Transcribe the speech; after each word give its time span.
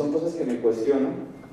Son 0.00 0.12
cosas 0.12 0.32
que 0.32 0.46
me 0.46 0.56
cuestiono, 0.60 1.08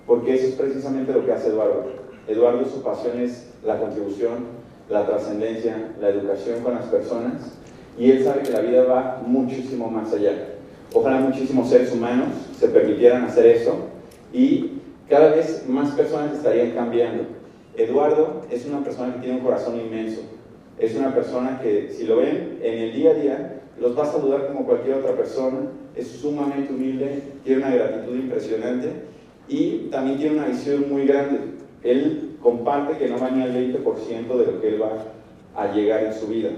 porque 0.06 0.36
eso 0.36 0.48
es 0.48 0.54
precisamente 0.54 1.12
lo 1.12 1.26
que 1.26 1.34
hace 1.34 1.50
Eduardo. 1.50 1.84
Eduardo, 2.30 2.64
su 2.64 2.82
pasión 2.82 3.20
es 3.20 3.50
la 3.66 3.78
contribución, 3.78 4.46
la 4.90 5.06
trascendencia, 5.06 5.92
la 6.00 6.10
educación 6.10 6.62
con 6.62 6.76
las 6.76 6.86
personas, 6.86 7.58
y 8.00 8.10
él 8.12 8.24
sabe 8.24 8.44
que 8.44 8.52
la 8.52 8.62
vida 8.62 8.84
va 8.84 9.22
muchísimo 9.26 9.90
más 9.90 10.14
allá. 10.14 10.54
Ojalá 10.94 11.20
muchísimos 11.20 11.70
seres 11.70 11.92
humanos 11.92 12.30
se 12.58 12.70
permitieran 12.70 13.26
hacer 13.26 13.48
eso 13.48 13.76
y 14.32 14.80
cada 15.10 15.32
vez 15.32 15.66
más 15.68 15.92
personas 15.92 16.38
estarían 16.38 16.72
cambiando. 16.72 17.24
Eduardo 17.76 18.44
es 18.50 18.66
una 18.66 18.82
persona 18.82 19.14
que 19.16 19.20
tiene 19.20 19.40
un 19.40 19.44
corazón 19.44 19.78
inmenso. 19.78 20.22
Es 20.80 20.96
una 20.96 21.14
persona 21.14 21.60
que, 21.62 21.92
si 21.92 22.06
lo 22.06 22.18
ven 22.18 22.60
en 22.62 22.80
el 22.80 22.94
día 22.94 23.12
a 23.12 23.14
día, 23.14 23.62
los 23.80 23.98
va 23.98 24.04
a 24.04 24.12
saludar 24.12 24.48
como 24.48 24.66
cualquier 24.66 24.98
otra 24.98 25.16
persona. 25.16 25.60
Es 25.96 26.08
sumamente 26.08 26.74
humilde, 26.74 27.24
tiene 27.44 27.64
una 27.64 27.76
gratitud 27.76 28.16
impresionante 28.16 28.90
y 29.48 29.90
también 29.92 30.18
tiene 30.18 30.38
una 30.38 30.48
visión 30.48 30.90
muy 30.90 31.06
grande. 31.06 31.40
Él 31.84 32.36
comparte 32.42 32.98
que 32.98 33.08
no 33.08 33.20
va 33.20 33.30
ni 33.30 33.42
al 33.42 33.54
20% 33.54 34.38
de 34.38 34.46
lo 34.46 34.62
que 34.62 34.68
él 34.68 34.82
va 34.82 35.06
a 35.56 35.74
llegar 35.74 36.04
en 36.04 36.14
su 36.14 36.28
vida. 36.28 36.50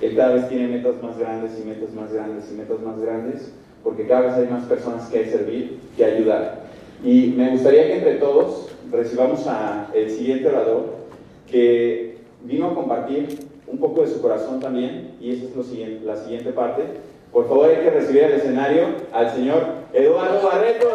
Él 0.00 0.16
cada 0.16 0.34
vez 0.34 0.48
tiene 0.48 0.68
metas 0.68 1.02
más 1.02 1.18
grandes 1.18 1.52
y 1.58 1.66
metas 1.66 1.94
más 1.94 2.12
grandes 2.12 2.50
y 2.50 2.54
metas 2.54 2.80
más 2.80 3.00
grandes, 3.00 3.52
porque 3.82 4.06
cada 4.06 4.22
vez 4.22 4.34
hay 4.34 4.48
más 4.48 4.64
personas 4.64 5.08
que 5.08 5.24
servir, 5.26 5.78
que 5.96 6.04
ayudar. 6.04 6.64
Y 7.04 7.34
me 7.36 7.50
gustaría 7.50 7.86
que 7.86 7.98
entre 7.98 8.14
todos 8.14 8.70
recibamos 8.90 9.46
a 9.46 9.90
el 9.94 10.10
siguiente 10.10 10.48
orador, 10.48 10.94
que 11.50 12.18
vino 12.42 12.68
a 12.68 12.74
compartir 12.74 13.38
un 13.66 13.78
poco 13.78 14.02
de 14.02 14.08
su 14.08 14.20
corazón 14.20 14.60
también, 14.60 15.16
y 15.20 15.32
esa 15.32 15.46
es 15.46 15.56
lo 15.56 15.62
siguiente, 15.62 16.04
la 16.04 16.16
siguiente 16.16 16.52
parte. 16.52 16.82
Por 17.32 17.48
favor, 17.48 17.68
hay 17.68 17.82
que 17.82 17.90
recibir 17.90 18.24
al 18.24 18.32
escenario 18.32 18.86
al 19.12 19.30
señor 19.34 19.64
Eduardo 19.92 20.46
Barreto. 20.46 20.88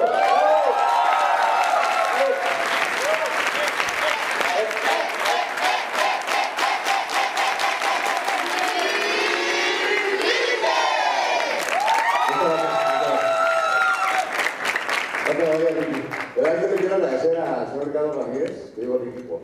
Le 16.70 16.76
quiero 16.76 16.96
agradecer 16.96 17.38
al 17.38 17.68
señor 17.68 17.88
Ricardo 17.88 18.14
Ramírez, 18.14 18.72
que 18.76 18.82
digo 18.82 18.98
Ricky 19.04 19.24
por, 19.24 19.40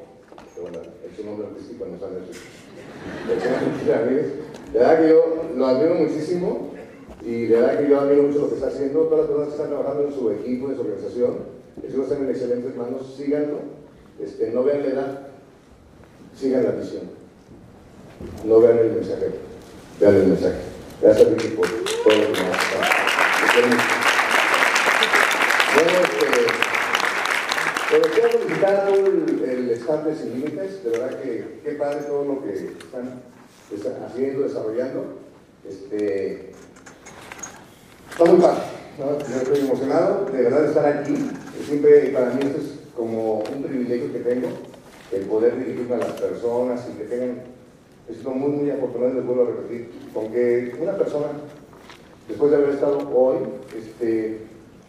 bueno, 0.62 0.80
es 1.06 1.16
su 1.16 1.25
nombre 1.25 1.47
artístico, 1.47 1.86
no 1.86 2.00
sale 2.00 2.19
eso. 2.30 2.55
El 3.85 3.94
Ramírez. 3.94 4.25
De 4.73 4.79
verdad 4.79 5.00
que 5.00 5.09
yo 5.09 5.44
lo 5.56 5.68
admiro 5.68 5.96
muchísimo 5.96 6.72
y 7.22 7.46
de 7.46 7.56
verdad 7.56 7.79
que 7.79 7.90
yo 7.90 8.00
admiro 8.00 8.23
mucho 8.23 8.40
lo 8.40 8.50
que 8.50 8.56
está 8.56 8.68
haciendo. 8.68 9.01
Todas 9.01 9.19
las 9.19 9.28
personas 9.28 9.47
que 9.47 9.56
están 9.56 9.69
trabajando 9.69 10.07
en 10.07 10.13
su 10.13 10.31
equipo, 10.31 10.69
en 10.69 10.75
su 10.75 10.81
organización, 10.81 11.38
que 11.81 11.90
sigo 11.90 12.03
están 12.03 12.24
en 12.24 12.29
excelentes 12.29 12.75
manos, 12.75 13.13
síganlo. 13.16 13.59
Este, 14.22 14.51
no 14.51 14.63
vean 14.63 14.81
la 14.81 14.88
edad, 14.88 15.28
sigan 16.35 16.63
la 16.63 16.72
visión. 16.72 17.03
No 18.45 18.59
vean 18.59 18.79
el 18.79 18.94
mensaje, 18.94 19.29
vean 20.00 20.16
el 20.16 20.28
mensaje. 20.28 20.56
Gracias 21.01 21.29
Ricky 21.29 21.47
por 21.50 21.68
todo 21.68 22.16
lo 22.16 22.34
que 22.34 22.41
bueno, 25.75 26.00
este, 28.06 28.13
quiero 28.13 28.29
felicitar 28.29 28.88
todo 28.88 29.06
el, 29.06 29.44
el 29.44 29.78
Sin 30.16 30.34
Límites, 30.34 30.84
de 30.84 30.90
verdad 30.90 31.22
que 31.22 31.59
qué 31.63 31.72
padre 31.72 32.01
todo 32.07 32.25
lo 32.25 32.44
que 32.44 32.53
están 32.53 33.22
haciendo, 34.06 34.44
desarrollando. 34.44 35.20
Este, 35.68 36.52
está 38.12 38.26
muy 38.26 38.40
¿no? 38.40 39.20
yo 39.20 39.36
estoy 39.42 39.59
emocionado 39.59 40.26
de 40.31 40.42
verdad 40.44 40.62
de 40.62 40.68
estar 40.68 40.86
aquí. 40.86 41.31
Siempre 41.66 42.09
para 42.09 42.31
mí 42.31 42.40
esto 42.44 42.59
es 42.59 42.80
como 42.96 43.40
un 43.40 43.64
privilegio 43.64 44.12
que 44.12 44.20
tengo, 44.20 44.48
el 45.12 45.22
poder 45.24 45.58
dirigirme 45.58 45.96
a 45.96 46.00
las 46.00 46.14
personas 46.14 46.86
y 46.90 46.98
que 46.98 47.06
tengan, 47.06 47.42
estoy 48.08 48.34
muy, 48.34 48.52
muy 48.52 48.70
afortunado 48.70 49.14
les 49.14 49.25
vuelvo 49.25 49.44
a 49.44 49.46
repetir, 49.48 49.90
con 50.14 50.31
que 50.31 50.75
una 50.81 50.98
persona, 50.98 51.28
después 52.28 52.52
de 52.52 52.58
haber 52.58 52.70
estado 52.70 52.98
hoy, 53.14 53.38
este, 53.78 54.42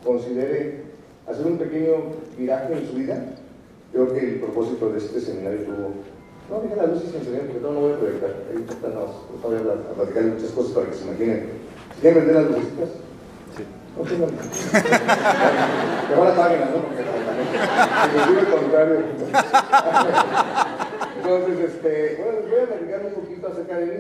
considere 0.05 0.83
hacer 1.27 1.47
un 1.47 1.59
pequeño 1.59 1.95
viraje 2.39 2.75
en 2.75 2.87
su 2.87 2.95
vida, 2.95 3.25
creo 3.93 4.13
que 4.13 4.21
el 4.21 4.41
propósito 4.41 4.91
de 4.91 4.99
este 4.99 5.21
seminario 5.21 5.63
tuvo. 5.65 6.16
No, 6.51 6.61
dejen 6.61 6.79
las 6.79 6.89
luces 6.89 7.13
en 7.15 7.47
porque 7.47 7.61
todo 7.61 7.73
no 7.73 7.81
voy 7.81 7.93
a 7.93 7.99
proyectar. 7.99 8.31
Ahí 8.51 8.65
están 8.69 8.95
las, 8.95 9.11
voy 9.43 9.57
a, 9.57 9.95
platicar 9.95 10.23
muchas 10.23 10.51
cosas 10.51 10.73
para 10.73 10.87
que 10.87 10.95
se 10.95 11.05
imaginen. 11.05 11.49
¿Quieren 12.01 12.19
vender 12.19 12.37
las 12.37 12.51
lucecitas? 12.51 12.91
Sí. 13.57 13.65
No 13.97 14.03
tengan. 14.05 14.31
Mejor 16.11 16.27
apáguenlas, 16.29 16.71
¿no? 16.71 16.77
Porque 16.87 17.03
si 17.03 18.17
les 18.17 18.29
digo 18.29 18.41
el 18.41 18.47
contrario. 18.47 18.97
Entonces, 21.17 21.59
este, 21.67 22.23
bueno, 22.23 22.39
les 22.41 22.51
voy 22.51 22.61
a 22.61 22.67
platicar 22.67 23.01
un 23.07 23.15
poquito 23.15 23.49
acerca 23.49 23.79
de 23.79 23.87
mí. 23.87 23.99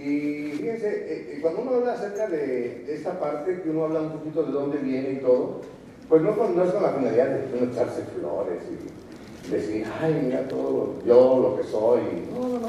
Y 0.00 0.52
fíjense, 0.52 0.88
eh, 0.88 1.38
cuando 1.42 1.62
uno 1.62 1.74
habla 1.74 1.92
acerca 1.92 2.28
de, 2.28 2.84
de, 2.86 2.94
esta 2.94 3.18
parte, 3.20 3.60
que 3.60 3.70
uno 3.70 3.84
habla 3.84 4.00
un 4.00 4.12
poquito 4.12 4.42
de 4.42 4.52
dónde 4.52 4.78
viene 4.78 5.12
y 5.12 5.16
todo, 5.16 5.60
pues 6.08 6.22
no, 6.22 6.34
no 6.34 6.64
es 6.64 6.70
con 6.70 6.82
la 6.82 6.92
finalidad 6.92 7.26
de 7.26 7.58
uno 7.58 7.72
echarse 7.72 8.02
flores 8.18 8.62
y 8.70 9.05
decir, 9.50 9.86
ay, 10.00 10.20
mira 10.24 10.48
todo 10.48 10.94
yo 11.06 11.38
lo 11.40 11.56
que 11.56 11.68
soy. 11.68 12.00
No, 12.32 12.48
no, 12.48 12.60
no. 12.60 12.66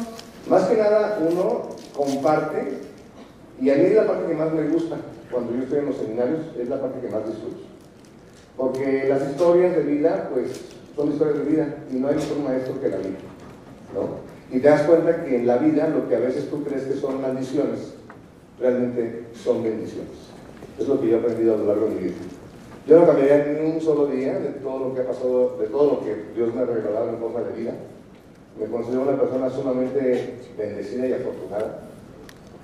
Más 0.49 0.63
que 0.65 0.77
nada, 0.77 1.19
uno 1.29 1.69
comparte, 1.95 2.79
y 3.59 3.69
a 3.69 3.75
mí 3.75 3.81
es 3.81 3.95
la 3.95 4.07
parte 4.07 4.27
que 4.27 4.33
más 4.35 4.53
me 4.53 4.67
gusta 4.67 4.97
cuando 5.31 5.53
yo 5.53 5.63
estoy 5.63 5.79
en 5.79 5.85
los 5.87 5.97
seminarios, 5.97 6.39
es 6.57 6.69
la 6.69 6.81
parte 6.81 6.99
que 7.01 7.13
más 7.13 7.25
disfruto. 7.25 7.57
Porque 8.55 9.05
las 9.09 9.29
historias 9.29 9.75
de 9.75 9.83
vida, 9.83 10.29
pues, 10.33 10.61
son 10.95 11.11
historias 11.11 11.39
de 11.39 11.43
vida, 11.43 11.75
y 11.91 11.95
no 11.95 12.07
hay 12.07 12.15
mejor 12.15 12.39
maestro 12.39 12.79
que 12.79 12.89
la 12.89 12.97
vida, 12.97 13.17
¿no? 13.93 14.27
Y 14.55 14.59
te 14.59 14.69
das 14.69 14.83
cuenta 14.83 15.23
que 15.23 15.35
en 15.35 15.47
la 15.47 15.57
vida 15.57 15.89
lo 15.89 16.07
que 16.07 16.15
a 16.15 16.19
veces 16.19 16.49
tú 16.49 16.63
crees 16.63 16.83
que 16.83 16.93
son 16.93 17.21
maldiciones, 17.21 17.93
realmente 18.59 19.25
son 19.43 19.63
bendiciones. 19.63 20.11
Es 20.79 20.87
lo 20.87 21.01
que 21.01 21.09
yo 21.09 21.17
he 21.17 21.19
aprendido 21.19 21.55
a 21.55 21.57
lo 21.57 21.65
largo 21.65 21.87
de 21.87 21.95
mi 21.95 22.01
vida. 22.03 22.15
Yo 22.87 23.01
no 23.01 23.05
cambiaría 23.05 23.45
ni 23.47 23.69
un 23.69 23.81
solo 23.81 24.07
día 24.07 24.39
de 24.39 24.49
todo 24.61 24.87
lo 24.87 24.95
que 24.95 25.01
ha 25.01 25.05
pasado, 25.05 25.57
de 25.59 25.67
todo 25.67 25.91
lo 25.91 25.99
que 26.05 26.31
Dios 26.33 26.55
me 26.55 26.61
ha 26.61 26.65
regalado 26.65 27.09
en 27.09 27.17
forma 27.17 27.41
de 27.41 27.51
vida. 27.51 27.73
Me 28.57 28.65
considero 28.67 29.01
una 29.01 29.19
persona 29.19 29.49
sumamente 29.49 30.35
bendecida 30.57 31.05
y 31.05 31.13
afortunada. 31.13 31.81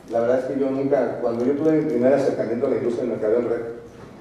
La 0.09 0.21
verdad 0.21 0.39
es 0.39 0.45
que 0.45 0.59
yo 0.61 0.71
nunca, 0.71 1.19
cuando 1.21 1.43
yo 1.43 1.53
tuve 1.53 1.73
mi 1.73 1.89
primer 1.89 2.13
acercamiento 2.13 2.67
a 2.67 2.69
la 2.69 2.77
industria 2.77 3.03
del 3.03 3.11
mercado 3.11 3.39
en 3.39 3.49
red, 3.49 3.61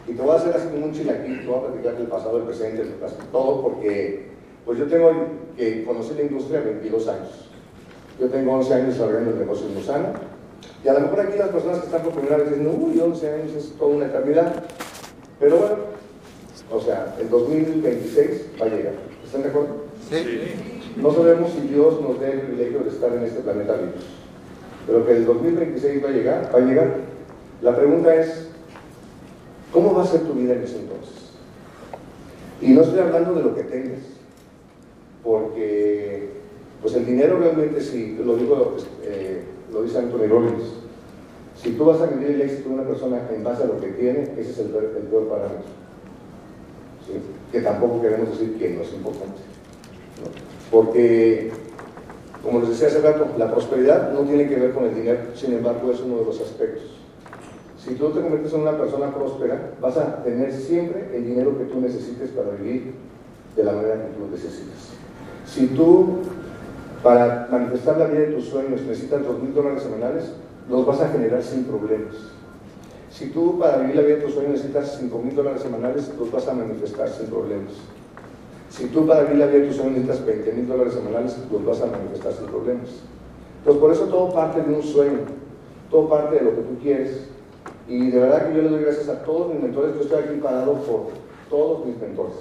y 0.09 0.13
te 0.15 0.23
voy 0.23 0.33
a 0.33 0.35
hacer 0.35 0.57
así 0.57 0.69
como 0.69 0.87
un 0.87 0.93
chilaquil, 0.93 1.41
te 1.41 1.47
voy 1.47 1.59
a 1.59 1.67
platicar 1.69 1.97
del 1.97 2.07
pasado, 2.09 2.37
del 2.39 2.47
presente, 2.47 2.83
del 2.83 2.95
todo, 3.31 3.63
porque 3.63 4.27
pues 4.65 4.79
yo 4.79 4.87
tengo 4.89 5.11
que 5.57 5.85
conocer 5.85 6.17
la 6.17 6.23
industria 6.23 6.63
22 6.63 7.09
años. 7.09 7.49
Yo 8.19 8.29
tengo 8.29 8.53
11 8.55 8.75
años 8.75 8.89
desarrollando 8.89 9.31
el 9.31 9.39
negocio 9.39 9.69
en 9.69 9.75
Musana. 9.75 10.13
Y 10.85 10.89
a 10.89 10.95
lo 10.95 11.01
mejor 11.01 11.21
aquí 11.21 11.39
las 11.39 11.51
personas 11.51 11.79
que 11.79 11.87
están 11.87 12.03
por 12.03 12.13
primera 12.13 12.39
vez 12.39 12.51
dicen, 12.51 12.67
uy, 12.67 12.99
11 12.99 13.33
años 13.35 13.53
es 13.55 13.73
toda 13.79 13.95
una 13.95 14.07
eternidad. 14.07 14.53
Pero 15.39 15.57
bueno, 15.57 15.92
o 16.73 16.81
sea, 16.81 17.15
el 17.21 17.29
2026 17.29 18.47
va 18.61 18.67
a 18.67 18.69
llegar. 18.69 18.95
¿Están 19.25 19.43
de 19.43 19.49
acuerdo? 19.49 19.77
Sí. 20.09 20.25
No 20.97 21.13
sabemos 21.13 21.53
si 21.53 21.69
Dios 21.69 22.01
nos 22.01 22.21
dé 22.21 22.33
el 22.33 22.41
privilegio 22.41 22.81
de 22.81 22.91
estar 22.91 23.13
en 23.13 23.25
este 23.25 23.41
planeta 23.41 23.75
vivos. 23.75 24.05
pero 24.87 25.07
que 25.07 25.13
el 25.13 25.27
2026 25.27 26.05
va 26.05 26.09
a 26.09 26.13
llegar, 26.13 26.51
va 26.55 26.59
a 26.59 26.63
llegar. 26.63 26.95
La 27.61 27.77
pregunta 27.77 28.15
es, 28.15 28.49
¿cómo 29.73 29.95
va 29.95 30.03
a 30.03 30.07
ser 30.07 30.23
tu 30.23 30.33
vida 30.33 30.55
en 30.55 30.63
ese 30.63 30.81
entonces? 30.81 31.31
Y 32.61 32.71
no 32.71 32.83
estoy 32.83 33.01
hablando 33.01 33.35
de 33.35 33.43
lo 33.43 33.55
que 33.55 33.63
tengas, 33.63 34.01
porque 35.23 36.31
pues 36.81 36.95
el 36.95 37.07
dinero 37.07 37.39
realmente, 37.39 37.81
si 37.81 38.17
lo 38.17 38.37
digo, 38.37 38.77
eh, 39.05 39.43
lo 39.73 39.83
dice 39.83 39.99
Anthony 39.99 40.27
Robbins, 40.29 40.65
si 41.57 41.73
tú 41.73 41.85
vas 41.85 42.01
a 42.01 42.07
medir 42.07 42.35
el 42.35 42.43
éxito 42.43 42.71
de 42.71 42.75
una 42.75 42.85
persona 42.85 43.29
en 43.33 43.45
base 43.45 43.63
a 43.63 43.67
lo 43.67 43.81
que 43.81 43.89
tiene, 43.89 44.23
ese 44.37 44.51
es 44.51 44.59
el, 44.59 44.75
el 44.75 45.07
peor 45.07 45.29
parámetro. 45.29 45.82
Que 47.51 47.61
tampoco 47.61 48.01
queremos 48.01 48.31
decir 48.31 48.57
que 48.59 48.71
no 48.71 48.83
es 48.83 48.93
importante. 48.93 49.41
Porque, 50.71 51.51
como 52.43 52.61
les 52.61 52.71
decía 52.71 52.89
hace 52.89 53.01
rato, 53.01 53.27
la 53.37 53.51
prosperidad 53.51 54.13
no 54.13 54.21
tiene 54.21 54.49
que 54.49 54.57
ver 54.57 54.73
con 54.73 54.85
el 54.85 54.95
dinero, 54.95 55.21
sin 55.35 55.53
embargo 55.53 55.91
es 55.91 56.01
uno 56.01 56.19
de 56.19 56.25
los 56.25 56.41
aspectos. 56.41 57.03
Si 57.85 57.95
tú 57.95 58.11
te 58.11 58.21
conviertes 58.21 58.53
en 58.53 58.61
una 58.61 58.79
persona 58.79 59.13
próspera, 59.13 59.73
vas 59.81 59.97
a 59.97 60.23
tener 60.23 60.53
siempre 60.53 61.11
el 61.15 61.27
dinero 61.27 61.59
que 61.59 61.65
tú 61.65 61.81
necesites 61.81 62.31
para 62.31 62.51
vivir 62.51 62.95
de 63.57 63.65
la 63.65 63.73
manera 63.73 63.97
que 63.97 64.15
tú 64.17 64.31
necesitas. 64.31 64.93
Si 65.45 65.67
tú, 65.67 66.21
para 67.03 67.49
manifestar 67.51 67.99
la 67.99 68.07
vida 68.07 68.21
de 68.21 68.27
tus 68.35 68.47
sueños, 68.47 68.83
necesitas 68.83 69.25
dos 69.25 69.43
mil 69.43 69.53
dólares 69.53 69.83
semanales, 69.83 70.33
los 70.71 70.87
vas 70.87 71.01
a 71.01 71.09
generar 71.09 71.43
sin 71.43 71.65
problemas. 71.65 72.15
Si 73.23 73.29
tú, 73.29 73.57
para 73.57 73.77
vivir 73.77 73.95
la 73.95 74.03
vida 74.03 74.17
de 74.17 74.23
tus 74.23 74.35
sueños, 74.35 74.55
necesitas 74.55 74.97
cinco 74.99 75.19
mil 75.19 75.33
dólares 75.33 75.63
semanales, 75.63 76.11
los 76.19 76.33
vas 76.33 76.49
a 76.49 76.55
manifestar 76.55 77.09
sin 77.09 77.29
problemas. 77.29 77.71
Si 78.69 78.87
tú 78.87 79.07
para 79.07 79.23
vivir 79.23 79.39
la 79.39 79.47
vida 79.47 79.61
de 79.61 79.67
tus 79.69 79.77
sueños 79.77 79.99
necesitas 79.99 80.27
20 80.27 80.53
mil 80.55 80.67
dólares 80.67 80.95
semanales, 80.95 81.39
los 81.53 81.65
vas 81.65 81.83
a 81.83 81.87
manifestar 81.87 82.33
sin 82.33 82.47
problemas. 82.47 82.89
Entonces, 83.59 83.81
por 83.81 83.93
eso 83.93 84.05
todo 84.07 84.33
parte 84.33 84.61
de 84.61 84.75
un 84.75 84.83
sueño, 84.83 85.19
todo 85.89 86.09
parte 86.09 86.35
de 86.35 86.43
lo 86.43 86.51
que 86.51 86.63
tú 86.63 86.79
quieres. 86.83 87.29
Y 87.87 88.11
de 88.11 88.19
verdad 88.19 88.49
que 88.49 88.57
yo 88.57 88.63
le 88.63 88.71
doy 88.71 88.83
gracias 88.83 89.09
a 89.09 89.23
todos 89.23 89.55
mis 89.55 89.63
mentores. 89.63 89.95
Yo 89.95 90.01
estoy 90.01 90.25
aquí 90.25 90.41
parado 90.43 90.73
por 90.73 91.11
todos 91.49 91.87
mis 91.87 91.97
mentores. 92.01 92.35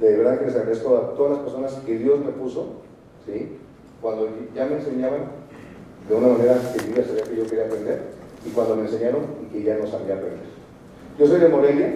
De 0.00 0.16
verdad 0.16 0.38
que 0.38 0.46
les 0.46 0.56
agradezco 0.56 0.96
a 0.96 1.14
todas 1.14 1.32
las 1.32 1.40
personas 1.40 1.74
que 1.84 1.98
Dios 1.98 2.20
me 2.20 2.32
puso, 2.32 2.68
¿sí? 3.26 3.58
cuando 4.00 4.30
ya 4.54 4.64
me 4.64 4.76
enseñaban 4.76 5.24
de 6.08 6.14
una 6.14 6.28
manera 6.28 6.58
que 6.72 6.88
yo 6.88 7.06
sabía 7.06 7.24
que 7.24 7.36
yo 7.36 7.46
quería 7.46 7.66
aprender, 7.66 8.23
y 8.44 8.50
cuando 8.50 8.76
me 8.76 8.82
enseñaron 8.82 9.22
y 9.42 9.52
que 9.52 9.62
ya 9.62 9.76
no 9.76 9.86
sabía 9.86 10.14
aprender. 10.14 10.46
Yo 11.18 11.26
soy 11.26 11.40
de 11.40 11.48
Morelia, 11.48 11.94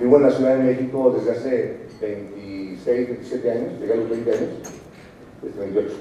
vivo 0.00 0.16
en 0.16 0.22
la 0.22 0.30
Ciudad 0.30 0.56
de 0.56 0.64
México 0.64 1.14
desde 1.16 1.32
hace 1.32 1.76
26, 2.00 3.08
27 3.08 3.50
años, 3.50 3.80
llegué 3.80 3.92
a 3.92 3.96
los 3.96 4.10
20 4.10 4.30
años, 4.30 4.50
28, 5.58 5.94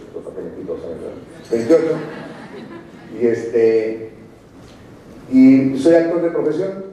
28. 1.51 1.85
Y 3.19 3.27
este, 3.27 4.09
y 5.31 5.77
soy 5.77 5.95
actor 5.95 6.21
de 6.21 6.29
profesión. 6.29 6.83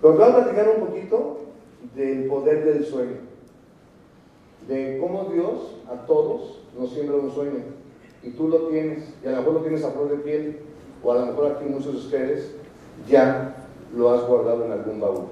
Pero 0.00 0.14
voy 0.14 0.24
a 0.24 0.36
platicar 0.36 0.68
un 0.68 0.86
poquito 0.86 1.40
del 1.94 2.26
poder 2.26 2.64
del 2.64 2.84
sueño, 2.84 3.16
de 4.68 4.98
cómo 5.00 5.30
Dios 5.32 5.78
a 5.88 6.06
todos 6.06 6.60
nos 6.78 6.92
siembra 6.92 7.16
un 7.16 7.32
sueño. 7.32 7.60
Y 8.22 8.30
tú 8.30 8.48
lo 8.48 8.68
tienes, 8.68 9.04
y 9.24 9.28
a 9.28 9.32
lo 9.32 9.36
mejor 9.38 9.52
lo 9.54 9.60
tienes 9.60 9.84
a 9.84 9.90
flor 9.90 10.10
de 10.10 10.16
piel, 10.16 10.58
o 11.02 11.12
a 11.12 11.16
lo 11.16 11.26
mejor 11.26 11.52
aquí 11.52 11.64
muchos 11.64 11.92
de 11.92 11.98
ustedes 11.98 12.50
ya 13.08 13.54
lo 13.94 14.12
has 14.12 14.26
guardado 14.26 14.64
en 14.64 14.72
algún 14.72 15.00
baúl. 15.00 15.24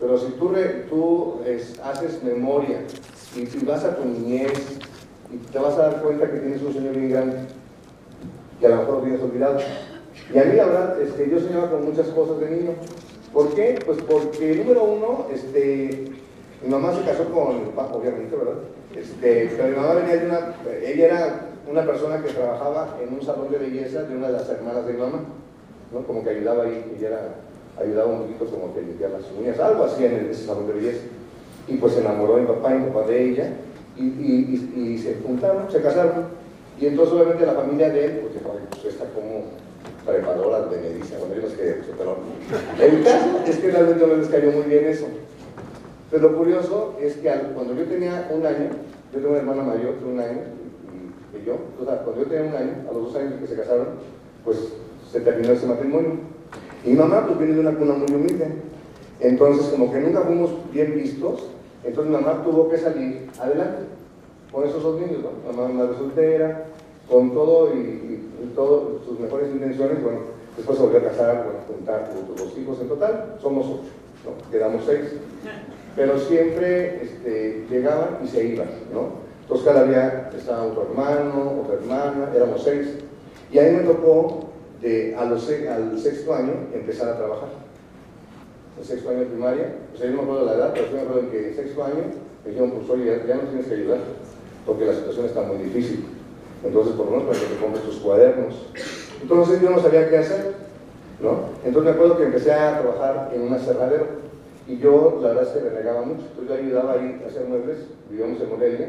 Pero 0.00 0.18
si 0.18 0.32
tú, 0.32 0.52
tú 0.88 1.40
haces 1.82 2.22
memoria 2.22 2.80
y 3.36 3.64
vas 3.64 3.84
a 3.84 3.96
tu 3.96 4.04
niñez 4.04 4.52
y 5.32 5.36
te 5.52 5.58
vas 5.58 5.74
a 5.74 5.88
dar 5.88 6.02
cuenta 6.02 6.30
que 6.30 6.38
tienes 6.38 6.62
un 6.62 6.72
sueño 6.72 6.90
bien 6.92 7.10
grande, 7.10 7.36
que 8.60 8.66
a 8.66 8.70
lo 8.70 8.76
mejor 8.76 8.94
lo 8.94 9.00
tienes 9.02 9.22
olvidado. 9.22 9.58
Y 10.32 10.38
a 10.38 10.44
mí 10.44 10.56
la 10.56 10.66
verdad 10.66 11.00
es 11.00 11.12
que 11.12 11.30
yo 11.30 11.40
soñaba 11.40 11.70
con 11.70 11.84
muchas 11.84 12.08
cosas 12.08 12.40
de 12.40 12.50
niño. 12.50 12.70
¿Por 13.32 13.54
qué? 13.54 13.78
Pues 13.84 13.98
porque 14.08 14.54
número 14.56 14.84
uno, 14.84 15.26
este, 15.32 16.12
mi 16.62 16.68
mamá 16.68 16.94
se 16.94 17.02
casó 17.02 17.24
con 17.30 17.58
mi 17.58 17.70
papá, 17.70 17.94
obviamente, 17.94 18.36
¿verdad? 18.36 18.54
Este, 18.96 19.52
pero 19.56 19.68
mi 19.68 19.76
mamá 19.76 19.94
venía 19.94 20.16
de 20.16 20.26
una, 20.26 20.54
ella 20.82 21.06
era 21.06 21.46
una 21.70 21.84
persona 21.84 22.22
que 22.22 22.32
trabajaba 22.32 22.96
en 23.02 23.14
un 23.14 23.22
salón 23.22 23.50
de 23.50 23.58
belleza 23.58 24.02
de 24.02 24.16
una 24.16 24.28
de 24.28 24.32
las 24.34 24.48
hermanas 24.48 24.86
de 24.86 24.94
mamá, 24.94 25.20
¿no? 25.92 26.06
Como 26.06 26.24
que 26.24 26.30
ayudaba 26.30 26.64
ahí, 26.64 26.94
ella 26.96 27.08
era 27.08 27.34
ayudaba 27.80 28.10
un 28.10 28.22
poquito 28.22 28.46
como 28.46 28.74
que 28.74 28.82
limpiar 28.82 29.10
las 29.10 29.22
uñas, 29.38 29.58
algo 29.60 29.84
así 29.84 30.04
en 30.04 30.28
ese 30.30 30.46
salón 30.46 30.66
de 30.66 30.72
belleza. 30.74 31.04
Y 31.66 31.76
pues 31.76 31.94
se 31.94 32.00
enamoró 32.00 32.36
de 32.36 32.44
papá 32.44 32.74
y 32.74 32.78
mi 32.78 32.90
papá 32.90 33.06
de 33.06 33.30
ella, 33.30 33.52
y, 33.96 34.02
y, 34.02 34.72
y, 34.76 34.98
se 34.98 35.16
juntaron, 35.24 35.70
se 35.70 35.80
casaron. 35.80 36.26
Y 36.80 36.86
entonces 36.86 37.14
obviamente 37.14 37.46
la 37.46 37.52
familia 37.52 37.90
de 37.90 38.04
él, 38.04 38.12
dijo, 38.32 38.54
pues 38.70 38.84
está 38.84 39.04
como 39.06 39.44
preparadora 40.06 40.62
de 40.66 40.80
medicina, 40.80 41.18
bueno, 41.18 41.34
yo 41.34 41.42
no 41.42 41.48
sé 41.48 41.56
qué, 41.56 41.76
pero 41.98 42.16
el 42.80 43.04
caso 43.04 43.26
es 43.46 43.56
que 43.58 43.70
realmente 43.70 44.06
no 44.06 44.14
les 44.14 44.28
cayó 44.28 44.50
muy 44.52 44.62
bien 44.62 44.86
eso. 44.86 45.06
Pero 46.10 46.30
lo 46.30 46.38
curioso 46.38 46.94
es 47.00 47.16
que 47.16 47.30
cuando 47.54 47.74
yo 47.74 47.84
tenía 47.84 48.30
un 48.32 48.46
año, 48.46 48.70
yo 49.12 49.18
tengo 49.18 49.30
una 49.30 49.38
hermana 49.38 49.62
mayor 49.64 50.00
de 50.00 50.06
un 50.06 50.20
año, 50.20 50.40
y, 51.34 51.46
yo, 51.46 51.56
o 51.80 51.84
sea, 51.84 52.02
cuando 52.04 52.22
yo 52.22 52.28
tenía 52.28 52.50
un 52.50 52.56
año, 52.56 52.74
a 52.88 52.92
los 52.92 53.04
dos 53.04 53.16
años 53.16 53.34
que 53.40 53.46
se 53.46 53.56
casaron, 53.56 53.86
pues 54.44 54.72
se 55.10 55.20
terminó 55.20 55.52
ese 55.52 55.66
matrimonio. 55.66 56.12
Y 56.84 56.90
mi 56.90 56.96
mamá 56.96 57.26
pues 57.26 57.38
viene 57.38 57.54
de 57.54 57.60
una 57.60 57.74
cuna 57.74 57.94
muy 57.94 58.12
humilde. 58.14 58.46
Entonces 59.20 59.66
como 59.66 59.92
que 59.92 59.98
nunca 59.98 60.20
fuimos 60.20 60.50
bien 60.72 60.94
vistos, 60.94 61.48
entonces 61.84 62.12
mi 62.12 62.20
mamá 62.20 62.42
tuvo 62.44 62.68
que 62.68 62.78
salir 62.78 63.28
adelante 63.40 63.82
con 64.52 64.66
esos 64.66 64.82
dos 64.82 65.00
niños, 65.00 65.18
¿no? 65.22 65.52
Mamá 65.52 65.68
madre 65.68 65.96
soltera, 65.96 66.66
con 67.08 67.32
todo 67.32 67.74
y, 67.74 68.16
todas 68.54 69.04
sus 69.04 69.20
mejores 69.20 69.50
intenciones, 69.52 70.02
bueno, 70.02 70.20
después 70.56 70.78
se 70.78 70.84
volvió 70.84 70.98
a 71.00 71.04
casar, 71.04 71.44
bueno, 71.44 71.60
juntar 71.68 72.10
los 72.28 72.36
dos 72.36 72.58
hijos 72.58 72.80
en 72.80 72.88
total, 72.88 73.36
somos 73.40 73.66
ocho, 73.66 73.90
¿no? 74.24 74.50
Quedamos 74.50 74.82
seis. 74.84 75.14
Pero 75.94 76.18
siempre 76.18 77.02
este, 77.02 77.66
llegaban 77.70 78.18
y 78.24 78.28
se 78.28 78.44
iban, 78.44 78.68
¿no? 78.92 79.27
Entonces 79.48 79.66
cada 79.66 79.84
día 79.84 80.30
estaba 80.36 80.64
otro 80.64 80.88
hermano, 80.90 81.62
otra 81.62 81.76
hermana, 81.76 82.30
éramos 82.36 82.62
seis. 82.62 82.86
Y 83.50 83.58
ahí 83.58 83.76
me 83.76 83.82
tocó 83.82 84.50
de, 84.82 85.16
a 85.16 85.22
al 85.22 85.40
sexto 85.98 86.34
año 86.34 86.52
empezar 86.74 87.08
a 87.08 87.16
trabajar. 87.16 87.48
El 88.78 88.84
sexto 88.84 89.08
año 89.08 89.20
de 89.20 89.24
primaria, 89.24 89.74
pues 89.90 90.02
ahí 90.02 90.10
no 90.10 90.16
me 90.16 90.22
acuerdo 90.24 90.44
la 90.44 90.54
edad, 90.54 90.70
pero 90.74 90.88
yo 90.88 90.92
me 90.92 91.00
acuerdo 91.00 91.30
que 91.30 91.48
el 91.48 91.54
sexto 91.54 91.82
año 91.82 91.94
me 92.44 92.50
dijeron, 92.50 92.72
pues 92.72 93.06
ya, 93.06 93.26
ya 93.26 93.34
nos 93.36 93.48
tienes 93.48 93.66
que 93.68 93.74
ayudar, 93.74 93.98
porque 94.66 94.84
la 94.84 94.92
situación 94.92 95.24
está 95.24 95.40
muy 95.40 95.56
difícil. 95.56 96.04
Entonces, 96.62 96.92
por 96.92 97.06
lo 97.06 97.12
menos 97.12 97.28
para 97.28 97.40
que 97.40 97.54
te 97.54 97.60
compres 97.60 97.84
tus 97.84 97.96
cuadernos. 98.00 98.66
Entonces 99.22 99.62
yo 99.62 99.70
no 99.70 99.80
sabía 99.80 100.10
qué 100.10 100.18
hacer, 100.18 100.52
¿no? 101.20 101.48
Entonces 101.64 101.84
me 101.84 101.90
acuerdo 101.90 102.18
que 102.18 102.24
empecé 102.24 102.52
a 102.52 102.80
trabajar 102.82 103.32
en 103.34 103.40
un 103.40 103.54
aserradero 103.54 104.28
y 104.66 104.76
yo, 104.76 105.20
la 105.22 105.28
verdad 105.28 105.44
es 105.44 105.48
que 105.62 105.70
me 105.70 105.74
negaba 105.74 106.02
mucho. 106.02 106.24
Entonces 106.28 106.48
yo 106.48 106.62
ayudaba 106.62 106.92
ahí 106.92 107.22
a 107.24 107.28
hacer 107.28 107.46
muebles, 107.48 107.78
vivíamos 108.10 108.42
en 108.42 108.50
Morelia, 108.50 108.88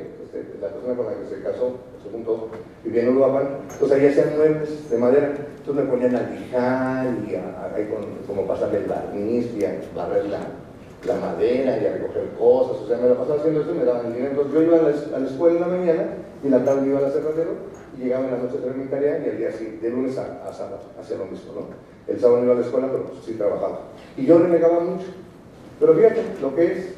la 0.61 0.67
persona 0.69 0.95
con 0.95 1.05
la 1.05 1.13
que 1.13 1.35
se 1.35 1.41
casó, 1.41 1.77
se 2.03 2.09
juntó, 2.11 2.49
vivía 2.83 3.03
en 3.03 3.09
Uruapan, 3.09 3.47
entonces 3.71 3.97
ahí 3.97 4.07
hacían 4.07 4.37
muebles 4.37 4.89
de 4.89 4.97
madera. 4.97 5.33
Entonces 5.57 5.85
me 5.85 5.91
ponían 5.91 6.15
a 6.15 6.29
lijar 6.29 7.07
y 7.27 7.35
a, 7.35 7.89
con, 7.89 8.05
como 8.27 8.47
pasarle 8.47 8.79
el 8.79 8.85
barniz 8.85 9.53
y 9.55 9.65
a 9.65 9.79
barrer 9.95 10.25
la, 10.25 10.39
la, 11.05 11.15
madera 11.19 11.77
y 11.77 11.85
a 11.85 11.93
recoger 11.93 12.29
cosas. 12.37 12.77
O 12.83 12.87
sea, 12.87 12.97
me 12.97 13.09
la 13.09 13.15
pasaba 13.15 13.39
haciendo 13.39 13.61
eso 13.61 13.71
y 13.71 13.77
me 13.77 13.85
daban 13.85 14.07
el 14.07 14.13
dinero. 14.13 14.31
Entonces 14.31 14.53
yo 14.53 14.63
iba 14.63 14.77
a 14.77 14.81
la, 14.81 14.89
a 14.89 15.19
la 15.19 15.27
escuela 15.27 15.55
en 15.55 15.61
la 15.61 15.77
mañana 15.77 16.03
y 16.43 16.45
en 16.45 16.51
la 16.51 16.63
tarde 16.63 16.87
iba 16.87 16.99
al 16.99 17.05
aserradero 17.05 17.51
y 17.97 18.03
llegaba 18.03 18.25
en 18.25 18.31
la 18.31 18.37
noche 18.37 18.55
a 18.55 18.59
hacer 18.59 18.75
mi 18.75 18.85
tarea 18.85 19.23
y 19.25 19.29
al 19.29 19.37
día 19.37 19.51
siguiente, 19.51 19.89
de 19.89 19.95
lunes 19.95 20.17
a, 20.17 20.47
a 20.47 20.53
sábado, 20.53 20.79
hacía 20.99 21.17
lo 21.17 21.25
mismo, 21.25 21.53
¿no? 21.53 22.11
El 22.11 22.19
sábado 22.19 22.39
no 22.39 22.45
iba 22.45 22.53
a 22.53 22.57
la 22.59 22.65
escuela, 22.65 22.87
pero 22.91 23.03
pues, 23.03 23.23
sí 23.25 23.33
trabajaba. 23.33 23.81
Y 24.17 24.25
yo 24.25 24.39
renegaba 24.39 24.79
mucho. 24.79 25.05
Pero 25.79 25.93
fíjate 25.93 26.23
lo 26.41 26.55
que 26.55 26.65
es. 26.65 26.93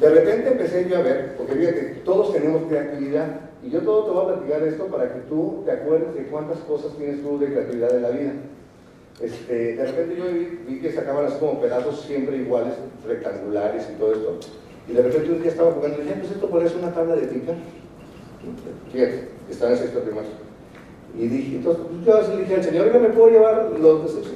De 0.00 0.08
repente 0.08 0.48
empecé 0.48 0.88
yo 0.88 0.98
a 0.98 1.02
ver, 1.02 1.34
porque 1.36 1.54
fíjate, 1.54 2.02
todos 2.04 2.32
tenemos 2.32 2.62
creatividad. 2.68 3.40
Y 3.62 3.70
yo 3.70 3.80
todo 3.80 4.04
te 4.04 4.10
voy 4.10 4.22
a 4.22 4.36
platicar 4.36 4.62
esto 4.62 4.86
para 4.86 5.12
que 5.12 5.20
tú 5.28 5.62
te 5.64 5.72
acuerdes 5.72 6.14
de 6.14 6.26
cuántas 6.26 6.58
cosas 6.60 6.96
tienes 6.96 7.22
tú 7.22 7.38
de 7.38 7.46
creatividad 7.46 7.96
en 7.96 8.02
la 8.02 8.10
vida. 8.10 8.32
Este, 9.20 9.74
de 9.74 9.84
repente 9.84 10.16
yo 10.16 10.24
vi, 10.68 10.80
que 10.80 10.92
sacaban 10.92 11.26
así 11.26 11.38
como 11.40 11.60
pedazos 11.60 12.02
siempre 12.02 12.36
iguales, 12.36 12.74
rectangulares 13.04 13.88
y 13.90 13.98
todo 13.98 14.12
esto. 14.12 14.38
Y 14.88 14.92
de 14.92 15.02
repente 15.02 15.32
un 15.32 15.42
día 15.42 15.50
estaba 15.50 15.72
jugando 15.72 15.98
y 15.98 16.02
dije, 16.02 16.14
pues 16.20 16.30
esto 16.30 16.48
parece 16.48 16.78
una 16.78 16.94
tabla 16.94 17.16
de 17.16 17.26
picar. 17.26 17.56
Fíjate, 18.92 19.28
estaba 19.50 19.72
en 19.72 19.78
sexto 19.78 20.00
primario. 20.00 20.30
Y 21.18 21.26
dije, 21.26 21.56
entonces 21.56 21.84
pues, 22.04 22.06
yo 22.06 22.34
le 22.34 22.42
dije 22.42 22.54
al 22.54 22.64
señor, 22.64 23.00
¿me 23.00 23.08
puedo 23.08 23.30
llevar 23.30 23.72
los 23.80 24.02
desechos? 24.04 24.32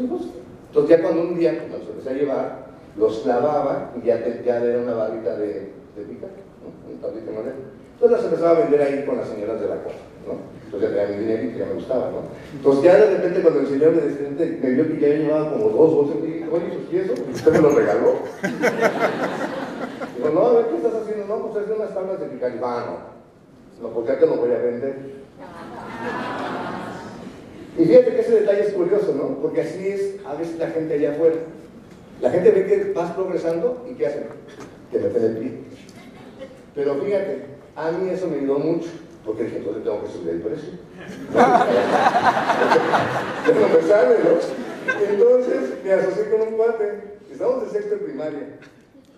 Entonces 0.69 0.97
ya 0.97 1.02
cuando 1.02 1.23
un 1.23 1.38
día, 1.38 1.59
cuando 1.59 1.78
los 1.78 1.88
empecé 1.88 2.11
a 2.11 2.12
llevar, 2.14 2.62
los 2.97 3.19
clavaba 3.21 3.93
y 3.97 4.07
ya, 4.07 4.19
ya 4.45 4.57
era 4.59 4.81
una 4.81 4.95
varita 4.95 5.37
de, 5.37 5.73
de 5.97 6.03
picar, 6.09 6.31
¿no? 6.63 6.93
un 6.93 7.01
tablito 7.01 7.31
de 7.31 7.37
madera. 7.37 7.57
Entonces 7.95 8.19
las 8.19 8.25
empezaba 8.27 8.57
a 8.57 8.61
vender 8.61 8.83
ahí 8.83 9.05
con 9.07 9.17
las 9.17 9.29
señoras 9.29 9.61
de 9.61 9.69
la 9.69 9.77
cosa, 9.83 9.97
¿no? 10.27 10.35
Entonces 10.65 10.91
ya 10.91 10.97
tenía 10.97 11.17
mi 11.17 11.25
dinero 11.25 11.43
y 11.45 11.59
ya 11.59 11.67
me 11.67 11.75
gustaba, 11.75 12.11
¿no? 12.11 12.23
Entonces 12.57 12.85
ya 12.85 12.97
de 12.97 13.11
repente 13.17 13.43
cuando 13.43 13.61
el 13.61 13.69
señor 13.69 13.93
me, 13.93 14.47
me 14.47 14.71
vio 14.71 14.89
que 14.89 15.01
ya 15.01 15.09
llevaba 15.09 15.53
como 15.53 15.69
dos 15.69 15.95
bolsas, 15.95 16.17
y 16.23 16.27
dije, 16.27 16.47
oye, 16.51 16.79
¿y 16.91 16.97
eso? 16.97 17.15
¿Usted 17.33 17.53
me 17.53 17.61
lo 17.61 17.71
regaló? 17.71 18.15
Digo, 20.17 20.31
no, 20.35 20.47
a 20.47 20.53
ver, 20.55 20.67
¿qué 20.67 20.77
estás 20.77 20.95
haciendo? 20.95 21.27
No, 21.27 21.47
pues 21.47 21.63
es 21.63 21.69
de 21.69 21.75
unas 21.75 21.95
tablas 21.95 22.21
de 22.21 22.27
picar. 22.27 22.53
Va, 22.63 22.87
no. 23.81 23.89
Porque 23.91 24.13
ya 24.13 24.19
te 24.19 24.27
lo 24.27 24.37
voy 24.37 24.53
a 24.53 24.59
vender. 24.59 25.23
Y 27.79 27.85
fíjate 27.85 28.11
que 28.15 28.21
ese 28.21 28.41
detalle 28.41 28.61
es 28.63 28.73
curioso, 28.73 29.15
¿no? 29.15 29.41
Porque 29.41 29.63
así 29.63 29.89
es 29.89 30.17
a 30.27 30.35
veces 30.35 30.59
la 30.59 30.69
gente 30.69 30.95
allá 30.95 31.13
afuera. 31.13 31.37
La 32.23 32.31
gente 32.31 32.52
ve 32.52 32.67
que 32.67 32.93
vas 32.93 33.11
progresando 33.11 33.85
y 33.91 33.95
¿qué 33.95 34.07
hacen? 34.07 34.26
Te 34.93 35.00
meten 35.00 35.25
el 35.25 35.37
pie. 35.38 35.59
Pero 36.73 36.95
fíjate, 36.95 37.47
a 37.75 37.91
mí 37.91 38.11
eso 38.11 38.29
me 38.29 38.37
ayudó 38.37 38.61
mucho, 38.61 38.88
porque 39.26 39.43
dije, 39.43 39.57
entonces 39.57 39.83
tengo 39.83 40.05
que 40.05 40.09
subir 40.09 40.29
el 40.31 40.41
precio. 40.41 40.71
Ya 43.45 43.55
no 43.55 43.69
me 43.69 43.83
sale, 43.83 44.19
¿no? 44.23 44.38
Entonces 45.11 45.83
me 45.83 45.93
asocié 45.93 46.31
con 46.31 46.43
un 46.43 46.57
cuate, 46.57 47.19
estábamos 47.29 47.64
de 47.64 47.71
sexto 47.71 47.95
en 47.95 48.05
primaria. 48.05 48.59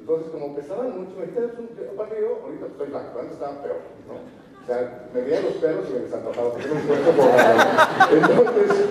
Entonces, 0.01 0.31
como 0.33 0.57
pesaban 0.57 0.99
mucho, 0.99 1.13
me 1.21 1.27
quedé, 1.27 1.47
aparte 1.93 2.17
yo, 2.21 2.41
ahorita 2.43 2.67
estoy 2.67 2.89
blanco, 2.89 3.21
antes 3.21 3.35
estaba 3.35 3.63
peor, 3.63 3.81
¿no? 4.09 4.15
O 4.15 4.67
sea, 4.67 5.09
me 5.13 5.21
veían 5.21 5.45
los 5.45 5.55
perros 5.55 5.87
y 5.91 5.93
me 5.93 6.01
les 6.01 6.13
antojaba, 6.13 6.53
porque 6.53 6.69
no 6.69 6.75
me 6.75 6.81
por 6.81 6.91
Entonces, 8.41 8.87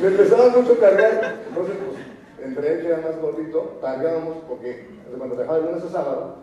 me 0.00 0.08
empezaba 0.08 0.48
mucho 0.50 0.78
cargar, 0.78 1.40
entonces, 1.48 1.76
pues, 1.76 2.03
entre 2.44 2.72
él 2.72 2.80
que 2.80 2.86
era 2.88 2.98
más 2.98 3.20
gordito, 3.20 3.78
cargábamos, 3.80 4.38
porque 4.48 4.86
cuando 5.16 5.36
dejaba 5.36 5.58
de 5.58 5.66
lunes 5.66 5.84
a 5.84 5.88
sábado, 5.90 6.36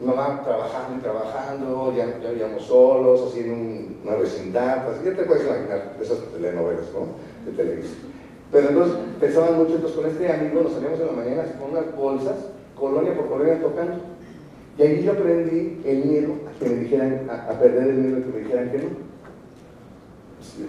mi 0.00 0.06
mamá 0.06 0.42
trabajando 0.44 0.98
y 0.98 1.02
trabajando, 1.02 1.94
ya, 1.96 2.06
ya 2.20 2.30
vivíamos 2.30 2.64
solos, 2.64 3.30
así 3.30 3.40
en 3.40 3.52
un, 3.52 4.00
una 4.04 4.16
vecindad, 4.16 4.88
así, 4.88 5.04
ya 5.04 5.14
te 5.14 5.24
puedes 5.24 5.44
imaginar 5.44 5.96
esas 6.00 6.18
telenovelas, 6.32 6.86
¿no? 6.94 7.50
De 7.50 7.56
televisión. 7.56 8.10
Pero 8.50 8.68
entonces 8.68 8.96
pesaban 9.20 9.58
mucho, 9.58 9.74
entonces 9.76 9.96
con 9.96 10.06
este 10.10 10.32
amigo 10.32 10.62
nos 10.62 10.72
salíamos 10.72 11.00
en 11.00 11.06
la 11.06 11.12
mañana 11.12 11.42
así 11.42 11.52
con 11.60 11.70
unas 11.70 11.94
bolsas, 11.94 12.36
colonia 12.74 13.14
por 13.14 13.28
colonia 13.28 13.60
tocando. 13.60 13.94
Y 14.78 14.82
ahí 14.82 15.02
yo 15.02 15.12
aprendí 15.12 15.82
el 15.84 16.04
miedo 16.04 16.32
a 16.48 16.58
que 16.58 16.70
me 16.70 16.76
dijeran, 16.76 17.28
a, 17.30 17.58
perder 17.58 17.88
el 17.90 17.96
miedo 17.96 18.16
a 18.16 18.20
que 18.20 18.26
me 18.26 18.38
dijeran 18.38 18.70
que 18.70 18.78
no. 18.78 18.88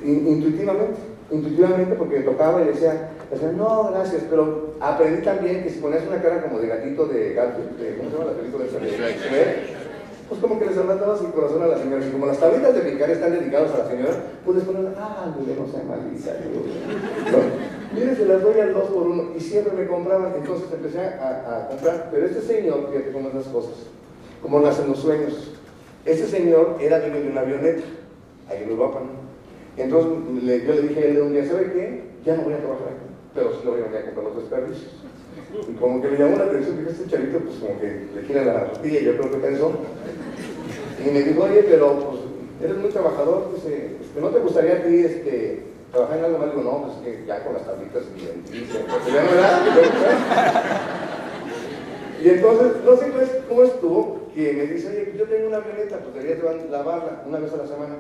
In- 0.04 0.28
intuitivamente, 0.28 1.00
intuitivamente 1.32 1.96
porque 1.96 2.20
tocaba 2.20 2.62
y 2.62 2.66
decía, 2.66 3.10
decía, 3.32 3.52
no, 3.54 3.90
gracias, 3.92 4.24
pero 4.30 4.76
aprendí 4.80 5.24
también 5.24 5.64
que 5.64 5.70
si 5.70 5.80
ponías 5.80 6.06
una 6.06 6.22
cara 6.22 6.42
como 6.42 6.60
de 6.60 6.68
gatito 6.68 7.06
de 7.08 7.34
gato, 7.34 7.60
de, 7.80 7.96
¿cómo 7.98 8.10
se 8.10 8.18
llama 8.18 8.32
la 8.32 8.38
película 8.38 8.66
esa 8.66 8.80
de 8.80 8.92
Shrek? 8.92 9.82
Pues 10.28 10.40
como 10.40 10.60
que 10.60 10.66
les 10.66 10.78
ablandabas 10.78 11.20
el 11.22 11.32
corazón 11.32 11.62
a 11.64 11.68
la 11.68 11.78
señora, 11.78 12.06
y 12.06 12.10
como 12.10 12.26
las 12.26 12.38
tablitas 12.38 12.74
de 12.74 12.82
picar 12.82 13.10
están 13.10 13.34
dedicadas 13.34 13.72
a 13.74 13.80
la 13.80 13.88
señora, 13.90 14.14
pues 14.46 14.58
les 14.58 14.66
ponen, 14.66 14.94
ah, 14.98 15.34
no 15.36 15.68
sea 15.68 15.84
maldita, 15.84 16.32
¿no? 17.32 18.00
Mire, 18.00 18.16
se 18.16 18.26
las 18.26 18.42
doy 18.42 18.60
al 18.60 18.74
dos 18.74 18.90
por 18.90 19.08
uno, 19.08 19.32
y 19.36 19.40
siempre 19.42 19.74
me 19.74 19.88
compraban, 19.88 20.34
entonces 20.36 20.72
empecé 20.72 21.00
a, 21.00 21.66
a 21.66 21.68
comprar, 21.68 22.08
pero 22.12 22.26
este 22.26 22.42
señor, 22.42 22.88
fíjate 22.90 23.12
cómo 23.12 23.28
es 23.28 23.36
las 23.36 23.48
cosas, 23.48 23.74
como 24.42 24.62
nacen 24.62 24.88
los 24.88 25.00
sueños, 25.00 25.52
este 26.06 26.26
señor 26.28 26.78
era 26.80 27.00
dueño 27.00 27.20
de 27.20 27.28
una 27.30 27.42
avioneta, 27.42 27.84
ahí 28.50 28.64
en 28.64 28.70
Europa, 28.70 29.02
¿no? 29.02 29.21
Entonces 29.78 30.12
yo 30.66 30.74
le 30.74 30.82
dije 30.82 31.00
a 31.00 31.06
él 31.06 31.22
un 31.22 31.34
día, 31.34 31.46
¿sabe 31.46 31.72
qué? 31.74 32.04
Ya 32.26 32.36
no 32.36 32.44
voy 32.44 32.54
a 32.54 32.60
trabajar 32.60 32.88
aquí, 32.88 33.08
pero 33.34 33.52
sí 33.54 33.60
lo 33.64 33.72
voy 33.72 33.82
a 33.82 33.86
venir 33.86 34.00
a 34.00 34.06
comprar 34.06 34.26
los 34.26 34.36
desperdicios. 34.38 34.92
Y 35.70 35.74
como 35.74 36.02
que 36.02 36.08
me 36.10 36.18
llamó 36.18 36.38
la 36.38 36.46
atención 36.46 36.84
que 36.84 36.92
este 36.92 37.08
chavito, 37.08 37.40
pues 37.40 37.56
como 37.58 37.80
que 37.80 38.08
le 38.16 38.24
gira 38.28 38.46
la 38.46 38.66
tortilla, 38.66 39.00
yo 39.00 39.18
creo 39.18 39.32
que 39.32 39.38
pensó. 39.38 39.72
Y 41.06 41.12
me 41.12 41.22
dijo, 41.22 41.44
oye, 41.44 41.64
pero 41.64 42.00
pues 42.00 42.22
eres 42.64 42.78
muy 42.78 42.90
trabajador, 42.90 43.54
dice, 43.56 43.98
este, 44.02 44.22
¿no 44.22 44.30
te 44.30 44.40
gustaría 44.40 44.74
a 44.74 44.84
ti 44.84 45.00
este, 45.00 45.64
trabajar 45.92 46.20
en 46.20 46.26
algo 46.26 46.38
más? 46.38 46.50
Digo, 46.52 46.64
no, 46.64 46.84
pues 46.86 46.98
que 47.04 47.26
ya 47.26 47.44
con 47.44 47.54
las 47.54 47.66
tablitas 47.66 48.04
y 48.16 48.26
dentista, 48.26 48.80
pues 48.88 49.14
ya 49.14 49.24
no 49.24 49.32
era, 49.32 49.62
y 52.24 52.30
entonces, 52.30 52.74
no 52.86 52.96
sé 52.98 53.06
pues, 53.08 53.30
cómo 53.50 53.64
estuvo, 53.64 54.30
que 54.36 54.54
me 54.54 54.68
dice, 54.68 54.90
oye, 54.90 55.18
yo 55.18 55.26
tengo 55.26 55.48
una 55.48 55.58
avioneta, 55.58 55.98
pues 55.98 56.14
deberías 56.14 56.70
lavarla 56.70 57.24
una 57.28 57.40
vez 57.40 57.52
a 57.52 57.58
la 57.58 57.68
semana. 57.68 57.96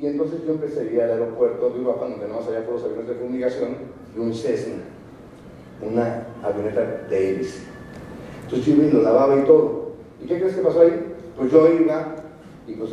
Y 0.00 0.06
entonces 0.06 0.40
yo 0.44 0.52
empecé 0.52 0.80
a 0.80 0.84
ir 0.84 1.02
al 1.02 1.10
aeropuerto 1.12 1.70
de 1.70 1.80
Uruapan, 1.80 2.12
donde 2.12 2.28
no 2.28 2.38
allá 2.38 2.64
por 2.64 2.74
los 2.74 2.84
aviones 2.84 3.08
de 3.08 3.14
fumigación, 3.14 3.76
y 4.14 4.18
un 4.18 4.34
Cessna, 4.34 4.82
una 5.80 6.26
avioneta 6.42 7.06
Davis. 7.10 7.62
Entonces 8.44 8.66
yo 8.66 8.74
iba 8.74 8.86
y 8.86 8.90
lo 8.90 9.02
lavaba 9.02 9.36
y 9.38 9.44
todo. 9.44 9.92
¿Y 10.22 10.26
qué 10.26 10.38
crees 10.38 10.56
que 10.56 10.62
pasó 10.62 10.80
ahí? 10.80 11.14
Pues 11.36 11.50
yo 11.50 11.72
iba 11.72 12.16
y 12.66 12.72
pues 12.74 12.90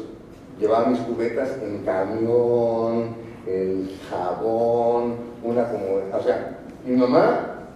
llevaba 0.60 0.88
mis 0.88 1.00
cubetas 1.00 1.58
en 1.62 1.84
camión, 1.84 3.16
el 3.48 3.90
jabón, 4.10 5.16
una 5.44 5.72
como, 5.72 5.86
o 6.14 6.24
sea, 6.24 6.60
mi 6.86 6.96
mamá, 6.96 7.68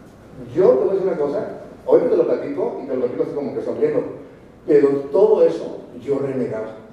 yo 0.53 0.69
te 0.69 0.75
voy 0.75 0.89
a 0.89 0.93
decir 0.93 1.07
una 1.07 1.17
cosa, 1.17 1.47
ahorita 1.87 2.09
te 2.09 2.17
lo 2.17 2.27
platico 2.27 2.81
y 2.83 2.87
te 2.87 2.95
lo 2.95 3.01
platico 3.01 3.23
así 3.23 3.31
como 3.33 3.55
que 3.55 3.61
sonriendo, 3.61 4.03
pero 4.67 4.89
todo 5.11 5.45
eso 5.45 5.81
yo 6.01 6.19
renegaba. 6.19 6.84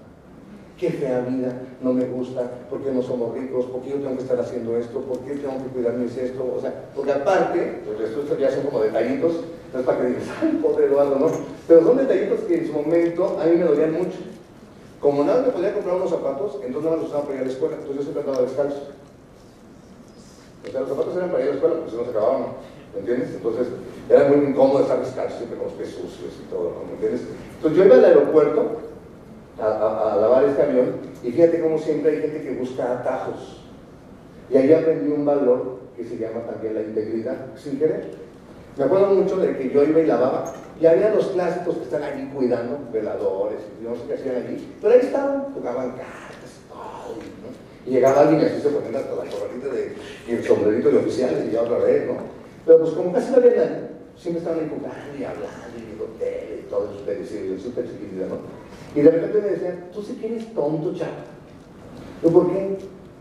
Qué 0.82 0.90
fea 0.90 1.20
vida, 1.20 1.52
no 1.80 1.92
me 1.92 2.04
gusta, 2.06 2.42
¿por 2.68 2.82
qué 2.82 2.90
no 2.90 3.00
somos 3.04 3.32
ricos? 3.38 3.66
¿Por 3.66 3.82
qué 3.82 3.90
yo 3.90 3.96
tengo 3.98 4.16
que 4.16 4.24
estar 4.24 4.40
haciendo 4.40 4.76
esto? 4.76 4.98
¿Por 5.02 5.20
qué 5.20 5.36
tengo 5.36 5.62
que 5.62 5.70
cuidar 5.70 5.94
mis 5.94 6.16
esto? 6.16 6.42
O 6.58 6.60
sea, 6.60 6.74
porque 6.92 7.12
aparte, 7.12 7.82
pues 7.86 8.00
esto 8.00 8.36
ya 8.36 8.50
son 8.50 8.64
como 8.64 8.80
detallitos, 8.80 9.32
no 9.72 9.78
es 9.78 9.86
para 9.86 9.98
que 9.98 10.06
digas, 10.08 10.24
ay, 10.42 10.58
pobre 10.60 10.86
Eduardo, 10.86 11.20
no. 11.20 11.30
Pero 11.68 11.86
son 11.86 11.98
detallitos 11.98 12.40
que 12.48 12.58
en 12.58 12.66
su 12.66 12.72
momento 12.72 13.38
a 13.40 13.44
mí 13.44 13.58
me 13.58 13.62
dolían 13.64 13.92
mucho. 13.92 14.18
Como 14.98 15.22
nada 15.22 15.42
me 15.42 15.52
podía 15.52 15.72
comprar 15.72 15.94
unos 15.94 16.10
zapatos, 16.10 16.58
entonces 16.66 16.82
nada 16.82 16.96
más 16.96 17.02
los 17.02 17.10
usaba 17.10 17.26
para 17.26 17.36
ir 17.36 17.42
a 17.42 17.46
la 17.46 17.52
escuela, 17.52 17.76
entonces 17.76 17.96
yo 17.96 18.02
siempre 18.02 18.22
andaba 18.24 18.42
descalzo. 18.44 18.82
O 20.66 20.68
sea, 20.68 20.80
los 20.80 20.88
zapatos 20.88 21.16
eran 21.16 21.30
para 21.30 21.44
ir 21.44 21.46
a 21.46 21.50
la 21.50 21.56
escuela, 21.58 21.76
porque 21.76 21.90
si 21.92 21.96
no 21.96 22.02
se 22.02 22.10
acababan, 22.10 22.42
¿me 22.92 22.98
entiendes? 22.98 23.30
Entonces 23.36 23.66
era 24.10 24.26
muy 24.26 24.50
incómodo 24.50 24.82
estar 24.82 24.98
descalzo, 24.98 25.36
siempre 25.36 25.58
con 25.58 25.68
los 25.68 25.76
pies 25.78 25.90
sucios 25.90 26.42
y 26.42 26.50
todo. 26.50 26.74
¿me 26.90 26.94
entiendes? 26.94 27.22
Entonces 27.54 27.78
yo 27.78 27.84
iba 27.86 27.94
al 27.94 28.04
aeropuerto 28.04 28.90
a, 29.60 30.16
lavar 30.20 30.44
este 30.44 30.62
avión 30.62 30.96
y 31.22 31.30
fíjate 31.30 31.60
cómo 31.60 31.78
siempre 31.78 32.12
hay 32.12 32.22
gente 32.22 32.42
que 32.42 32.54
busca 32.54 32.92
atajos. 32.92 33.58
Y 34.50 34.56
ahí 34.56 34.72
aprendí 34.72 35.10
un 35.10 35.24
valor 35.24 35.80
que 35.96 36.04
se 36.04 36.18
llama 36.18 36.40
también 36.50 36.74
la 36.74 36.82
integridad, 36.82 37.36
sin 37.56 37.78
querer. 37.78 38.10
Me 38.76 38.84
acuerdo 38.84 39.08
mucho 39.08 39.36
de 39.36 39.56
que 39.56 39.70
yo 39.70 39.82
iba 39.84 40.00
y 40.00 40.06
lavaba 40.06 40.52
y 40.80 40.86
había 40.86 41.14
los 41.14 41.28
clásicos 41.28 41.76
que 41.76 41.84
están 41.84 42.02
allí 42.02 42.28
cuidando, 42.34 42.78
veladores, 42.92 43.60
y 43.80 43.84
no 43.84 43.94
sé 43.94 44.02
qué 44.08 44.14
hacían 44.14 44.36
allí, 44.36 44.74
pero 44.80 44.94
ahí 44.94 45.00
estaban, 45.00 45.52
jugaban 45.54 45.90
cartas 45.90 46.58
todo, 46.68 47.16
¿no? 47.16 47.52
Y 47.86 47.94
llegaba 47.94 48.22
alguien 48.22 48.40
así 48.40 48.60
se 48.60 48.70
ponían 48.70 48.96
hasta 48.96 49.10
la 49.10 49.30
corbatita 49.30 49.68
de, 49.68 49.94
y 50.26 50.32
el 50.32 50.44
sombrerito 50.44 50.90
de 50.90 50.96
oficiales 50.96 51.44
y 51.46 51.52
yo 51.52 51.62
otra 51.62 51.78
vez, 51.78 52.06
¿no? 52.06 52.14
Pero 52.64 52.80
pues 52.80 52.92
como 52.92 53.12
casi 53.12 53.30
no 53.30 53.36
había 53.36 53.56
nadie, 53.56 53.80
siempre 54.16 54.38
estaban 54.38 54.60
ahí 54.60 54.70
jugando 54.70 55.18
y 55.18 55.24
hablando 55.24 55.76
y 55.76 56.18
tele 56.18 56.60
y 56.60 56.70
todo 56.70 56.88
y 56.92 57.60
súper 57.60 57.84
chiquitita, 57.84 58.26
¿no? 58.26 58.61
Y 58.94 59.00
de 59.00 59.10
repente 59.10 59.40
me 59.40 59.48
decían, 59.48 59.84
tú 59.92 60.02
sí 60.02 60.14
que 60.14 60.26
eres 60.26 60.52
tonto, 60.54 60.94
chavo. 60.94 61.10
Yo, 62.22 62.30
¿por 62.30 62.50
qué? 62.50 62.78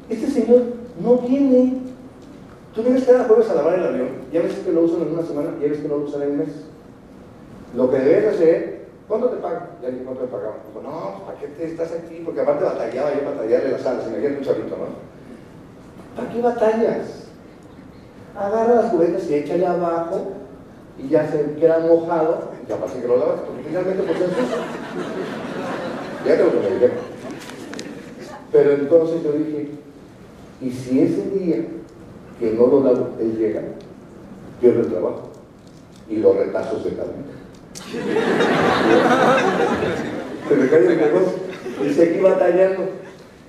Este 0.10 0.28
señor 0.28 0.64
no 1.02 1.18
viene. 1.18 1.82
Tú 2.76 2.84
vienes 2.84 3.04
cada 3.04 3.26
jueves 3.26 3.50
a 3.50 3.56
lavar 3.56 3.80
el 3.80 3.86
avión, 3.86 4.10
ya 4.32 4.42
ves 4.42 4.56
que 4.60 4.72
lo 4.72 4.84
usan 4.84 5.02
en 5.02 5.14
una 5.14 5.24
semana, 5.24 5.50
ya 5.62 5.68
ves 5.68 5.80
que 5.80 5.88
no 5.90 5.98
lo 5.98 6.06
usan 6.06 6.22
en 6.22 6.32
un 6.32 6.38
mes. 6.38 6.50
Lo 7.76 7.90
que 7.90 8.00
debes 8.00 8.36
hacer, 8.36 8.88
¿cuánto 9.10 9.28
te 9.28 9.38
pagan? 9.38 9.72
Ya 9.82 9.90
dije, 9.90 10.04
¿cuánto 10.04 10.24
te 10.24 10.32
pagamos? 10.32 10.58
Dijo, 10.68 10.82
no, 10.82 11.16
pues, 11.16 11.24
¿para 11.26 11.40
qué 11.40 11.48
te 11.48 11.66
estás 11.66 11.92
aquí? 11.92 12.22
Porque 12.24 12.40
aparte 12.40 12.64
batallaba 12.64 13.14
yo 13.14 13.30
batallarle 13.30 13.72
las 13.72 13.86
alas, 13.86 14.06
había 14.08 14.30
un 14.30 14.42
chavito, 14.42 14.78
¿no? 14.78 15.12
¿Para 16.16 16.32
qué 16.32 16.42
batallas? 16.42 17.28
Agarra 18.38 18.76
las 18.76 18.92
cubetas 18.92 19.30
y 19.30 19.34
échale 19.36 19.68
abajo 19.68 20.32
y 20.98 21.10
ya 21.10 21.30
se 21.30 21.54
queda 21.56 21.80
mojado, 21.80 22.52
ya 22.68 22.78
pasa 22.78 23.02
que 23.02 23.08
lo 23.08 23.18
lavas, 23.18 23.42
porque 23.42 23.64
finalmente 23.64 24.04
pues 24.04 24.22
es. 24.22 24.28
Ya 26.26 26.36
lo 26.36 26.52
que 26.52 26.58
me. 26.58 26.92
Pero 28.52 28.74
entonces 28.74 29.24
yo 29.24 29.32
dije, 29.32 29.70
¿y 30.62 30.72
si 30.72 31.02
ese 31.02 31.30
día 31.30 31.66
que 32.40 32.52
no 32.52 32.68
lo 32.68 32.84
lavo, 32.84 33.10
él 33.20 33.38
llega, 33.38 33.62
pierdo 34.60 34.82
el 34.82 34.88
trabajo 34.88 35.30
y 36.10 36.18
los 36.18 36.36
retazos 36.36 36.84
de 36.84 36.92
camino? 36.92 37.32
Se 40.48 40.56
me 40.56 40.70
cae 40.70 40.86
el 40.86 40.98
negocio 40.98 41.40
y 41.84 41.94
seguí 41.94 42.20
batallando. 42.20 42.84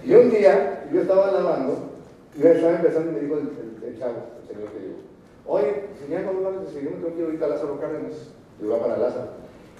Y 0.04 0.14
un 0.14 0.30
día 0.30 0.84
yo 0.92 1.02
estaba 1.02 1.32
lavando 1.32 1.90
y 2.36 2.42
yo 2.42 2.48
estaba 2.48 2.76
empezando 2.76 3.10
y 3.10 3.14
me 3.14 3.20
dijo 3.20 3.38
el, 3.38 3.98
chavo, 3.98 4.14
el 4.40 4.48
señor 4.48 4.70
que 4.70 4.78
dijo, 4.78 4.98
oye, 5.46 5.84
señor, 6.04 6.24
¿cómo 6.24 6.42
vas 6.42 6.54
a? 6.54 6.80
Yo 6.80 6.90
me 6.90 6.96
tengo 6.96 7.14
que 7.14 7.18
ir 7.18 7.24
ahorita 7.24 7.44
a 7.44 7.48
Lázaro 7.48 7.80
Cárdenas, 7.80 8.12
de 8.58 8.64
Europa 8.64 8.94
a 8.94 8.98
Lázaro. 8.98 9.28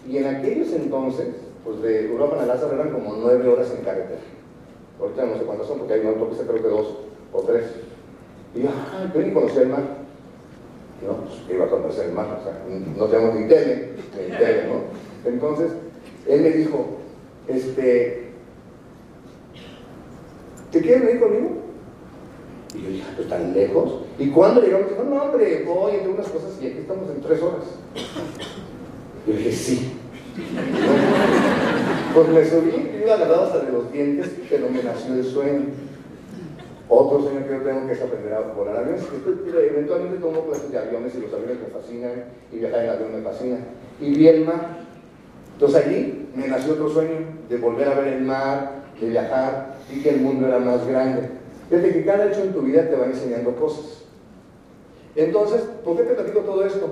Y 0.09 0.19
en 0.19 0.27
aquellos 0.27 0.73
entonces, 0.73 1.29
pues 1.65 1.83
de 1.83 2.07
Europa 2.07 2.43
a 2.43 2.47
Lázaro 2.47 2.75
eran 2.75 2.91
como 2.91 3.17
nueve 3.17 3.49
horas 3.49 3.73
en 3.77 3.85
carretera. 3.85 4.21
Ahorita 5.01 5.25
no 5.27 5.39
sé 5.39 5.45
cuántas 5.45 5.67
son, 5.67 5.79
porque 5.79 5.95
hay 5.95 6.01
una 6.01 6.11
autopista 6.11 6.45
creo 6.45 6.63
que 6.63 6.69
dos 6.69 6.99
o 7.33 7.41
tres. 7.43 7.65
Y 8.55 8.63
yo, 8.63 8.69
ah, 8.71 9.11
yo 9.15 9.21
ni 9.21 9.33
conocía 9.33 9.63
el 9.63 9.69
mar. 9.69 9.83
No, 11.07 11.17
pues 11.17 11.35
iba 11.51 11.65
a 11.65 11.71
conocer 11.71 12.07
el 12.07 12.13
mar, 12.13 12.39
o 12.41 12.45
sea, 12.45 12.63
no 12.97 13.07
tenemos 13.07 13.35
ni 13.35 13.49
tele, 13.49 13.91
ni 14.17 14.37
tele, 14.37 14.69
¿no? 14.69 15.29
Entonces, 15.29 15.73
él 16.29 16.43
me 16.43 16.51
dijo, 16.51 16.87
este, 17.49 18.31
¿te 20.71 20.81
quieres 20.81 21.05
venir 21.05 21.21
conmigo? 21.21 21.51
Y 22.75 22.83
yo 22.83 22.89
dije, 22.89 23.05
pues 23.17 23.29
tan 23.29 23.53
lejos. 23.53 24.03
¿Y 24.19 24.31
cuándo 24.31 24.61
llegamos? 24.61 24.91
Dijo, 24.91 25.03
no, 25.03 25.23
hombre, 25.23 25.65
voy 25.65 25.93
entre 25.95 26.13
unas 26.13 26.29
cosas 26.29 26.51
y 26.61 26.67
aquí 26.69 26.79
estamos 26.79 27.11
en 27.11 27.21
tres 27.21 27.43
horas. 27.43 27.65
Yo 29.27 29.35
dije, 29.35 29.53
sí. 29.53 29.93
Pues 32.15 32.29
me 32.29 32.45
subí, 32.45 32.91
iba 33.03 33.15
agarrado 33.15 33.45
hasta 33.45 33.61
de 33.61 33.73
los 33.73 33.91
dientes, 33.91 34.31
pero 34.51 34.69
me 34.69 34.83
nació 34.83 35.15
el 35.15 35.25
sueño. 35.25 35.67
Otro 36.87 37.23
sueño 37.23 37.47
que 37.47 37.55
yo 37.55 37.63
tengo 37.63 37.87
que 37.87 37.93
es 37.95 38.03
aprender 38.03 38.35
a 38.35 38.41
volar 38.41 38.77
aviones. 38.77 39.03
Eventualmente 39.71 40.19
tomo 40.19 40.45
clases 40.45 40.71
de 40.71 40.79
aviones 40.79 41.15
y 41.15 41.21
los 41.21 41.33
aviones 41.33 41.57
me 41.61 41.81
fascinan 41.81 42.25
y 42.53 42.59
viajar 42.59 42.85
en 42.85 42.91
avión 42.91 43.15
me 43.15 43.23
fascina. 43.23 43.59
Y 43.99 44.15
vi 44.15 44.29
el 44.29 44.45
mar. 44.45 44.81
Entonces 45.55 45.87
allí 45.87 46.29
me 46.35 46.49
nació 46.49 46.75
otro 46.75 46.91
sueño 46.91 47.17
de 47.49 47.57
volver 47.57 47.89
a 47.89 47.95
ver 47.95 48.09
el 48.09 48.23
mar, 48.25 48.83
de 49.01 49.09
viajar 49.09 49.77
y 49.91 50.03
que 50.03 50.11
el 50.11 50.21
mundo 50.21 50.49
era 50.49 50.59
más 50.59 50.87
grande. 50.87 51.31
Desde 51.71 51.95
que 51.95 52.05
cada 52.05 52.27
hecho 52.27 52.43
en 52.43 52.53
tu 52.53 52.61
vida 52.61 52.91
te 52.91 52.97
va 52.97 53.07
enseñando 53.07 53.57
cosas. 53.57 54.03
Entonces, 55.17 55.63
¿por 55.83 55.97
qué 55.97 56.03
te 56.03 56.15
platico 56.15 56.41
todo 56.41 56.67
esto? 56.67 56.91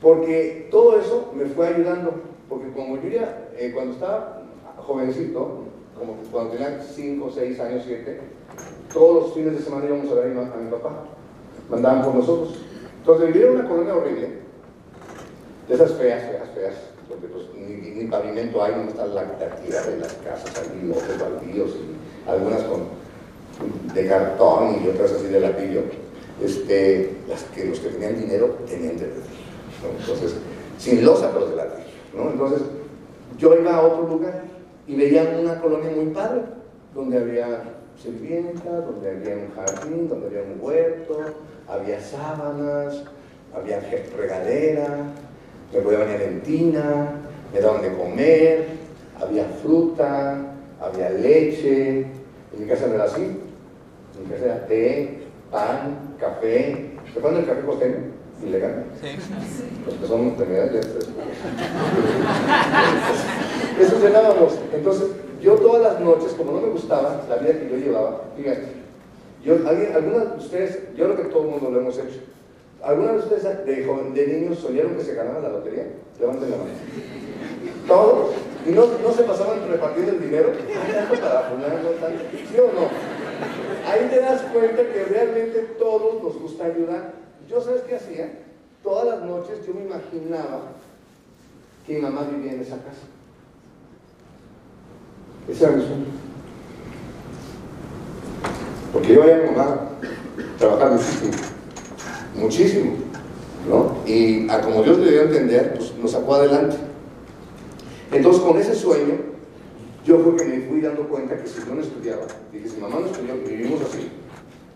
Porque 0.00 0.68
todo 0.70 0.98
eso 0.98 1.30
me 1.36 1.44
fue 1.44 1.66
ayudando. 1.68 2.14
Porque 2.48 2.70
como 2.72 2.96
yo 2.96 3.08
ya, 3.08 3.48
eh, 3.58 3.70
cuando 3.74 3.94
estaba 3.94 4.41
jovencito, 4.86 5.64
como 5.98 6.16
cuando 6.30 6.52
tenía 6.52 6.80
5, 6.82 7.30
6 7.34 7.60
años, 7.60 7.84
7, 7.86 8.20
todos 8.92 9.22
los 9.22 9.34
fines 9.34 9.54
de 9.54 9.62
semana 9.62 9.86
íbamos 9.86 10.10
a 10.10 10.14
ver 10.14 10.36
a 10.36 10.56
mi, 10.56 10.70
papá. 10.70 11.04
Mandaban 11.70 12.04
por 12.04 12.14
nosotros. 12.14 12.56
Entonces, 12.98 13.28
vivir 13.28 13.46
en 13.48 13.58
una 13.58 13.68
colonia 13.68 13.94
horrible, 13.94 14.28
de 15.68 15.74
esas 15.74 15.92
feas, 15.92 16.22
feas, 16.22 16.48
feas, 16.54 16.74
donde 17.08 17.28
pues, 17.28 17.46
ni, 17.56 18.04
pavimento 18.06 18.62
hay, 18.62 18.74
no 18.74 18.90
está 18.90 19.06
la 19.06 19.22
actividad 19.22 19.86
de 19.86 19.98
las 19.98 20.12
casas, 20.14 20.52
hay 20.58 20.86
lotes 20.86 21.18
baldíos 21.18 21.70
y 21.70 22.30
algunas 22.30 22.62
con, 22.64 22.82
de 23.94 24.06
cartón 24.06 24.82
y 24.84 24.88
otras 24.88 25.12
así 25.12 25.28
de 25.28 25.40
ladrillo. 25.40 25.82
Este, 26.42 27.16
las 27.28 27.44
que 27.44 27.66
los 27.66 27.78
que 27.78 27.90
tenían 27.90 28.18
dinero 28.18 28.56
tenían 28.66 28.96
de 28.96 29.06
ladrillo. 29.06 30.00
Entonces, 30.00 30.34
sin 30.78 31.04
losa, 31.04 31.30
pero 31.32 31.48
de 31.48 31.56
ladrillo. 31.56 31.90
¿no? 32.16 32.30
Entonces, 32.30 32.62
yo 33.38 33.54
iba 33.54 33.74
a 33.74 33.82
otro 33.82 34.08
lugar 34.08 34.51
y 34.86 34.96
veía 34.96 35.36
una 35.40 35.60
colonia 35.60 35.90
muy 35.90 36.06
padre, 36.06 36.42
donde 36.94 37.18
había 37.18 37.62
sirvientas, 38.00 38.86
donde 38.86 39.10
había 39.10 39.36
un 39.36 39.50
jardín, 39.54 40.08
donde 40.08 40.26
había 40.26 40.42
un 40.42 40.58
huerto, 40.60 41.18
había 41.68 42.00
sábanas, 42.00 43.04
había 43.54 43.80
regadera, 44.16 45.04
me 45.72 45.80
podía 45.80 46.00
bañar 46.00 46.22
en 46.22 46.40
tina, 46.42 47.12
me 47.52 47.60
daban 47.60 47.82
de 47.82 47.96
comer, 47.96 48.66
había 49.20 49.44
fruta, 49.62 50.38
había 50.80 51.10
leche. 51.10 52.06
En 52.52 52.60
mi 52.60 52.66
casa 52.66 52.86
no 52.86 52.94
era 52.94 53.04
así. 53.04 53.22
En 53.22 54.24
mi 54.24 54.30
casa 54.30 54.44
era 54.44 54.66
té, 54.66 55.22
pan, 55.50 56.14
café. 56.18 56.96
¿Se 57.12 57.18
acuerdan 57.18 57.42
del 57.42 57.50
café 57.50 57.66
costeño? 57.66 57.96
Ilegal. 58.44 58.84
Sí. 59.00 59.16
Los 59.86 59.94
que 59.94 60.06
son 60.06 60.20
enfermedades. 60.22 60.86
Eso 63.80 63.96
cenábamos. 63.98 64.58
Entonces, 64.72 65.08
yo 65.40 65.54
todas 65.54 65.82
las 65.82 66.00
noches, 66.00 66.32
como 66.32 66.52
no 66.52 66.60
me 66.60 66.68
gustaba 66.68 67.24
la 67.28 67.36
vida 67.36 67.58
que 67.58 67.68
yo 67.68 67.76
llevaba, 67.76 68.22
fíjate, 68.36 68.82
yo, 69.44 69.54
algunas 69.54 70.30
de 70.30 70.38
ustedes, 70.38 70.94
yo 70.96 71.04
creo 71.06 71.16
que 71.16 71.32
todo 71.32 71.42
el 71.42 71.48
mundo 71.50 71.70
lo 71.70 71.80
hemos 71.80 71.98
hecho, 71.98 72.20
¿algunas 72.80 73.14
de 73.14 73.18
ustedes 73.18 73.66
de, 73.66 73.74
de 74.14 74.26
niños 74.26 74.58
soñaron 74.58 74.94
que 74.94 75.02
se 75.02 75.14
ganaba 75.14 75.40
la 75.40 75.48
lotería? 75.48 75.86
Levanten 76.20 76.50
la 76.50 76.56
mano. 76.58 76.70
¿Todos? 77.88 78.34
¿Y 78.64 78.70
no, 78.70 78.86
no 78.86 79.12
se 79.12 79.24
pasaban 79.24 79.68
repartiendo 79.68 80.12
el 80.12 80.22
dinero? 80.22 80.52
para 81.20 81.50
¿Sí 81.50 82.56
o 82.58 82.72
no? 82.72 82.88
Ahí 83.90 84.08
te 84.08 84.20
das 84.20 84.42
cuenta 84.52 84.82
que 84.82 85.04
realmente 85.04 85.58
todos 85.78 86.22
nos 86.22 86.40
gusta 86.40 86.66
ayudar. 86.66 87.14
Yo, 87.48 87.60
¿sabes 87.60 87.82
qué 87.82 87.96
hacía? 87.96 88.30
Todas 88.84 89.06
las 89.06 89.22
noches 89.22 89.66
yo 89.66 89.74
me 89.74 89.82
imaginaba 89.82 90.62
que 91.84 91.94
mi 91.94 92.00
mamá 92.00 92.28
vivía 92.30 92.52
en 92.52 92.60
esa 92.60 92.76
casa. 92.76 93.02
Ese 95.48 95.64
era 95.64 95.76
mi 95.76 95.82
sueño. 95.82 96.04
Porque 98.92 99.14
yo 99.14 99.22
veía 99.22 99.36
a 99.36 99.38
mi 99.40 99.50
mamá 99.50 99.80
trabajar 100.58 100.92
muchísimo, 100.92 101.32
muchísimo, 102.36 102.92
¿no? 103.68 103.96
Y 104.06 104.48
a 104.50 104.60
como 104.60 104.82
Dios 104.82 104.98
le 104.98 105.10
dio 105.10 105.20
a 105.22 105.24
entender, 105.24 105.74
pues 105.74 105.94
nos 105.96 106.12
sacó 106.12 106.34
adelante. 106.34 106.76
Entonces, 108.12 108.42
con 108.42 108.58
ese 108.58 108.74
sueño, 108.74 109.14
yo 110.04 110.18
fue 110.18 110.36
que 110.36 110.44
me 110.44 110.60
fui 110.66 110.80
dando 110.80 111.08
cuenta 111.08 111.36
que 111.36 111.48
si 111.48 111.60
yo 111.66 111.74
no 111.74 111.80
estudiaba, 111.80 112.22
dije, 112.52 112.68
si 112.68 112.80
mamá 112.80 112.96
no 113.00 113.06
estudió, 113.06 113.34
vivimos 113.36 113.80
así, 113.80 114.10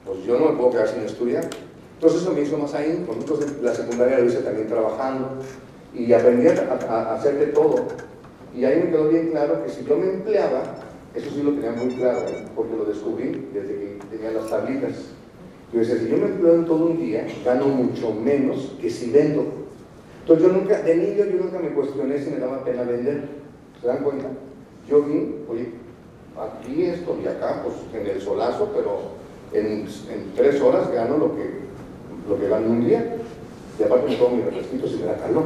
pues 0.05 0.25
yo 0.25 0.39
no 0.39 0.51
me 0.51 0.57
puedo 0.57 0.71
quedar 0.71 0.89
sin 0.89 1.03
estudiar. 1.03 1.49
Entonces 1.95 2.23
eso 2.23 2.33
me 2.33 2.43
hizo 2.43 2.57
más 2.59 2.75
ahí, 2.75 3.05
entonces 3.09 3.53
la 3.63 3.75
secundaria 3.75 4.19
lo 4.19 4.27
hice 4.27 4.39
también 4.39 4.69
trabajando 4.69 5.39
y 5.95 6.13
aprendí 6.13 6.47
a 6.49 7.15
hacer 7.15 7.39
de 7.39 7.47
todo. 7.47 7.87
Y 8.57 8.65
ahí 8.65 8.85
me 8.85 8.91
quedó 8.91 9.09
bien 9.09 9.29
claro 9.29 9.63
que 9.63 9.71
si 9.71 9.85
yo 9.85 9.99
me 9.99 10.07
empleaba, 10.07 10.63
eso 11.15 11.31
sí 11.31 11.43
lo 11.43 11.53
tenía 11.53 11.73
muy 11.73 11.95
claro, 11.95 12.21
¿eh? 12.29 12.47
porque 12.55 12.75
lo 12.75 12.87
descubrí 12.87 13.49
desde 13.53 13.75
que 13.75 13.99
tenía 14.11 14.31
las 14.31 14.49
tablitas. 14.49 14.93
Yo 15.73 15.81
decía, 15.81 15.99
si 15.99 16.09
yo 16.09 16.17
me 16.17 16.27
empleo 16.27 16.55
en 16.55 16.65
todo 16.65 16.87
un 16.87 16.99
día, 16.99 17.27
gano 17.45 17.67
mucho 17.67 18.15
menos 18.15 18.75
que 18.81 18.89
si 18.89 19.11
vendo. 19.11 19.45
Entonces 20.21 20.47
yo 20.47 20.53
nunca, 20.53 20.81
de 20.81 20.97
niño 20.97 21.25
yo 21.25 21.45
nunca 21.45 21.59
me 21.59 21.69
cuestioné 21.71 22.19
si 22.19 22.31
me 22.31 22.39
daba 22.39 22.65
pena 22.65 22.83
vender. 22.85 23.29
¿Se 23.81 23.87
dan 23.87 24.03
cuenta? 24.03 24.29
Yo 24.89 25.03
vi, 25.03 25.37
oye, 25.49 25.69
aquí 26.39 26.85
esto 26.85 27.19
y 27.23 27.27
acá, 27.27 27.63
pues 27.63 27.75
en 27.93 28.07
el 28.11 28.23
solazo, 28.23 28.71
pero 28.75 29.01
en, 29.53 29.87
tres 30.35 30.61
horas 30.63 30.91
gano 30.93 31.19
lo 31.19 31.37
que, 31.37 31.61
lo 32.29 32.41
que 32.41 32.49
gano 32.49 32.71
un 32.71 32.87
día. 32.87 33.17
Y 33.79 33.83
aparte 33.83 34.09
me 34.09 34.17
tomo 34.17 34.37
mis 34.37 34.47
refresquitos 34.47 34.93
y 34.93 34.97
me 34.97 35.05
da 35.05 35.17
calor. 35.19 35.45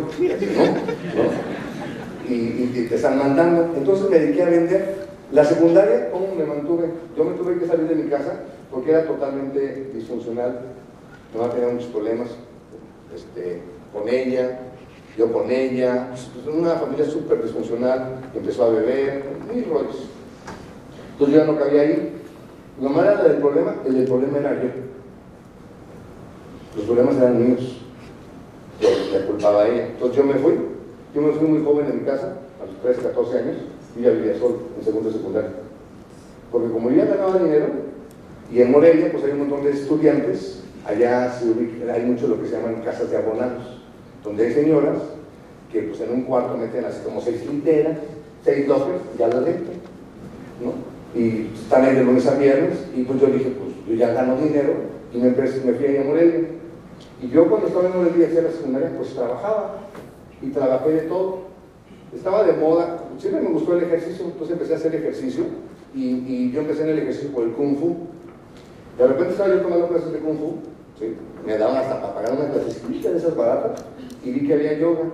Y, 2.32 2.86
te 2.88 2.94
están 2.94 3.18
mandando. 3.18 3.72
Entonces 3.76 4.08
me 4.08 4.18
dediqué 4.18 4.42
a 4.42 4.48
vender. 4.48 5.10
La 5.32 5.44
secundaria, 5.44 6.10
¿cómo 6.10 6.34
me 6.34 6.44
mantuve? 6.44 6.90
Yo 7.16 7.24
me 7.24 7.36
tuve 7.36 7.58
que 7.58 7.66
salir 7.66 7.86
de 7.88 7.94
mi 7.94 8.10
casa 8.10 8.40
porque 8.70 8.90
era 8.90 9.06
totalmente 9.06 9.90
disfuncional. 9.94 10.60
No 11.36 11.48
tenía 11.50 11.68
muchos 11.68 11.88
problemas 11.90 12.30
este, 13.14 13.62
con 13.92 14.08
ella, 14.08 14.58
yo 15.16 15.32
con 15.32 15.50
ella. 15.50 16.08
Pues, 16.10 16.54
una 16.54 16.74
familia 16.74 17.04
súper 17.04 17.42
disfuncional. 17.42 18.20
Empezó 18.34 18.64
a 18.64 18.70
beber, 18.70 19.24
mil 19.52 19.64
rollos. 19.66 20.08
Entonces 21.12 21.36
yo 21.36 21.44
ya 21.44 21.52
no 21.52 21.58
cabía 21.58 21.82
ahí. 21.82 22.16
Lo 22.80 22.88
malo 22.88 23.12
era 23.12 23.22
del 23.22 23.36
problema, 23.36 23.76
el 23.86 23.94
del 23.94 24.06
problema 24.06 24.38
era 24.38 24.54
yo. 24.54 24.68
Los 26.76 26.84
problemas 26.86 27.16
eran 27.16 27.46
míos. 27.46 27.82
Yo 28.80 28.88
le 29.12 29.26
culpaba 29.26 29.62
a 29.62 29.68
ella. 29.68 29.86
Entonces 29.86 30.16
yo 30.16 30.24
me 30.24 30.34
fui 30.34 30.69
yo 31.14 31.22
me 31.22 31.32
fui 31.32 31.48
muy 31.48 31.64
joven 31.64 31.86
en 31.86 31.98
mi 32.00 32.04
casa, 32.04 32.36
a 32.62 32.66
los 32.66 32.76
13, 32.82 33.02
14 33.08 33.38
años, 33.38 33.56
y 33.96 34.02
ya 34.02 34.10
vivía 34.10 34.38
solo, 34.38 34.58
en 34.78 34.84
segundo 34.84 35.10
secundario. 35.10 35.50
Porque 36.52 36.72
como 36.72 36.90
yo 36.90 36.96
ya 36.96 37.04
ganaba 37.06 37.38
dinero, 37.38 37.66
y 38.52 38.60
en 38.60 38.70
Morelia 38.70 39.10
pues 39.12 39.24
hay 39.24 39.32
un 39.32 39.40
montón 39.40 39.64
de 39.64 39.70
estudiantes, 39.70 40.62
allá 40.86 41.32
hay 41.92 42.02
mucho 42.04 42.28
lo 42.28 42.40
que 42.40 42.48
se 42.48 42.56
llaman 42.56 42.82
casas 42.82 43.10
de 43.10 43.16
abonados, 43.16 43.80
donde 44.24 44.46
hay 44.46 44.54
señoras 44.54 44.98
que 45.72 45.82
pues 45.82 46.00
en 46.00 46.12
un 46.12 46.22
cuarto 46.22 46.56
meten 46.56 46.84
así 46.84 47.00
como 47.04 47.20
seis 47.20 47.46
literas, 47.46 47.98
seis 48.44 48.66
lockers, 48.66 49.02
ya 49.18 49.28
las 49.28 49.44
dentro, 49.44 49.72
¿no? 50.62 50.90
Y 51.18 51.50
están 51.54 51.84
ahí 51.84 51.94
de 51.94 52.04
lunes 52.04 52.26
a 52.26 52.34
viernes, 52.34 52.78
y 52.94 53.02
pues 53.02 53.20
yo 53.20 53.26
dije, 53.28 53.52
pues 53.58 53.70
yo 53.88 53.94
ya 53.94 54.12
gano 54.12 54.36
dinero, 54.36 54.74
y 55.12 55.18
me, 55.18 55.30
me 55.30 55.36
fui 55.74 55.96
a 55.96 56.04
Morelia. 56.04 56.48
Y 57.22 57.28
yo 57.28 57.48
cuando 57.48 57.66
estaba 57.66 57.88
en 57.88 57.96
Morelia 57.96 58.28
hacía 58.28 58.42
la 58.42 58.50
secundaria, 58.50 58.92
pues 58.96 59.14
trabajaba 59.14 59.78
y 60.42 60.48
trabajé 60.50 60.90
de 60.90 61.00
todo. 61.02 61.50
Estaba 62.14 62.44
de 62.44 62.54
moda, 62.54 63.04
siempre 63.18 63.42
me 63.42 63.50
gustó 63.50 63.76
el 63.76 63.84
ejercicio, 63.84 64.24
entonces 64.24 64.52
empecé 64.54 64.74
a 64.74 64.76
hacer 64.76 64.94
ejercicio 64.94 65.44
y, 65.94 66.50
yo 66.50 66.60
empecé 66.60 66.82
en 66.82 66.90
el 66.90 66.98
ejercicio 67.00 67.30
por 67.30 67.44
el 67.44 67.52
Kung 67.52 67.76
Fu. 67.76 67.96
De 68.98 69.06
repente 69.06 69.32
estaba 69.32 69.50
yo 69.50 69.60
tomando 69.60 69.88
clases 69.88 70.12
de 70.12 70.18
Kung 70.18 70.38
Fu, 70.38 70.56
me 71.46 71.56
daban 71.56 71.76
hasta 71.76 72.00
para 72.00 72.14
pagar 72.14 72.32
una 72.32 72.50
clasecita 72.50 73.10
de 73.10 73.18
esas 73.18 73.36
baratas 73.36 73.84
y 74.24 74.30
vi 74.30 74.46
que 74.46 74.54
había 74.54 74.78
yoga. 74.78 75.04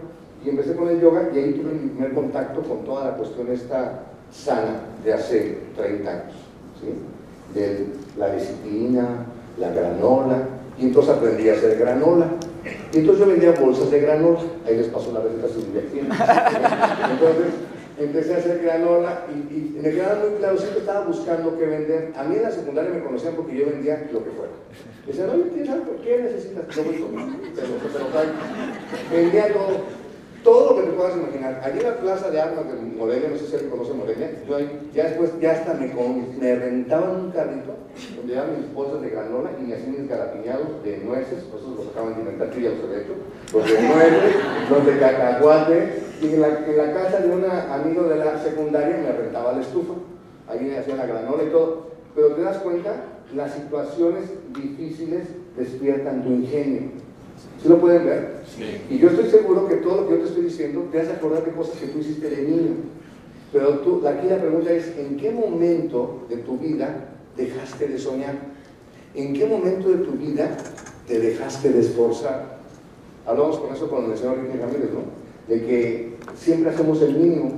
Y 0.44 0.50
empecé 0.50 0.76
con 0.76 0.88
el 0.88 1.00
yoga 1.00 1.28
y 1.34 1.38
ahí 1.38 1.52
tuve 1.54 1.72
mi 1.72 1.88
primer 1.88 2.14
contacto 2.14 2.62
con 2.62 2.84
toda 2.84 3.10
la 3.10 3.16
cuestión 3.16 3.48
esta 3.50 4.04
sana 4.30 4.80
de 5.04 5.12
hace 5.12 5.58
30 5.76 6.10
años. 6.10 6.34
De 7.54 7.86
la 8.18 8.32
disciplina, 8.32 9.26
la 9.58 9.70
granola, 9.70 10.48
y 10.78 10.86
entonces 10.86 11.14
aprendí 11.14 11.48
a 11.48 11.54
hacer 11.54 11.78
granola. 11.78 12.26
Y 12.92 12.98
entonces 12.98 13.24
yo 13.24 13.30
vendía 13.30 13.52
bolsas 13.52 13.90
de 13.90 14.00
granola, 14.00 14.40
ahí 14.66 14.76
les 14.76 14.88
pasó 14.88 15.12
la 15.12 15.20
receta 15.20 15.48
sin 15.48 15.74
Entonces 17.10 17.52
empecé 17.98 18.34
a 18.34 18.38
hacer 18.38 18.62
granola 18.62 19.26
y, 19.30 19.78
me 19.80 19.90
quedaba 19.90 20.20
muy 20.20 20.38
claro, 20.38 20.58
siempre 20.58 20.80
estaba 20.80 21.06
buscando 21.06 21.56
qué 21.58 21.66
vender. 21.66 22.12
A 22.16 22.24
mí 22.24 22.36
en 22.36 22.42
la 22.42 22.50
secundaria 22.50 22.90
me 22.90 23.02
conocían 23.02 23.34
porque 23.34 23.56
yo 23.56 23.66
vendía 23.66 24.08
lo 24.12 24.24
que 24.24 24.30
fuera. 24.30 24.52
Decían, 25.06 25.30
oye, 25.30 25.44
¿tienes 25.50 25.70
algo? 25.70 25.96
¿Qué 26.02 26.22
necesitas? 26.22 26.76
No 26.76 26.82
voy 26.82 27.04
Vendía 29.12 29.52
todo 29.52 29.95
todo 30.46 30.70
lo 30.70 30.76
que 30.76 30.86
te 30.88 30.96
puedas 30.96 31.16
imaginar. 31.16 31.60
Allí 31.64 31.80
en 31.80 31.84
la 31.86 31.96
plaza 31.96 32.30
de 32.30 32.40
armas 32.40 32.64
de 32.68 32.80
Morelia, 32.96 33.30
no 33.30 33.36
sé 33.36 33.48
si 33.48 33.54
alguien 33.54 33.70
conoce 33.72 33.92
Morelia, 33.94 34.30
yo 34.48 34.56
ahí, 34.56 34.90
ya 34.94 35.04
después, 35.08 35.32
ya 35.40 35.50
hasta 35.50 35.74
me, 35.74 35.92
me 36.40 36.54
rentaban 36.54 37.16
un 37.16 37.30
carrito 37.32 37.74
donde 38.14 38.32
llevaban 38.32 38.60
mis 38.60 38.72
bolsas 38.72 39.02
de 39.02 39.10
granola 39.10 39.50
y 39.60 39.66
me 39.66 39.74
hacían 39.74 39.90
mis 39.90 40.08
garapiñados 40.08 40.84
de 40.84 40.98
nueces, 40.98 41.44
pues 41.50 41.62
esos 41.62 41.76
los 41.76 41.88
acaban 41.88 42.14
de 42.14 42.20
inventar, 42.20 42.50
yo 42.52 42.60
ya 42.60 42.70
los 42.70 42.84
había 42.84 42.98
hecho, 42.98 43.14
los 43.52 43.66
de 43.66 43.82
nueces, 43.82 44.36
los 44.70 44.86
de 44.86 44.98
cacahuate, 45.00 46.02
y 46.22 46.26
en 46.26 46.40
la, 46.40 46.48
en 46.64 46.76
la 46.76 46.92
casa 46.94 47.18
de 47.18 47.28
un 47.28 47.44
amigo 47.44 48.04
de 48.04 48.16
la 48.16 48.38
secundaria 48.38 48.98
me 48.98 49.12
rentaba 49.12 49.52
la 49.52 49.62
estufa, 49.62 49.94
ahí 50.48 50.60
me 50.60 50.78
hacían 50.78 50.98
la 50.98 51.06
granola 51.06 51.42
y 51.42 51.50
todo, 51.50 51.88
pero 52.14 52.28
te 52.34 52.42
das 52.42 52.58
cuenta 52.58 52.92
las 53.34 53.52
situaciones 53.52 54.30
difíciles 54.54 55.26
despiertan 55.56 56.22
tu 56.22 56.30
ingenio. 56.30 57.05
¿Sí 57.66 57.72
lo 57.72 57.80
pueden 57.80 58.06
ver? 58.06 58.42
Y 58.88 58.98
yo 58.98 59.08
estoy 59.08 59.28
seguro 59.28 59.66
que 59.66 59.74
todo 59.76 60.02
lo 60.02 60.08
que 60.08 60.14
yo 60.14 60.20
te 60.20 60.28
estoy 60.28 60.44
diciendo 60.44 60.86
te 60.92 61.00
hace 61.00 61.10
acordar 61.10 61.44
de 61.44 61.50
cosas 61.50 61.76
que 61.80 61.88
tú 61.88 61.98
hiciste 61.98 62.30
de 62.30 62.42
niño. 62.42 62.74
Pero 63.52 63.80
tú, 63.80 64.06
aquí 64.06 64.28
la 64.28 64.38
pregunta 64.38 64.70
es, 64.70 64.96
¿en 64.96 65.16
qué 65.16 65.32
momento 65.32 66.26
de 66.28 66.36
tu 66.36 66.58
vida 66.58 67.08
dejaste 67.36 67.88
de 67.88 67.98
soñar? 67.98 68.36
¿En 69.16 69.34
qué 69.34 69.46
momento 69.46 69.88
de 69.88 69.96
tu 69.96 70.12
vida 70.12 70.56
te 71.08 71.18
dejaste 71.18 71.70
de 71.70 71.80
esforzar? 71.80 72.58
Hablamos 73.26 73.58
con 73.58 73.74
eso 73.74 73.90
con 73.90 74.12
el 74.12 74.16
señor 74.16 74.38
Enrique 74.38 74.58
Ramírez, 74.60 74.90
¿no? 74.92 75.52
De 75.52 75.66
que 75.66 76.14
siempre 76.36 76.70
hacemos 76.70 77.02
el 77.02 77.16
mínimo. 77.16 77.50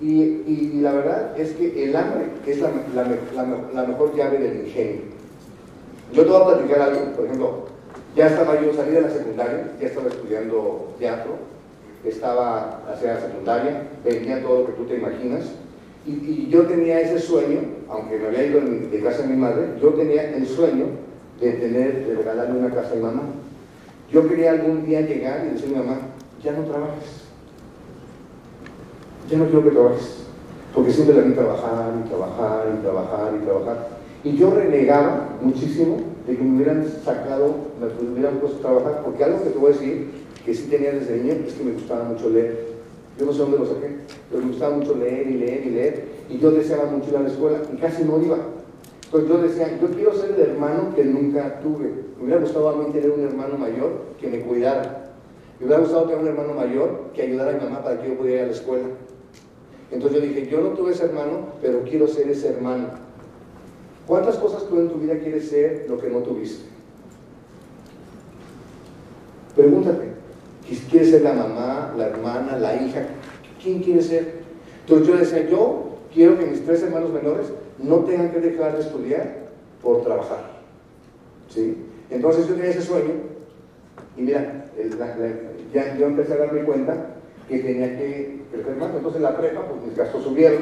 Y, 0.00 0.80
la 0.80 0.94
verdad 0.94 1.40
es 1.40 1.52
que 1.52 1.84
el 1.84 1.94
hambre 1.94 2.26
es 2.44 2.58
la, 2.58 2.72
la 3.72 3.84
mejor 3.84 4.16
llave 4.16 4.38
del 4.38 4.66
ingenio. 4.66 5.02
Yo 6.12 6.24
te 6.24 6.28
voy 6.28 6.42
a 6.42 6.56
platicar 6.56 6.80
algo, 6.80 7.12
por 7.12 7.24
ejemplo, 7.26 7.61
ya 8.14 8.26
estaba 8.26 8.60
yo, 8.60 8.72
salí 8.74 8.92
de 8.92 9.00
la 9.00 9.10
secundaria, 9.10 9.72
ya 9.80 9.86
estaba 9.86 10.08
estudiando 10.08 10.94
teatro, 10.98 11.32
estaba 12.04 12.82
hacia 12.92 13.14
la 13.14 13.20
secundaria, 13.20 13.82
venía 14.04 14.42
todo 14.42 14.60
lo 14.60 14.66
que 14.66 14.72
tú 14.72 14.84
te 14.84 14.96
imaginas, 14.96 15.52
y, 16.04 16.48
yo 16.48 16.66
tenía 16.66 17.00
ese 17.00 17.20
sueño, 17.20 17.60
aunque 17.88 18.18
me 18.18 18.26
había 18.26 18.46
ido 18.46 18.60
de 18.60 19.00
casa 19.02 19.22
de 19.22 19.28
mi 19.28 19.36
madre, 19.36 19.74
yo 19.80 19.90
tenía 19.90 20.34
el 20.34 20.46
sueño 20.46 20.86
de 21.40 21.52
tener, 21.52 22.06
de 22.06 22.14
regalarle 22.16 22.58
una 22.58 22.74
casa 22.74 22.92
a 22.92 22.96
mi 22.96 23.02
mamá. 23.02 23.22
Yo 24.10 24.28
quería 24.28 24.50
algún 24.50 24.84
día 24.84 25.00
llegar 25.00 25.46
y 25.46 25.54
decirle 25.54 25.76
a 25.76 25.80
mi 25.80 25.86
mamá, 25.86 26.00
ya 26.42 26.52
no 26.52 26.64
trabajes, 26.64 27.22
ya 29.30 29.38
no 29.38 29.46
quiero 29.46 29.64
que 29.64 29.70
trabajes, 29.70 30.24
porque 30.74 30.92
siempre 30.92 31.16
la 31.16 31.22
vi 31.22 31.32
trabajar 31.34 31.94
y 32.04 32.08
trabajar 32.08 32.66
y 32.74 32.82
trabajar 32.82 33.34
y 33.40 33.44
trabajar. 33.44 33.88
Y 34.24 34.36
yo 34.36 34.50
renegaba 34.50 35.28
muchísimo 35.40 36.11
de 36.26 36.36
que 36.36 36.42
me 36.42 36.56
hubieran 36.56 36.86
sacado, 37.04 37.54
me 37.80 38.10
hubieran 38.12 38.38
puesto 38.38 38.58
a 38.58 38.60
trabajar, 38.60 39.02
porque 39.04 39.24
algo 39.24 39.42
que 39.42 39.50
te 39.50 39.58
voy 39.58 39.70
a 39.70 39.74
decir, 39.74 40.10
que 40.44 40.54
sí 40.54 40.68
tenía 40.68 40.92
desde 40.92 41.18
niño, 41.18 41.44
es 41.46 41.54
que 41.54 41.64
me 41.64 41.72
gustaba 41.72 42.04
mucho 42.04 42.30
leer. 42.30 42.72
Yo 43.18 43.26
no 43.26 43.32
sé 43.32 43.38
dónde 43.38 43.58
lo 43.58 43.66
saqué, 43.66 43.96
pero 44.30 44.42
me 44.42 44.48
gustaba 44.50 44.76
mucho 44.76 44.96
leer 44.96 45.26
y 45.28 45.34
leer 45.34 45.66
y 45.66 45.70
leer, 45.70 46.04
y 46.30 46.38
yo 46.38 46.50
deseaba 46.50 46.86
mucho 46.86 47.10
ir 47.10 47.16
a 47.16 47.20
la 47.20 47.28
escuela, 47.28 47.62
y 47.72 47.76
casi 47.76 48.04
no 48.04 48.22
iba. 48.22 48.38
Entonces 49.04 49.28
yo 49.28 49.42
decía, 49.42 49.78
yo 49.78 49.88
quiero 49.88 50.14
ser 50.14 50.30
el 50.30 50.40
hermano 50.40 50.94
que 50.94 51.04
nunca 51.04 51.60
tuve. 51.60 51.90
Me 52.16 52.24
hubiera 52.24 52.40
gustado 52.40 52.70
a 52.70 52.76
mí 52.76 52.92
tener 52.92 53.10
un 53.10 53.20
hermano 53.20 53.58
mayor 53.58 53.90
que 54.18 54.26
me 54.28 54.40
cuidara. 54.40 55.12
Me 55.60 55.66
hubiera 55.66 55.82
gustado 55.82 56.04
tener 56.04 56.22
un 56.22 56.28
hermano 56.28 56.54
mayor 56.54 57.10
que 57.14 57.22
ayudara 57.22 57.50
a 57.50 57.54
mi 57.54 57.60
mamá 57.60 57.82
para 57.82 58.00
que 58.00 58.08
yo 58.08 58.16
pudiera 58.16 58.38
ir 58.38 58.44
a 58.44 58.46
la 58.46 58.52
escuela. 58.52 58.84
Entonces 59.90 60.18
yo 60.18 60.26
dije, 60.26 60.48
yo 60.48 60.62
no 60.62 60.70
tuve 60.70 60.92
ese 60.92 61.04
hermano, 61.04 61.48
pero 61.60 61.82
quiero 61.82 62.08
ser 62.08 62.30
ese 62.30 62.48
hermano. 62.48 62.88
¿Cuántas 64.06 64.36
cosas 64.36 64.66
tú 64.68 64.78
en 64.78 64.88
tu 64.88 64.96
vida 64.96 65.18
quieres 65.18 65.48
ser 65.48 65.86
lo 65.88 65.98
que 65.98 66.08
no 66.08 66.18
tuviste? 66.18 66.64
Pregúntate, 69.54 70.12
¿quieres 70.90 71.10
ser 71.10 71.22
la 71.22 71.34
mamá, 71.34 71.94
la 71.96 72.06
hermana, 72.06 72.56
la 72.56 72.82
hija? 72.82 73.06
¿Quién 73.62 73.82
quiere 73.82 74.02
ser? 74.02 74.42
Entonces 74.80 75.06
yo 75.06 75.16
decía, 75.16 75.48
yo 75.48 75.98
quiero 76.12 76.38
que 76.38 76.46
mis 76.46 76.64
tres 76.64 76.82
hermanos 76.82 77.12
menores 77.12 77.52
no 77.78 77.98
tengan 78.00 78.30
que 78.30 78.40
dejar 78.40 78.74
de 78.74 78.80
estudiar 78.80 79.48
por 79.82 80.02
trabajar. 80.02 80.50
¿Sí? 81.48 81.76
Entonces 82.10 82.48
yo 82.48 82.54
tenía 82.54 82.70
ese 82.70 82.82
sueño 82.82 83.12
y 84.16 84.22
mira, 84.22 84.64
ya 85.72 85.96
yo 85.96 86.06
empecé 86.06 86.34
a 86.34 86.38
darme 86.38 86.64
cuenta 86.64 87.14
que 87.48 87.58
tenía 87.58 87.98
que 87.98 88.42
crecer 88.52 88.76
más. 88.76 88.90
Entonces 88.94 89.16
en 89.16 89.22
la 89.22 89.36
prepa, 89.36 89.66
pues 89.66 89.82
mis 89.82 89.96
gastos 89.96 90.24
subieron, 90.24 90.60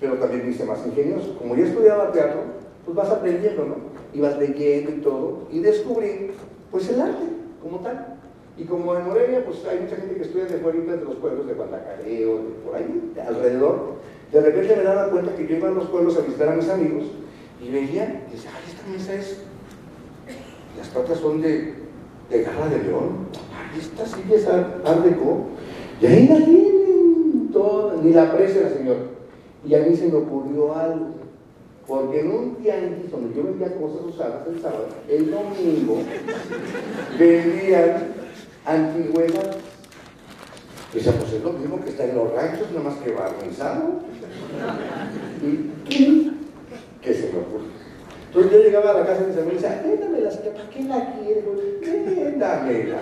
pero 0.00 0.14
también 0.14 0.44
me 0.44 0.50
hice 0.50 0.64
más 0.64 0.86
ingenioso. 0.86 1.36
Como 1.38 1.56
ya 1.56 1.64
estudiaba 1.64 2.12
teatro, 2.12 2.40
pues 2.84 2.96
vas 2.96 3.10
aprendiendo, 3.10 3.64
¿no? 3.64 3.76
Y 4.14 4.20
vas 4.20 4.38
leyendo 4.38 4.90
y 4.90 5.00
todo, 5.00 5.40
y 5.50 5.60
descubrí, 5.60 6.30
pues 6.70 6.88
el 6.88 7.00
arte, 7.00 7.24
como 7.62 7.78
tal. 7.80 8.16
Y 8.56 8.64
como 8.64 8.96
en 8.96 9.06
Morelia, 9.06 9.44
pues 9.44 9.64
hay 9.66 9.80
mucha 9.80 9.96
gente 9.96 10.16
que 10.16 10.22
estudia 10.22 10.46
de 10.46 10.58
fuera 10.58 10.78
de 10.78 11.04
los 11.04 11.14
pueblos 11.16 11.46
de 11.46 11.54
Guadalcareo, 11.54 12.36
de 12.38 12.50
por 12.64 12.74
ahí, 12.74 13.12
alrededor, 13.26 13.98
de 14.32 14.40
repente 14.40 14.76
me 14.76 14.82
daba 14.82 15.10
cuenta 15.10 15.34
que 15.36 15.46
yo 15.46 15.56
iba 15.56 15.68
a 15.68 15.72
los 15.72 15.88
pueblos 15.88 16.16
a 16.16 16.20
visitar 16.20 16.48
a 16.48 16.56
mis 16.56 16.68
amigos 16.68 17.04
y 17.62 17.70
veía, 17.70 18.26
y 18.28 18.32
decía, 18.32 18.50
ay, 18.54 18.62
esta 18.68 18.88
mesa 18.90 19.14
es, 19.14 19.42
las 20.76 20.88
patas 20.88 21.18
son 21.18 21.40
de, 21.40 21.74
de 22.30 22.42
garra 22.42 22.68
de 22.68 22.82
león, 22.82 23.28
ay, 23.54 23.78
esta 23.78 24.04
silla 24.06 24.36
es 24.36 24.46
art 24.46 25.06
y 26.00 26.06
ahí 26.06 26.28
la 26.28 26.36
tienen, 26.44 27.50
todo, 27.52 28.00
ni 28.02 28.12
la 28.12 28.24
aprecia 28.24 28.62
la 28.62 28.70
señora. 28.70 29.00
Y 29.66 29.74
a 29.74 29.80
mí 29.80 29.96
se 29.96 30.08
me 30.08 30.16
ocurrió 30.16 30.74
algo, 30.74 31.06
porque 31.86 32.20
en 32.20 32.30
un 32.30 32.54
tianguis 32.56 33.10
donde 33.10 33.34
yo 33.34 33.42
vendía 33.44 33.74
cosas 33.76 34.02
usadas 34.06 34.46
el 34.46 34.60
sábado, 34.60 34.86
el 35.08 35.30
domingo 35.30 35.98
vendían 37.18 38.14
antigüedades. 38.64 39.56
Decía, 40.92 41.12
pues 41.18 41.32
es 41.34 41.42
lo 41.42 41.52
mismo 41.52 41.80
que 41.82 41.90
está 41.90 42.04
en 42.04 42.14
los 42.14 42.32
ranchos, 42.32 42.70
nada 42.70 42.88
más 42.88 42.98
que 42.98 43.12
barnizado. 43.12 44.00
¿Y 45.42 45.70
qué? 45.88 46.30
¿Qué 47.02 47.14
se 47.14 47.32
me 47.32 47.40
ocurre? 47.40 47.68
Entonces 48.28 48.52
yo 48.52 48.58
llegaba 48.58 48.90
a 48.90 49.00
la 49.00 49.06
casa 49.06 49.20
de 49.22 49.26
mis 49.28 49.36
amigos 49.36 49.52
y 49.52 49.62
decía, 49.62 49.82
véndamela, 49.84 50.30
¿para 50.30 50.70
qué 50.70 50.82
la 50.84 51.14
quiero? 51.14 51.52
Véndamela. 51.82 52.98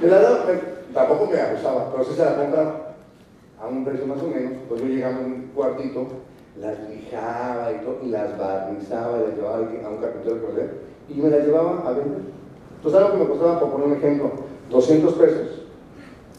Me 0.00 0.08
la 0.08 0.20
daba, 0.20 0.46
tampoco 0.92 1.30
me 1.32 1.40
abusaba, 1.40 1.90
pero 1.90 2.04
sí 2.04 2.14
se 2.14 2.24
la 2.24 2.36
compraba 2.36 2.85
a 3.60 3.66
un 3.66 3.84
precio 3.84 4.06
más 4.06 4.22
o 4.22 4.28
menos. 4.28 4.52
Pues 4.68 4.80
yo 4.80 4.86
llegaba 4.88 5.20
en 5.20 5.24
un 5.24 5.50
cuartito 5.54 6.08
las 6.60 6.78
lijaba 6.88 7.72
y 7.72 7.84
todo, 7.84 7.98
y 8.02 8.08
las 8.08 8.38
barnizaba, 8.38 9.18
y 9.18 9.28
las 9.28 9.36
llevaba 9.36 9.56
a 9.56 9.90
un 9.90 9.96
carpintero 9.98 10.40
que 10.54 11.14
y 11.14 11.20
me 11.20 11.30
las 11.30 11.44
llevaba 11.44 11.88
a 11.88 11.92
vender. 11.92 12.20
Entonces, 12.76 13.00
algo 13.00 13.12
que 13.12 13.24
me 13.24 13.28
costaba, 13.30 13.60
por 13.60 13.70
poner 13.72 13.86
un 13.88 13.94
ejemplo, 13.94 14.32
200 14.70 15.14
pesos, 15.14 15.48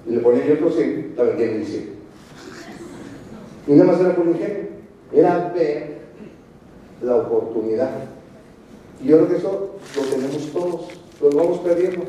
y 0.05 0.11
le 0.11 0.19
ponía 0.19 0.45
yo 0.45 0.55
otros 0.55 0.75
100, 0.75 1.13
la 1.15 1.23
vendía 1.23 1.51
en 1.51 1.65
100. 1.65 1.97
Y 3.67 3.71
nada 3.73 3.91
más 3.91 3.99
era 4.01 4.15
por 4.15 4.25
ingenio, 4.25 4.67
era 5.13 5.51
ver 5.53 5.97
la 7.01 7.15
oportunidad. 7.17 7.91
Y 9.01 9.07
yo 9.07 9.17
creo 9.17 9.29
que 9.29 9.35
eso 9.37 9.75
lo 9.95 10.01
tenemos 10.03 10.51
todos, 10.51 10.87
lo 11.21 11.29
vamos 11.29 11.59
perdiendo. 11.59 12.05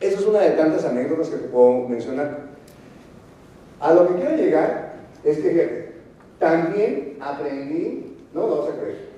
Esa 0.00 0.18
es 0.18 0.26
una 0.26 0.40
de 0.40 0.50
tantas 0.52 0.84
anécdotas 0.84 1.28
que 1.28 1.36
te 1.36 1.48
puedo 1.48 1.88
mencionar. 1.88 2.49
A 3.80 3.94
lo 3.94 4.08
que 4.08 4.14
quiero 4.14 4.36
llegar 4.36 4.92
es 5.24 5.38
que, 5.38 5.90
también 6.38 7.16
aprendí, 7.20 8.16
no 8.32 8.46
lo 8.46 8.62
vas 8.62 8.70
a 8.70 8.80
creer. 8.80 9.10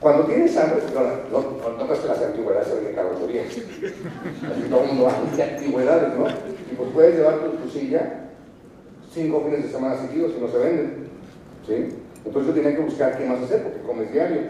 Cuando 0.00 0.24
tienes 0.24 0.56
hambre, 0.56 0.82
no, 0.94 1.40
no, 1.40 1.76
no, 1.76 1.86
las 1.86 2.22
antigüedades 2.22 2.84
de 2.84 2.92
carrocería. 2.92 3.42
Así 3.42 4.68
todo 4.70 4.82
el 4.82 4.88
mundo 4.88 5.08
hace 5.08 5.42
antigüedades, 5.42 6.16
¿no? 6.16 6.28
Y 6.28 6.74
pues 6.76 6.90
puedes 6.94 7.16
llevar 7.16 7.38
tu, 7.40 7.68
silla 7.68 8.26
cinco 9.12 9.42
fines 9.44 9.64
de 9.64 9.70
semana 9.70 9.96
seguidos 9.96 10.32
y 10.36 10.40
no 10.40 10.48
se 10.48 10.58
venden. 10.58 11.08
¿Sí? 11.66 11.88
Entonces 12.24 12.48
yo 12.48 12.62
tenía 12.62 12.76
que 12.76 12.84
buscar 12.84 13.18
qué 13.18 13.24
más 13.24 13.42
hacer 13.42 13.62
porque 13.62 13.80
comes 13.80 14.12
diario 14.12 14.42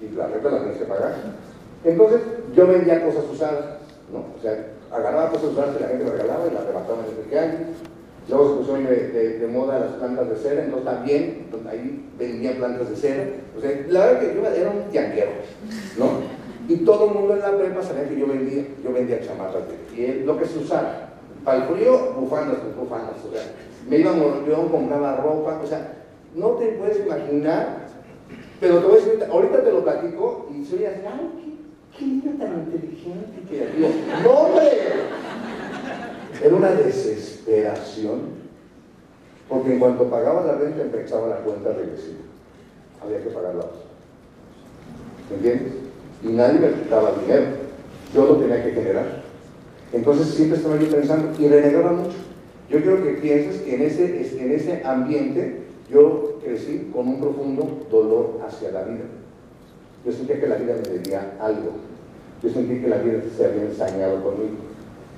y 0.00 0.14
la 0.14 0.26
renta 0.26 0.50
la 0.50 0.58
tienes 0.58 0.78
que 0.78 0.84
pagar. 0.84 1.14
Entonces 1.84 2.20
yo 2.54 2.66
vendía 2.66 3.04
cosas 3.04 3.24
usadas, 3.32 3.64
¿no? 4.12 4.26
O 4.36 4.42
sea, 4.42 4.66
agarraba 4.92 5.30
cosas 5.30 5.52
usadas 5.52 5.76
que 5.76 5.82
la 5.82 5.88
gente 5.88 6.04
regalaba 6.04 6.46
y 6.46 6.54
las 6.54 6.64
rebataba 6.64 6.98
en 7.00 7.32
el 7.32 7.38
año 7.38 7.66
Luego 8.28 8.48
se 8.48 8.56
pusieron 8.58 8.84
de, 8.84 9.48
moda 9.52 9.80
las 9.80 9.92
plantas 9.92 10.28
de 10.28 10.36
cera, 10.36 10.64
entonces 10.64 10.84
también 10.84 11.46
ahí 11.68 12.08
vendían 12.16 12.56
plantas 12.56 12.90
de 12.90 12.96
cera. 12.96 13.24
O 13.56 13.60
sea, 13.60 13.70
la 13.88 14.06
verdad 14.06 14.20
que 14.20 14.34
yo 14.34 14.46
era 14.46 14.70
un 14.70 14.90
tianquero, 14.90 15.30
¿no? 15.98 16.06
Y 16.68 16.76
todo 16.84 17.08
el 17.08 17.14
mundo 17.14 17.34
en 17.34 17.40
la 17.40 17.56
prepa 17.56 17.82
sabía 17.82 18.08
que 18.08 18.20
yo 18.20 18.28
vendía, 18.28 18.64
yo 18.84 18.92
vendía 18.92 19.20
chamarras 19.20 19.64
de 19.96 20.22
lo 20.24 20.38
que 20.38 20.44
se 20.44 20.58
usaba. 20.58 21.08
Para 21.44 21.64
el 21.64 21.74
frío, 21.74 22.12
bufandas, 22.20 22.58
pues 22.58 22.76
bufandas, 22.76 23.16
o 23.26 23.32
sea, 23.32 23.42
me 23.88 23.98
iba 23.98 24.10
a 24.10 24.14
Moroleón, 24.14 24.68
compraba 24.68 25.16
ropa, 25.16 25.60
o 25.64 25.66
sea, 25.66 25.94
no 26.36 26.50
te 26.50 26.66
puedes 26.72 27.04
imaginar, 27.04 27.86
pero 28.60 28.78
te 28.78 28.86
voy 28.86 28.92
a 28.92 29.04
decir, 29.04 29.26
ahorita 29.28 29.64
te 29.64 29.72
lo 29.72 29.82
platico 29.82 30.48
y 30.54 30.64
soy 30.64 30.84
así, 30.84 31.00
ay, 31.06 31.49
qué, 32.00 32.06
niño 32.06 32.32
tan 32.38 32.64
inteligente 32.64 33.42
que 33.48 34.24
no, 34.24 34.30
hombre, 34.30 34.70
era 36.42 36.56
una 36.56 36.70
desesperación, 36.70 38.20
porque 39.48 39.74
en 39.74 39.78
cuanto 39.78 40.10
pagaba 40.10 40.46
la 40.46 40.54
renta 40.54 40.82
empezaba 40.82 41.28
la 41.28 41.36
cuenta 41.36 41.72
regresiva. 41.72 42.20
Había 43.02 43.22
que 43.22 43.30
pagarla. 43.30 43.66
¿Me 45.28 45.36
entiendes? 45.36 45.72
Y 46.22 46.28
nadie 46.28 46.60
me 46.60 46.90
daba 46.90 47.12
dinero. 47.20 47.46
Yo 48.14 48.26
lo 48.26 48.36
tenía 48.36 48.64
que 48.64 48.72
generar. 48.72 49.22
Entonces 49.92 50.28
siempre 50.28 50.58
estaba 50.58 50.78
yo 50.78 50.88
pensando 50.88 51.30
y 51.38 51.48
renegaba 51.48 51.92
mucho. 51.92 52.16
Yo 52.68 52.80
quiero 52.80 53.02
que 53.02 53.10
pienses 53.14 53.62
que 53.62 53.74
en 53.74 53.82
ese, 53.82 54.40
en 54.40 54.52
ese 54.52 54.82
ambiente 54.84 55.62
yo 55.90 56.38
crecí 56.42 56.90
con 56.92 57.08
un 57.08 57.20
profundo 57.20 57.86
dolor 57.90 58.40
hacia 58.46 58.70
la 58.70 58.84
vida. 58.84 59.04
Yo 60.04 60.12
sentía 60.12 60.40
que 60.40 60.46
la 60.46 60.56
vida 60.56 60.74
me 60.74 60.88
debía 60.88 61.36
algo. 61.40 61.89
Yo 62.42 62.48
sentí 62.48 62.80
que 62.80 62.88
la 62.88 62.98
vida 62.98 63.20
se 63.36 63.44
había 63.44 63.64
ensañado 63.64 64.22
conmigo. 64.22 64.56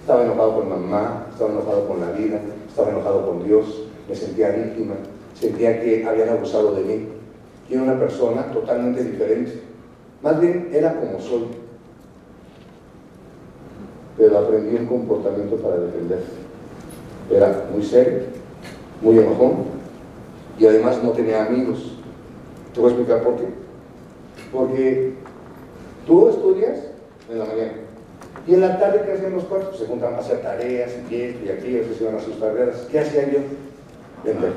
Estaba 0.01 0.25
enojado 0.25 0.57
con 0.57 0.69
mamá, 0.69 1.27
estaba 1.31 1.53
enojado 1.53 1.87
con 1.87 2.01
la 2.01 2.11
vida, 2.11 2.41
estaba 2.69 2.91
enojado 2.91 3.27
con 3.27 3.45
Dios, 3.45 3.85
me 4.09 4.15
sentía 4.17 4.51
víctima, 4.51 4.95
sentía 5.35 5.81
que 5.81 6.05
habían 6.05 6.31
abusado 6.31 6.75
de 6.75 6.83
mí. 6.83 7.09
y 7.71 7.75
era 7.75 7.85
una 7.85 7.99
persona 7.99 8.51
totalmente 8.51 9.05
diferente. 9.05 9.63
Más 10.21 10.41
bien 10.41 10.71
era 10.73 10.99
como 10.99 11.21
soy. 11.21 11.47
Pero 14.19 14.39
aprendí 14.39 14.77
un 14.77 14.87
comportamiento 14.87 15.57
para 15.57 15.77
defenderse. 15.79 16.33
Era 17.31 17.67
muy 17.73 17.83
serio, 17.85 18.23
muy 19.01 19.19
enojón 19.19 19.65
y 20.59 20.67
además 20.67 21.03
no 21.03 21.13
tenía 21.13 21.47
amigos. 21.47 21.97
Te 22.75 22.81
voy 22.81 22.91
a 22.91 22.95
explicar 22.95 23.23
por 23.23 23.37
qué. 23.37 23.47
Porque 24.53 25.15
tú 26.07 26.29
estudias 26.29 26.92
en 27.33 27.39
la 27.39 27.45
mañana 27.47 27.73
y 28.47 28.55
en 28.55 28.61
la 28.61 28.79
tarde, 28.79 29.03
¿qué 29.05 29.13
hacían 29.13 29.33
los 29.33 29.45
cuartos? 29.45 29.79
Se 29.79 29.87
juntaban 29.87 30.17
a 30.17 30.19
hacer 30.19 30.41
tareas 30.43 30.91
y 31.09 31.15
esto 31.15 31.45
y 31.45 31.51
aquello, 31.51 31.85
se 31.95 32.03
iban 32.03 32.17
a 32.17 32.21
sus 32.21 32.37
carreras. 32.37 32.89
¿Qué 32.91 32.99
hacía 32.99 33.31
yo? 33.31 33.39
Vender. 34.25 34.53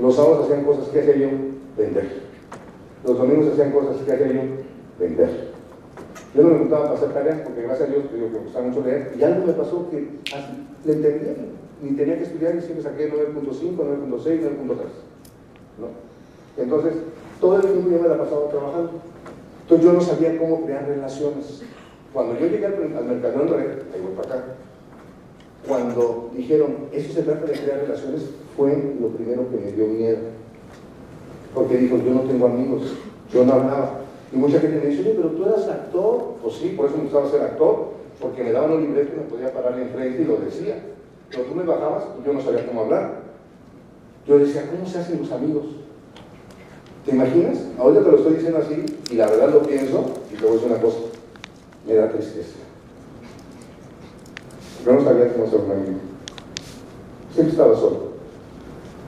Los 0.00 0.16
sábados 0.16 0.44
hacían 0.44 0.64
cosas, 0.64 0.88
¿qué 0.88 1.00
hacía 1.00 1.16
yo? 1.16 1.28
Vender. 1.76 2.22
Los 3.04 3.16
domingos 3.16 3.52
hacían 3.52 3.72
cosas, 3.72 3.96
¿qué 4.04 4.12
hacía 4.12 4.26
yo? 4.26 4.40
Vender. 4.98 5.50
Yo 6.34 6.42
no 6.42 6.48
me 6.50 6.58
juntaba 6.58 6.84
para 6.84 6.96
hacer 6.96 7.12
tareas 7.12 7.40
porque 7.40 7.62
gracias 7.62 7.88
a 7.88 7.92
Dios 7.92 8.04
que 8.10 8.16
me 8.16 8.38
gustaba 8.38 8.66
mucho 8.66 8.82
leer 8.84 9.14
y 9.18 9.22
algo 9.22 9.46
me 9.46 9.52
pasó 9.52 9.90
que 9.90 10.08
así, 10.34 10.66
le 10.84 10.92
entendía, 10.92 11.34
ni 11.82 11.96
tenía 11.96 12.18
que 12.18 12.24
estudiar 12.24 12.54
y 12.56 12.60
siempre 12.60 12.82
saqué 12.82 13.10
9.5, 13.10 13.76
9.6, 13.76 14.40
9.3. 14.40 14.76
¿no? 15.78 15.88
Entonces, 16.62 16.92
todo 17.40 17.56
el 17.56 17.62
tiempo 17.62 17.90
yo 17.90 18.02
me 18.02 18.08
la 18.08 18.18
pasaba 18.18 18.50
trabajando. 18.50 18.90
Entonces 19.70 19.86
yo 19.86 19.92
no 19.92 20.00
sabía 20.00 20.36
cómo 20.36 20.64
crear 20.64 20.84
relaciones. 20.84 21.62
Cuando 22.12 22.36
yo 22.40 22.48
llegué 22.48 22.66
al, 22.66 22.74
al 22.74 23.04
mercado 23.04 23.42
en 23.42 23.48
red, 23.48 23.70
ahí 23.94 24.00
voy 24.02 24.14
para 24.16 24.34
acá, 24.34 24.44
cuando 25.68 26.30
dijeron, 26.34 26.88
eso 26.90 27.12
se 27.12 27.22
trata 27.22 27.46
de 27.46 27.52
crear 27.52 27.82
relaciones, 27.82 28.30
fue 28.56 28.96
lo 29.00 29.10
primero 29.10 29.48
que 29.48 29.58
me 29.58 29.70
dio 29.70 29.86
miedo. 29.86 30.18
Porque 31.54 31.76
dijo, 31.76 31.98
yo 31.98 32.14
no 32.14 32.22
tengo 32.22 32.46
amigos, 32.46 32.94
yo 33.32 33.44
no 33.44 33.52
hablaba. 33.52 34.00
Y 34.32 34.36
mucha 34.36 34.58
gente 34.58 34.80
me 34.80 34.86
dice, 34.90 35.02
oye, 35.02 35.14
pero 35.14 35.28
tú 35.28 35.44
eras 35.44 35.68
actor. 35.68 36.34
Pues 36.42 36.56
sí, 36.56 36.74
por 36.76 36.86
eso 36.86 36.96
me 36.96 37.04
gustaba 37.04 37.30
ser 37.30 37.42
actor, 37.42 37.90
porque 38.20 38.42
me 38.42 38.50
daban 38.50 38.72
un 38.72 38.80
libreto 38.80 39.12
y 39.14 39.20
me 39.20 39.26
podía 39.26 39.54
parar 39.54 39.78
enfrente 39.78 40.20
y 40.20 40.24
lo 40.24 40.38
decía. 40.38 40.82
Pero 41.30 41.44
tú 41.44 41.54
me 41.54 41.62
bajabas 41.62 42.06
y 42.20 42.26
yo 42.26 42.32
no 42.32 42.40
sabía 42.40 42.66
cómo 42.66 42.80
hablar. 42.80 43.20
Yo 44.26 44.36
decía, 44.36 44.68
¿cómo 44.68 44.84
se 44.84 44.98
hacen 44.98 45.20
los 45.20 45.30
amigos? 45.30 45.66
¿Te 47.10 47.16
imaginas? 47.16 47.58
Ahorita 47.76 48.04
te 48.04 48.10
lo 48.12 48.16
estoy 48.18 48.34
diciendo 48.34 48.60
así 48.60 48.84
y 49.10 49.14
la 49.16 49.26
verdad 49.26 49.52
lo 49.52 49.62
pienso 49.64 50.12
y 50.32 50.36
te 50.36 50.42
voy 50.42 50.52
a 50.52 50.54
decir 50.54 50.70
una 50.70 50.80
cosa. 50.80 50.98
Me 51.84 51.94
da 51.94 52.08
tristeza. 52.08 52.60
Yo 54.86 54.92
no 54.92 55.02
sabía 55.02 55.32
cómo 55.32 55.50
ser 55.50 55.58
un 55.58 55.72
amigo. 55.72 55.98
Siempre 57.34 57.50
estaba 57.50 57.74
solo. 57.74 58.10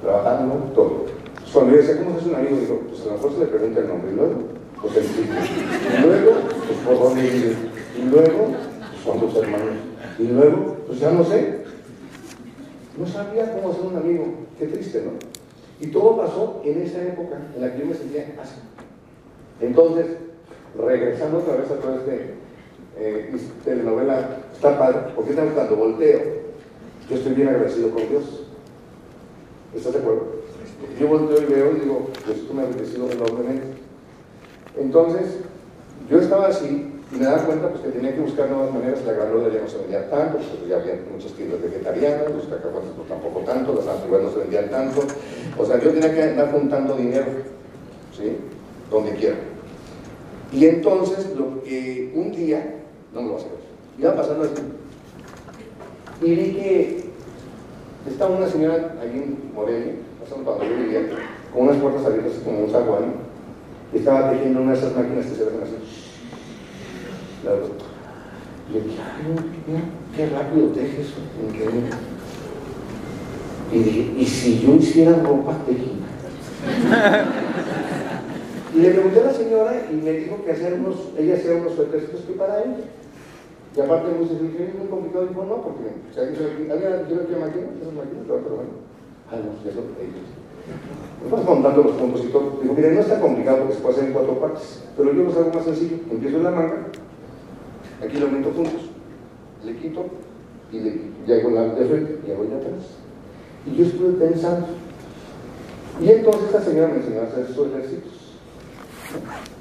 Trabajando, 0.02 0.54
todo. 0.74 1.04
Cuando 1.52 1.76
decía, 1.76 1.98
¿cómo 1.98 2.18
hace 2.18 2.28
un 2.28 2.34
amigo? 2.34 2.56
Digo, 2.56 2.80
pues 2.88 3.02
a 3.02 3.04
lo 3.04 3.12
mejor 3.12 3.32
se 3.34 3.38
le 3.38 3.46
pregunta 3.46 3.80
el 3.80 3.88
nombre 3.88 4.10
y 4.10 4.16
luego, 4.16 4.34
pues 4.80 4.96
el 4.96 5.06
tipo. 5.06 5.34
Y 5.96 6.02
luego, 6.02 6.32
pues 6.66 6.78
por 6.84 6.98
dónde 7.04 7.22
vive. 7.22 7.56
Y 7.98 8.02
luego, 8.10 8.46
pues 8.48 9.02
con 9.06 9.20
tus 9.20 9.36
hermanos. 9.36 9.76
Y 10.18 10.24
luego, 10.24 10.76
pues 10.88 10.98
ya 10.98 11.12
no 11.12 11.22
sé. 11.22 11.62
No 12.98 13.06
sabía 13.06 13.54
cómo 13.54 13.70
hacer 13.70 13.86
un 13.86 13.96
amigo. 13.96 14.24
Qué 14.58 14.66
triste, 14.66 15.04
¿no? 15.04 15.41
Y 15.83 15.88
todo 15.88 16.16
pasó 16.16 16.62
en 16.64 16.81
esa 16.81 17.03
época 17.03 17.38
en 17.57 17.61
la 17.61 17.73
que 17.73 17.81
yo 17.81 17.87
me 17.87 17.95
sentía 17.95 18.37
así. 18.40 18.55
Entonces, 19.61 20.07
regresando 20.79 21.38
otra 21.38 21.57
vez 21.57 21.68
a 21.73 21.81
través 21.81 22.07
de 22.07 22.35
eh, 22.99 23.37
telenovela, 23.64 24.38
está 24.55 24.79
padre, 24.79 25.12
porque 25.16 25.35
cuando 25.35 25.75
volteo, 25.75 26.21
yo 27.11 27.16
estoy 27.16 27.35
bien 27.35 27.49
agradecido 27.49 27.90
con 27.90 28.09
Dios. 28.09 28.45
¿Estás 29.75 29.95
de 29.95 29.99
acuerdo? 29.99 30.27
Yo 31.01 31.09
volteo 31.09 31.42
y 31.42 31.53
veo 31.53 31.77
y 31.77 31.81
digo, 31.81 32.11
Dios, 32.27 32.47
tú 32.47 32.55
me 32.55 32.62
has 32.62 32.68
bendecido 32.68 33.11
enormemente. 33.11 33.66
Entonces, 34.79 35.38
yo 36.09 36.21
estaba 36.21 36.47
así 36.47 36.92
y 37.14 37.18
me 37.18 37.27
daba 37.27 37.45
cuenta 37.45 37.68
pues, 37.68 37.83
que 37.83 37.90
tenía 37.90 38.14
que 38.14 38.21
buscar 38.21 38.49
nuevas 38.49 38.73
maneras, 38.73 39.05
la 39.05 39.12
granola 39.12 39.53
ya 39.53 39.61
no 39.61 39.68
se 39.68 39.79
vendía 39.79 40.09
tanto, 40.09 40.38
pues 40.38 40.68
ya 40.68 40.77
había 40.77 40.99
muchas 41.12 41.33
tiendas 41.33 41.61
vegetarianas, 41.61 42.31
los 42.31 42.47
cacahuates 42.47 42.90
pues, 42.97 43.09
tampoco 43.09 43.40
tanto, 43.40 43.75
las 43.75 43.87
antiguas 43.87 44.23
no 44.23 44.31
se 44.31 44.38
vendían 44.38 44.71
tanto, 44.71 45.03
o 45.62 45.66
sea, 45.66 45.81
yo 45.81 45.90
tenía 45.92 46.12
que 46.12 46.22
andar 46.22 46.51
juntando 46.51 46.96
dinero, 46.96 47.27
¿sí? 48.16 48.37
Donde 48.90 49.12
quiera. 49.12 49.37
Y 50.53 50.66
entonces, 50.66 51.35
lo 51.37 51.62
que 51.62 52.12
un 52.14 52.33
día, 52.33 52.81
no 53.14 53.22
me 53.22 53.29
lo 53.29 53.35
vas 53.35 53.44
a 53.44 53.46
ver, 53.46 53.59
iba 53.98 54.16
pasando 54.16 54.44
así, 54.44 54.55
y 56.20 56.35
vi 56.35 56.53
que 56.53 57.05
estaba 58.09 58.37
una 58.37 58.48
señora 58.48 58.96
ahí 59.01 59.11
en 59.11 59.55
Morelia, 59.55 59.94
pasando 60.20 60.44
cuando 60.44 60.64
yo 60.64 60.83
vivía, 60.83 61.09
con 61.53 61.62
unas 61.62 61.77
puertas 61.77 62.05
abiertas 62.05 62.35
como 62.44 62.64
un 62.64 62.70
zaguán, 62.70 63.14
y 63.92 63.98
estaba 63.98 64.31
tejiendo 64.31 64.62
una 64.62 64.72
de 64.72 64.79
esas 64.79 64.96
máquinas 64.96 65.27
que 65.27 65.35
se 65.35 65.44
ven 65.44 65.61
así. 65.62 65.77
Y 68.68 68.72
le 68.72 68.81
dije, 68.83 69.01
ay, 69.01 69.62
mira, 69.66 69.83
qué 70.16 70.27
rápido 70.27 70.68
tejes, 70.68 71.09
increíble. 71.42 71.90
Y 73.72 73.78
dije, 73.78 74.14
¿y 74.18 74.26
si 74.26 74.61
yo 74.61 74.74
hiciera 74.74 75.14
ropa 75.22 75.56
y 78.74 78.78
le 78.80 78.90
pregunté 78.90 79.20
a 79.20 79.24
la 79.24 79.32
señora 79.35 79.87
y 79.90 79.94
me 79.96 80.12
dijo 80.12 80.42
que 80.44 80.52
hacer 80.52 80.74
unos, 80.74 81.11
ella 81.18 81.35
hacía 81.35 81.54
unos 81.56 81.74
suéteres 81.74 82.08
que 82.08 82.32
para 82.32 82.61
ella. 82.62 82.85
Y 83.76 83.80
aparte 83.80 84.12
me 84.12 84.18
dice, 84.20 84.35
es 84.35 84.74
muy 84.78 84.88
complicado. 84.88 85.26
Dijo, 85.26 85.44
no, 85.44 85.62
porque 85.62 85.92
o 86.11 86.14
sea, 86.14 86.24
¿alguien 86.24 86.38
yo 86.38 87.16
no 87.16 87.22
quiero 87.24 87.40
máquina? 87.40 87.66
¿Esas? 87.80 87.92
Pero 88.26 88.56
bueno. 88.56 88.70
Ah, 89.30 89.37
no, 89.37 89.68
eso 89.68 89.80
ellos. 90.00 90.28
Vamos 91.30 91.46
contando 91.46 91.82
los 91.82 91.92
puntos 91.92 92.24
y 92.24 92.28
todo. 92.28 92.58
Digo, 92.62 92.74
mire, 92.74 92.92
no 92.92 93.00
es 93.00 93.08
tan 93.08 93.20
complicado 93.20 93.58
porque 93.58 93.74
se 93.74 93.80
puede 93.80 93.94
hacer 93.94 94.06
en 94.06 94.12
cuatro 94.12 94.40
partes, 94.40 94.82
pero 94.96 95.12
yo 95.12 95.24
lo 95.24 95.32
hago 95.32 95.52
más 95.52 95.64
sencillo. 95.64 95.96
Empiezo 96.11 96.37
en 96.37 96.44
la 96.44 96.50
manga, 96.50 96.87
Aquí 98.04 98.18
lo 98.18 98.28
meto 98.28 98.52
juntos. 98.52 98.90
Le 99.64 99.76
quito 99.76 100.04
y 100.72 100.80
le. 100.80 101.00
Ya 101.26 101.37
hago 101.37 101.50
la 101.50 101.74
de 101.74 101.87
frente 101.87 102.20
y 102.26 102.30
hago 102.32 102.44
de 102.44 102.56
atrás. 102.56 103.01
Y 103.66 103.77
yo 103.77 103.85
estuve 103.85 104.27
pensando. 104.27 104.66
Y 106.01 106.11
entonces 106.11 106.44
esta 106.44 106.62
señora 106.62 106.88
me 106.88 106.96
enseñó 106.96 107.20
a 107.20 107.25
hacer 107.25 107.46
esos 107.51 107.68
ejercicios. 107.68 108.22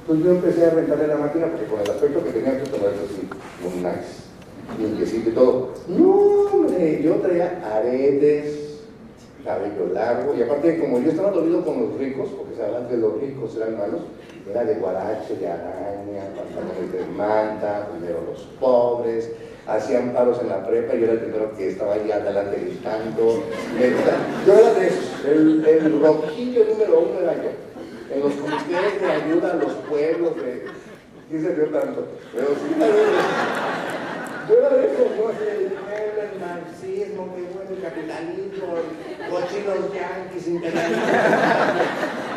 Entonces 0.02 0.26
yo 0.26 0.32
empecé 0.32 0.66
a 0.66 0.70
rentarle 0.72 1.08
la 1.08 1.18
máquina 1.18 1.48
porque 1.48 1.66
con 1.66 1.80
el 1.82 1.90
aspecto 1.90 2.24
que 2.24 2.32
tenía 2.32 2.58
que 2.58 2.70
tomar 2.70 2.90
así, 2.90 3.28
un 3.66 3.84
nice, 3.84 4.24
limpiecito 4.80 5.30
y 5.30 5.34
todo. 5.34 5.70
No, 5.88 6.14
hombre, 6.52 7.02
yo 7.04 7.16
traía 7.16 7.62
aretes, 7.76 8.80
cabello 9.44 9.94
largo, 9.94 10.34
y 10.36 10.42
aparte 10.42 10.80
como 10.80 11.00
yo 11.00 11.12
estaba 11.12 11.32
dormido 11.32 11.64
con 11.66 11.82
los 11.82 11.98
ricos, 11.98 12.30
porque 12.30 12.56
se 12.56 12.64
habla 12.64 12.82
de 12.82 12.98
los 12.98 13.20
ricos 13.20 13.56
eran 13.58 13.78
malos, 13.78 14.02
era 14.50 14.64
de 14.64 14.76
guarache, 14.76 15.36
de 15.36 15.48
araña, 15.48 16.24
pantalones 16.36 16.92
de 16.92 17.06
manta, 17.16 17.90
primero 17.92 18.24
los 18.32 18.42
pobres, 18.60 19.32
hacían 19.68 20.14
paros 20.14 20.40
en 20.42 20.50
la 20.50 20.66
prepa 20.66 20.96
y 20.96 21.00
yo 21.00 21.04
era 21.06 21.14
el 21.14 21.20
primero 21.20 21.56
que 21.56 21.70
estaba 21.70 21.94
ahí 21.94 22.12
adelante 22.12 22.58
gritando. 22.60 23.44
Yo 24.46 24.54
era 24.54 24.74
de 24.74 24.88
esos, 24.88 25.26
el, 25.26 25.66
el 25.66 25.92
número 25.92 27.00
uno 27.00 27.20
era 27.22 27.36
yo. 27.36 27.52
En 28.14 28.20
los 28.20 28.34
comités 28.34 29.02
de 29.02 29.12
ayuda 29.12 29.52
a 29.52 29.56
los 29.56 29.74
pueblos, 29.90 30.36
de... 30.36 30.66
¿Quién 31.30 31.44
se 31.44 31.56
dio 31.56 31.66
tanto? 31.68 32.08
Pero 32.34 32.48
sí, 32.48 32.76
yo 34.50 34.58
era 34.58 34.70
de 34.70 34.86
esos, 34.86 35.16
yo 35.16 35.32
el 35.32 36.40
marxismo, 36.40 37.34
qué 37.36 37.42
bueno, 37.54 37.72
el 37.72 37.82
capitalismo, 37.82 38.68
cochinos 39.30 39.94
yanquis, 39.94 40.48
imperialistas. 40.48 41.22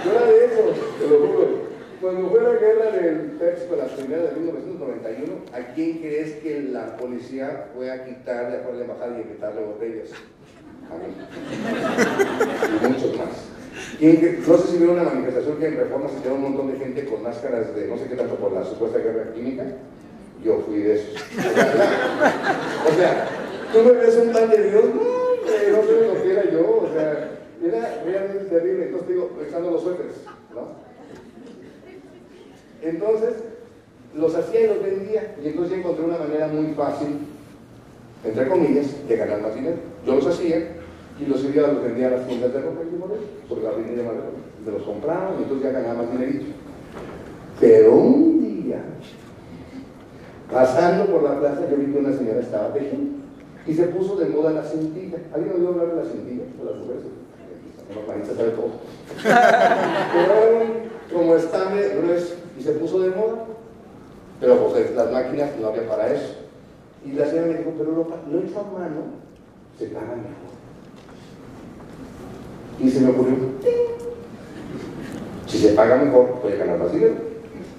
Yo 0.05 0.11
era 0.13 0.27
de 0.27 0.45
esos, 0.45 0.99
te 0.99 1.09
lo 1.09 1.19
juro. 1.27 1.64
Cuando 2.05 2.29
fue 2.29 2.43
la 2.43 2.53
guerra 2.61 2.91
del 2.91 3.39
Texco, 3.39 3.77
la 3.77 3.87
primera 3.87 4.25
de 4.25 4.33
1991, 4.37 5.33
¿a 5.55 5.73
quién 5.73 6.01
crees 6.01 6.35
que 6.35 6.61
la 6.61 6.99
policía 6.99 7.69
fue 7.75 7.91
a 7.91 8.05
quitarle, 8.05 8.59
a 8.59 8.73
la 8.75 8.83
embajada 8.83 9.17
y 9.17 9.23
a 9.23 9.33
quitarle 9.33 9.65
botellas? 9.65 10.11
A 10.91 10.97
mí. 11.01 11.15
Y 12.77 12.87
muchos 12.89 13.17
más. 13.17 13.49
no 14.47 14.59
sé 14.59 14.71
si 14.71 14.77
vieron 14.77 15.01
una 15.01 15.09
manifestación 15.09 15.57
que 15.57 15.67
en 15.67 15.79
Reforma 15.79 16.11
se 16.11 16.23
quedó 16.23 16.35
un 16.35 16.43
montón 16.43 16.73
de 16.73 16.79
gente 16.79 17.07
con 17.07 17.23
máscaras 17.23 17.75
de 17.75 17.89
no 17.89 17.97
sé 17.97 18.07
qué 18.07 18.17
tanto 18.17 18.35
por 18.35 18.53
la 18.53 18.67
supuesta 18.67 18.99
guerra 18.99 19.33
química. 19.33 19.65
Yo 20.45 20.59
fui 20.59 20.81
de 20.81 20.97
esos. 20.97 21.15
O 22.87 22.97
sea, 22.97 23.29
tú 23.73 23.79
me 23.79 23.93
ves 23.93 24.15
un 24.17 24.31
pan 24.31 24.51
de 24.51 24.69
Dios, 24.69 24.85
no, 24.95 25.01
no 25.01 25.83
sé 25.87 26.07
lo 26.07 26.23
que 26.23 26.33
era 26.33 26.51
yo, 26.51 26.81
o 26.83 26.89
sea, 26.93 27.31
era 27.65 28.03
realmente 28.05 28.45
terrible. 28.45 28.89
Entonces 28.89 29.09
digo, 29.09 29.29
pensando 29.39 29.71
los 29.71 29.83
suéteres, 29.83 30.17
¿no? 30.55 30.84
Entonces, 32.85 33.35
los 34.15 34.35
hacía 34.35 34.61
y 34.61 34.67
los 34.69 34.83
vendía. 34.83 35.35
Y 35.43 35.49
entonces 35.49 35.79
encontré 35.79 36.05
una 36.05 36.19
manera 36.19 36.49
muy 36.49 36.75
fácil, 36.75 37.19
entre 38.25 38.47
comillas, 38.47 38.87
de 39.09 39.17
ganar 39.17 39.41
más 39.41 39.55
dinero. 39.55 39.77
Yo 40.07 40.17
los 40.17 40.27
hacía 40.27 40.69
y 41.19 41.27
los 41.27 41.43
iba, 41.45 41.69
los 41.69 41.83
vendía 41.83 42.09
a 42.09 42.11
las 42.11 42.27
tiendas 42.27 42.53
de 42.53 42.61
ropa 42.61 42.81
y 42.83 42.97
modelos, 42.97 43.25
porque 43.49 43.65
la 43.65 43.71
más 43.71 44.15
Me 44.65 44.73
los 44.73 44.83
compraban 44.83 45.35
y 45.39 45.43
entonces 45.45 45.65
ya 45.65 45.73
ganaba 45.73 46.03
más 46.03 46.13
dinerito. 46.13 46.45
Pero 47.61 47.95
un 47.95 48.41
día, 48.43 48.83
pasando 50.53 51.07
por 51.07 51.23
la 51.23 51.39
plaza, 51.39 51.63
yo 51.71 51.77
vi 51.77 51.93
que 51.93 51.99
una 51.99 52.13
señora 52.13 52.41
estaba 52.41 52.73
tejiendo 52.73 53.15
y 53.67 53.75
se 53.75 53.85
puso 53.85 54.17
de 54.17 54.27
moda 54.27 54.51
la 54.51 54.65
cintilla. 54.65 55.19
¿Alguien 55.33 55.55
oído 55.55 55.69
hablar 55.69 55.95
de 55.95 56.05
la 56.05 56.11
cintilla? 56.11 56.45
De 56.59 56.65
las 56.65 56.77
mujeres. 56.77 57.05
La 57.95 58.35
sabe 58.35 58.51
todo. 58.51 58.71
Pero 60.13 60.45
y 62.59 62.63
se 62.63 62.73
puso 62.73 63.01
de 63.01 63.11
moda. 63.11 63.45
Pero 64.41 64.69
pues, 64.69 64.95
las 64.95 65.11
máquinas 65.11 65.51
no 65.61 65.69
había 65.69 65.89
para 65.89 66.13
eso. 66.13 66.35
Y 67.05 67.13
la 67.13 67.27
señora 67.27 67.49
me 67.49 67.59
dijo, 67.59 67.73
pero 67.77 67.91
Europa, 67.91 68.17
no 68.27 68.39
hecho 68.39 68.61
a 68.61 68.79
mano, 68.79 69.03
se 69.79 69.87
paga 69.87 70.17
mejor. 70.17 70.55
Y 72.81 72.91
se 72.91 73.01
me 73.01 73.11
ocurrió, 73.11 73.37
si 75.47 75.59
se 75.59 75.69
paga 75.75 75.97
mejor, 75.97 76.41
voy 76.43 76.53
a 76.53 76.57
ganar 76.57 76.79
más 76.79 76.93
dinero. 76.93 77.15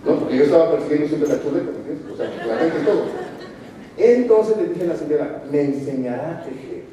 No, 0.05 0.19
porque 0.19 0.37
yo 0.37 0.43
estaba 0.43 0.71
persiguiendo 0.71 1.07
siempre 1.07 1.29
la 1.29 1.41
chuleta, 1.41 1.71
¿sí? 1.71 2.13
o 2.13 2.15
sea, 2.15 2.31
claramente 2.43 2.79
todo. 2.85 3.05
Entonces 3.97 4.57
le 4.57 4.67
dije 4.69 4.83
a 4.83 4.87
la 4.87 4.95
señora, 4.95 5.43
me 5.51 5.61
enseñará 5.61 6.37
a 6.37 6.43
tejer. 6.43 6.83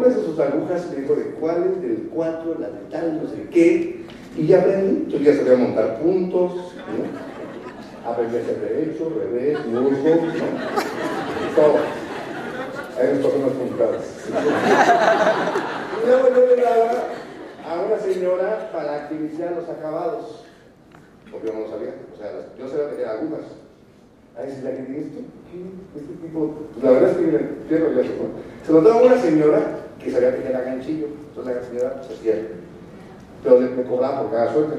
Cómprese 0.00 0.24
sus 0.24 0.38
agujas, 0.38 0.88
me 0.88 1.02
dijo, 1.02 1.14
¿de 1.14 1.24
cuáles? 1.32 1.82
Del 1.82 2.08
4, 2.14 2.56
la 2.58 2.70
de 2.70 2.80
tal, 2.90 3.22
no 3.22 3.28
sé 3.28 3.46
qué. 3.50 4.02
Y 4.34 4.46
ya 4.46 4.60
aprendí, 4.60 5.12
yo 5.12 5.18
ya 5.18 5.36
sabía 5.36 5.56
montar 5.56 6.00
puntos, 6.00 6.54
¿no? 6.54 8.10
aprendí 8.10 8.38
a 8.38 8.40
hacer 8.40 8.60
derecho, 8.60 9.12
revés, 9.14 9.58
musgo, 9.66 10.08
¿no? 10.08 11.54
todo. 11.54 11.76
Hay 12.98 13.08
unas 13.08 13.26
personas 13.26 13.52
puntadas. 13.52 14.04
y 16.02 16.06
luego 16.06 16.28
yo 16.30 16.56
le 16.56 16.62
daba 16.62 16.92
a 17.68 17.80
una 17.82 17.98
señora 17.98 18.70
para 18.72 19.06
que 19.06 19.16
iniciara 19.16 19.56
los 19.56 19.68
acabados, 19.68 20.46
porque 21.30 21.48
yo 21.48 21.52
no 21.52 21.60
lo 21.60 21.68
sabía, 21.68 21.94
o 22.14 22.16
sea, 22.16 22.30
yo 22.58 22.68
sabía 22.70 22.88
tejer 22.88 23.06
agujas. 23.06 23.59
Se 24.40 24.62
la 24.62 24.70
que 24.70 24.98
esto, 24.98 25.20
este 25.96 26.14
tipo, 26.22 26.54
pues 26.72 26.84
la 26.84 26.90
verdad 26.92 27.10
es 27.10 27.16
que 27.16 27.22
me 27.22 27.38
pierdo 27.68 27.92
ya 27.92 28.08
se 28.66 28.72
lo 28.72 28.80
daba 28.82 29.00
a 29.00 29.02
una 29.02 29.20
señora 29.20 29.78
que 30.02 30.10
sabía 30.10 30.36
tejer 30.36 30.56
a 30.56 30.60
ganchillo, 30.62 31.06
entonces 31.28 31.56
la 31.56 31.62
señora 31.62 32.02
se 32.06 32.14
hacía 32.14 32.34
pero 33.42 33.58
me 33.60 33.82
cobraba 33.84 34.22
por 34.22 34.30
cada 34.32 34.52
suerte. 34.52 34.76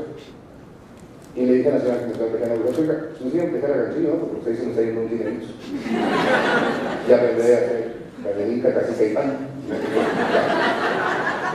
Y 1.36 1.46
le 1.46 1.54
dije 1.54 1.70
a 1.70 1.74
la 1.74 1.80
señora 1.80 2.00
que 2.00 2.06
me 2.06 2.12
estaba 2.12 2.30
empezando, 2.30 2.82
oiga, 2.82 3.06
si 3.18 3.28
usted 3.28 3.40
empezar 3.40 3.72
a 3.72 3.78
ganchillo, 3.84 4.10
¿no? 4.10 4.16
Porque 4.20 4.38
usted 4.38 4.58
se 4.58 4.64
me 4.64 4.70
está 4.72 4.82
yendo 4.82 5.02
un 5.02 5.10
dinerito. 5.10 5.48
ya 7.08 7.16
aprendí 7.16 7.42
a 7.42 7.58
hacer 7.58 7.94
cadenita, 8.24 8.74
casi 8.74 9.04
y 9.04 9.14
pan. 9.14 9.38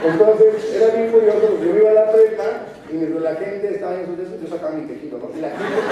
Entonces, 0.03 0.75
era 0.75 0.95
bien 0.95 1.11
curioso, 1.11 1.59
yo 1.63 1.77
iba 1.77 1.89
a 1.91 1.93
la 1.93 2.11
prepa 2.11 2.43
y 2.91 2.93
mientras 2.95 3.23
la 3.23 3.35
gente 3.35 3.73
estaba 3.73 3.95
en 3.95 4.17
dedos, 4.17 4.41
yo 4.41 4.47
sacaba 4.49 4.73
mi 4.73 4.87
tejido, 4.87 5.19
¿no? 5.19 5.37
Y 5.37 5.41
la 5.41 5.49
gente 5.49 5.65
se 5.65 5.87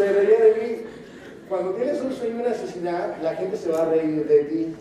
se 0.00 0.12
reía 0.12 0.40
de 0.40 0.54
mí. 0.54 0.76
Cuando 1.48 1.72
tienes 1.72 2.00
un 2.00 2.12
sueño 2.12 2.36
una 2.40 2.48
necesidad, 2.48 3.16
la 3.22 3.34
gente 3.34 3.56
se 3.56 3.70
va 3.70 3.82
a 3.82 3.84
reír 3.86 4.26
de 4.26 4.44
ti. 4.44 4.74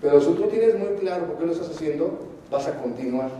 Pero 0.00 0.20
si 0.20 0.32
tú 0.32 0.44
tienes 0.44 0.78
muy 0.78 0.96
claro 1.00 1.26
por 1.26 1.38
qué 1.38 1.46
lo 1.46 1.52
estás 1.52 1.70
haciendo, 1.70 2.18
vas 2.50 2.66
a 2.66 2.78
continuar. 2.78 3.30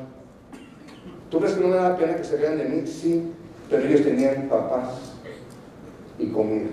¿Tú 1.31 1.39
crees 1.39 1.55
que 1.55 1.61
no 1.63 1.69
me 1.69 1.77
da 1.77 1.97
pena 1.97 2.17
que 2.17 2.25
se 2.25 2.37
vean 2.37 2.59
de 2.59 2.65
mí? 2.65 2.87
Sí, 2.87 3.33
pero 3.71 3.85
ellos 3.85 4.03
tenían 4.03 4.49
papás 4.49 5.15
y 6.19 6.27
comida. 6.27 6.69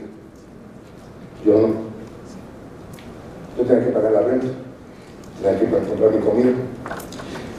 Yo 1.45 1.53
no. 1.53 1.89
Yo 3.57 3.65
tenía 3.65 3.85
que 3.85 3.91
pagar 3.91 4.11
la 4.11 4.21
renta, 4.21 4.47
tenía 5.41 5.59
que 5.59 5.87
comprar 5.87 6.11
mi 6.11 6.19
comida. 6.19 6.51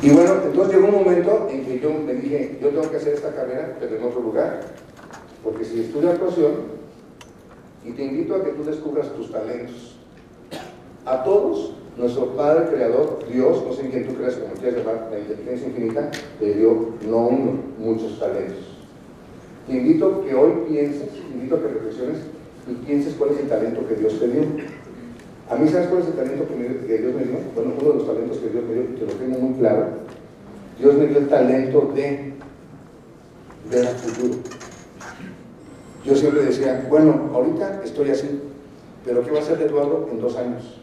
Y 0.03 0.11
bueno, 0.11 0.35
entonces 0.45 0.75
llegó 0.75 0.89
un 0.89 1.05
momento 1.05 1.49
en 1.51 1.65
que 1.65 1.81
yo 1.81 1.93
me 1.93 2.15
dije, 2.15 2.59
yo 2.61 2.69
tengo 2.69 2.91
que 2.91 2.97
hacer 2.97 3.15
esta 3.15 3.33
carrera, 3.33 3.77
pero 3.81 3.97
en 3.97 4.05
otro 4.05 4.21
lugar. 4.21 4.61
Porque 5.43 5.65
si 5.65 5.81
estudio 5.81 6.11
actuación, 6.11 6.81
y 7.85 7.93
te 7.93 8.05
invito 8.05 8.35
a 8.35 8.45
que 8.45 8.51
tú 8.51 8.65
descubras 8.65 9.13
tus 9.15 9.31
talentos. 9.31 9.97
A 11.07 11.25
todos 11.25 11.73
nuestro 11.97 12.27
Padre 12.37 12.67
Creador, 12.71 13.25
Dios, 13.31 13.63
no 13.67 13.73
sé 13.73 13.89
quién 13.89 14.07
tú 14.07 14.15
crees, 14.15 14.37
como 14.37 14.55
quieras 14.55 14.79
llamar, 14.79 15.09
la 15.11 15.19
inteligencia 15.19 15.69
infinita, 15.69 16.11
le 16.41 16.55
dio 16.55 16.91
no 17.07 17.29
uno, 17.29 17.53
muchos 17.79 18.19
talentos. 18.19 18.77
Te 19.67 19.77
invito 19.77 20.07
a 20.07 20.27
que 20.27 20.35
hoy 20.35 20.53
pienses, 20.69 21.11
te 21.11 21.35
invito 21.35 21.57
a 21.57 21.61
que 21.61 21.69
reflexiones 21.69 22.19
y 22.69 22.75
pienses 22.87 23.15
cuál 23.15 23.31
es 23.31 23.41
el 23.41 23.49
talento 23.49 23.87
que 23.87 23.95
Dios 23.95 24.19
te 24.19 24.29
dio. 24.29 24.43
A 25.51 25.57
mí, 25.57 25.69
¿sabes 25.69 25.89
cuál 25.89 26.03
es 26.03 26.09
el 26.09 26.15
talento 26.15 26.47
que, 26.47 26.99
Dios 26.99 27.15
me 27.15 27.25
dio? 27.25 27.39
Bueno, 27.55 27.73
uno 27.81 27.93
de 27.93 27.99
los 27.99 28.07
talentos 28.07 28.39
que 28.39 28.49
Dios 28.51 28.65
me 28.65 28.75
dio, 28.75 28.85
te 28.85 29.07
lo 29.07 29.13
tengo 29.13 29.39
muy 29.39 29.59
claro. 29.59 29.87
Dios 30.79 30.95
me 30.95 31.07
dio 31.07 31.19
el 31.19 31.29
talento 31.29 31.93
de 31.95 32.33
ver 33.71 33.87
al 33.87 33.97
futuro. 33.97 34.60
Yo 36.05 36.15
siempre 36.17 36.45
decía, 36.45 36.87
bueno, 36.89 37.31
ahorita 37.35 37.83
estoy 37.85 38.11
así, 38.11 38.41
pero 39.05 39.23
¿qué 39.23 39.31
va 39.31 39.41
a 39.41 39.43
ser 39.43 39.59
de 39.59 39.67
Eduardo 39.67 40.09
en 40.11 40.21
dos 40.21 40.37
años? 40.37 40.81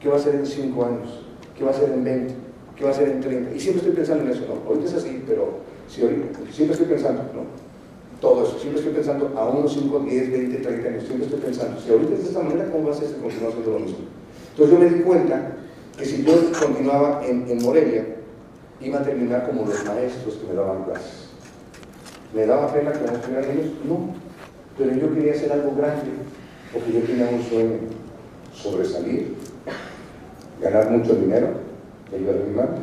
¿Qué 0.00 0.08
va 0.08 0.16
a 0.16 0.20
ser 0.20 0.34
en 0.34 0.46
5 0.46 0.84
años? 0.84 1.20
¿Qué 1.56 1.64
va 1.64 1.70
a 1.70 1.74
ser 1.74 1.90
en 1.90 2.04
20? 2.04 2.34
¿Qué 2.76 2.84
va 2.84 2.90
a 2.90 2.94
ser 2.94 3.08
en 3.08 3.20
30? 3.20 3.54
Y 3.54 3.60
siempre 3.60 3.80
estoy 3.80 3.96
pensando 3.96 4.24
en 4.24 4.30
eso, 4.30 4.42
¿no? 4.46 4.68
Ahorita 4.68 4.86
es 4.86 4.94
así, 4.94 5.22
pero 5.26 5.60
si 5.88 6.02
ahorita, 6.02 6.38
siempre 6.52 6.74
estoy 6.74 6.86
pensando, 6.86 7.22
¿no? 7.34 7.66
Todo 8.20 8.44
eso, 8.44 8.58
siempre 8.58 8.80
estoy 8.80 8.94
pensando 8.94 9.32
a 9.36 9.48
unos 9.48 9.72
5, 9.72 10.00
10, 10.00 10.32
20, 10.32 10.56
30 10.58 10.88
años, 10.88 11.04
siempre 11.04 11.26
estoy 11.26 11.40
pensando, 11.40 11.80
si 11.80 11.90
ahorita 11.90 12.14
es 12.14 12.22
de 12.22 12.28
esta 12.28 12.42
manera, 12.42 12.70
¿cómo 12.70 12.88
va 12.88 12.94
a 12.94 12.96
ser 12.96 13.08
si 13.08 13.14
continuamos 13.14 13.54
haciendo 13.54 13.72
lo 13.72 13.84
mismo? 13.84 13.98
Entonces 14.50 14.74
yo 14.74 14.84
me 14.84 14.90
di 14.90 15.02
cuenta 15.02 15.56
que 15.98 16.04
si 16.04 16.22
yo 16.24 16.32
continuaba 16.60 17.26
en, 17.26 17.50
en 17.50 17.62
Morelia, 17.62 18.06
iba 18.80 19.00
a 19.00 19.02
terminar 19.02 19.46
como 19.48 19.66
los 19.66 19.84
maestros 19.84 20.34
que 20.34 20.46
me 20.46 20.54
daban 20.54 20.84
clases. 20.84 21.28
¿Me 22.34 22.46
daba 22.46 22.72
pena 22.72 22.92
que 22.92 23.06
no 23.06 23.12
estuvieran 23.12 23.50
ellos? 23.50 23.72
No, 23.84 24.14
pero 24.78 24.94
yo 24.94 25.14
quería 25.14 25.32
hacer 25.32 25.52
algo 25.52 25.74
grande, 25.76 26.10
porque 26.72 26.92
yo 26.92 27.00
tenía 27.00 27.28
un 27.28 27.42
sueño, 27.42 27.78
sobresalir, 28.52 29.34
ganar 30.60 30.90
mucho 30.90 31.14
dinero 31.14 31.66
ayudar 32.14 32.36
a 32.36 32.46
mi 32.46 32.54
madre 32.54 32.78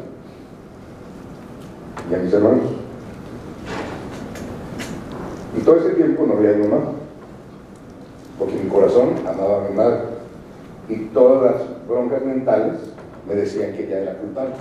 y 2.10 2.14
a 2.14 2.18
mis 2.18 2.34
hermanos. 2.34 2.72
Y 5.58 5.62
todo 5.62 5.78
ese 5.78 5.92
tiempo 5.92 6.26
no 6.26 6.34
había 6.34 6.54
mi 6.54 6.68
mamá, 6.68 6.92
porque 8.40 8.56
mi 8.56 8.70
corazón 8.70 9.16
amaba 9.28 9.66
a 9.66 9.70
mi 9.70 9.76
madre. 9.76 10.00
Y 10.90 10.96
todas 11.14 11.44
las 11.44 11.88
broncas 11.88 12.24
mentales 12.26 12.74
me 13.28 13.36
decían 13.36 13.74
que 13.74 13.86
ella 13.86 14.00
era 14.02 14.18
culpable. 14.18 14.56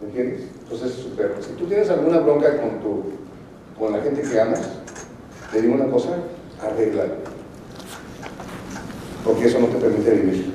¿Me 0.00 0.08
entiendes? 0.08 0.48
Entonces, 0.62 0.92
super, 0.92 1.34
si 1.40 1.52
tú 1.52 1.66
tienes 1.66 1.88
alguna 1.90 2.18
bronca 2.18 2.60
con, 2.60 2.80
tu, 2.80 3.04
con 3.78 3.92
la 3.92 4.00
gente 4.00 4.22
que 4.22 4.40
amas, 4.40 4.80
te 5.52 5.62
digo 5.62 5.74
una 5.74 5.86
cosa, 5.86 6.10
arréglalo. 6.62 7.14
Porque 9.24 9.46
eso 9.46 9.58
no 9.60 9.66
te 9.66 9.76
permite 9.78 10.10
vivir. 10.10 10.54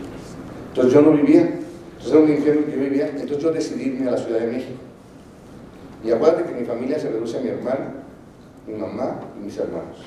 Entonces 0.70 0.94
yo 0.94 1.02
no 1.02 1.12
vivía 1.12 1.62
entonces 2.02 2.20
era 2.20 2.24
un 2.24 2.32
infierno 2.32 2.66
que 2.66 2.72
yo 2.72 2.80
vivía, 2.80 3.08
entonces 3.10 3.38
yo 3.38 3.52
decidí 3.52 3.84
irme 3.84 4.08
a 4.08 4.12
la 4.12 4.18
Ciudad 4.18 4.40
de 4.40 4.48
México. 4.48 4.80
Y 6.04 6.10
acuérdate 6.10 6.52
que 6.52 6.60
mi 6.60 6.66
familia 6.66 6.98
se 6.98 7.12
reduce 7.12 7.38
a 7.38 7.42
mi 7.42 7.50
hermana, 7.50 7.94
mi 8.66 8.74
mamá 8.74 9.20
y 9.38 9.46
mis 9.46 9.56
hermanos. 9.58 9.98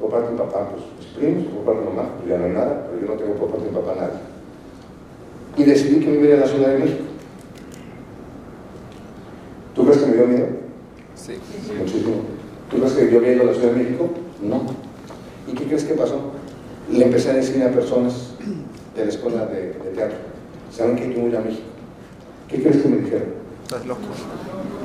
Por 0.00 0.10
parte 0.10 0.28
de 0.28 0.32
mi 0.32 0.38
papá, 0.38 0.70
pues 0.70 0.82
mis 0.98 1.06
primos, 1.08 1.52
por 1.52 1.64
parte 1.64 1.80
de 1.80 1.90
mi 1.90 1.96
mamá, 1.96 2.08
pues 2.16 2.30
ya 2.30 2.38
no 2.38 2.44
hay 2.46 2.52
nada, 2.52 2.86
pero 2.88 3.02
yo 3.02 3.14
no 3.14 3.20
tengo 3.20 3.34
por 3.34 3.50
parte 3.50 3.64
de 3.66 3.70
mi 3.70 3.76
papá 3.76 3.94
nada. 3.96 4.20
Y 5.58 5.64
decidí 5.64 6.00
que 6.00 6.10
me 6.10 6.26
iba 6.26 6.36
a 6.38 6.40
la 6.40 6.46
Ciudad 6.46 6.68
de 6.68 6.78
México. 6.78 7.04
¿Tú 9.74 9.84
crees 9.84 9.98
que 9.98 10.06
me 10.06 10.16
dio 10.16 10.26
miedo? 10.26 10.46
Sí. 11.16 11.34
Muchísimo. 11.78 12.14
¿Tú 12.70 12.78
crees 12.78 12.92
que 12.94 13.10
yo 13.10 13.18
había 13.18 13.32
ido 13.34 13.42
a 13.42 13.46
la 13.46 13.52
Ciudad 13.52 13.72
de 13.72 13.84
México? 13.84 14.08
No. 14.42 14.62
¿Y 15.46 15.52
qué 15.52 15.64
crees 15.64 15.84
que 15.84 15.94
pasó? 15.94 16.32
Le 16.90 17.04
empecé 17.04 17.30
a 17.30 17.34
decir 17.34 17.62
a 17.62 17.70
personas 17.70 18.34
de 18.94 19.04
la 19.04 19.10
escuela 19.10 19.46
de, 19.46 19.72
de 19.72 19.90
teatro, 19.94 20.16
¿Saben 20.72 20.96
que 20.96 21.14
yo 21.14 21.22
voy 21.22 21.34
a 21.34 21.40
México? 21.40 21.62
¿Qué 22.48 22.62
crees 22.62 22.82
que 22.82 22.88
me 22.88 22.98
dijeron? 22.98 23.28
Estás 23.62 23.86
loco. 23.86 24.00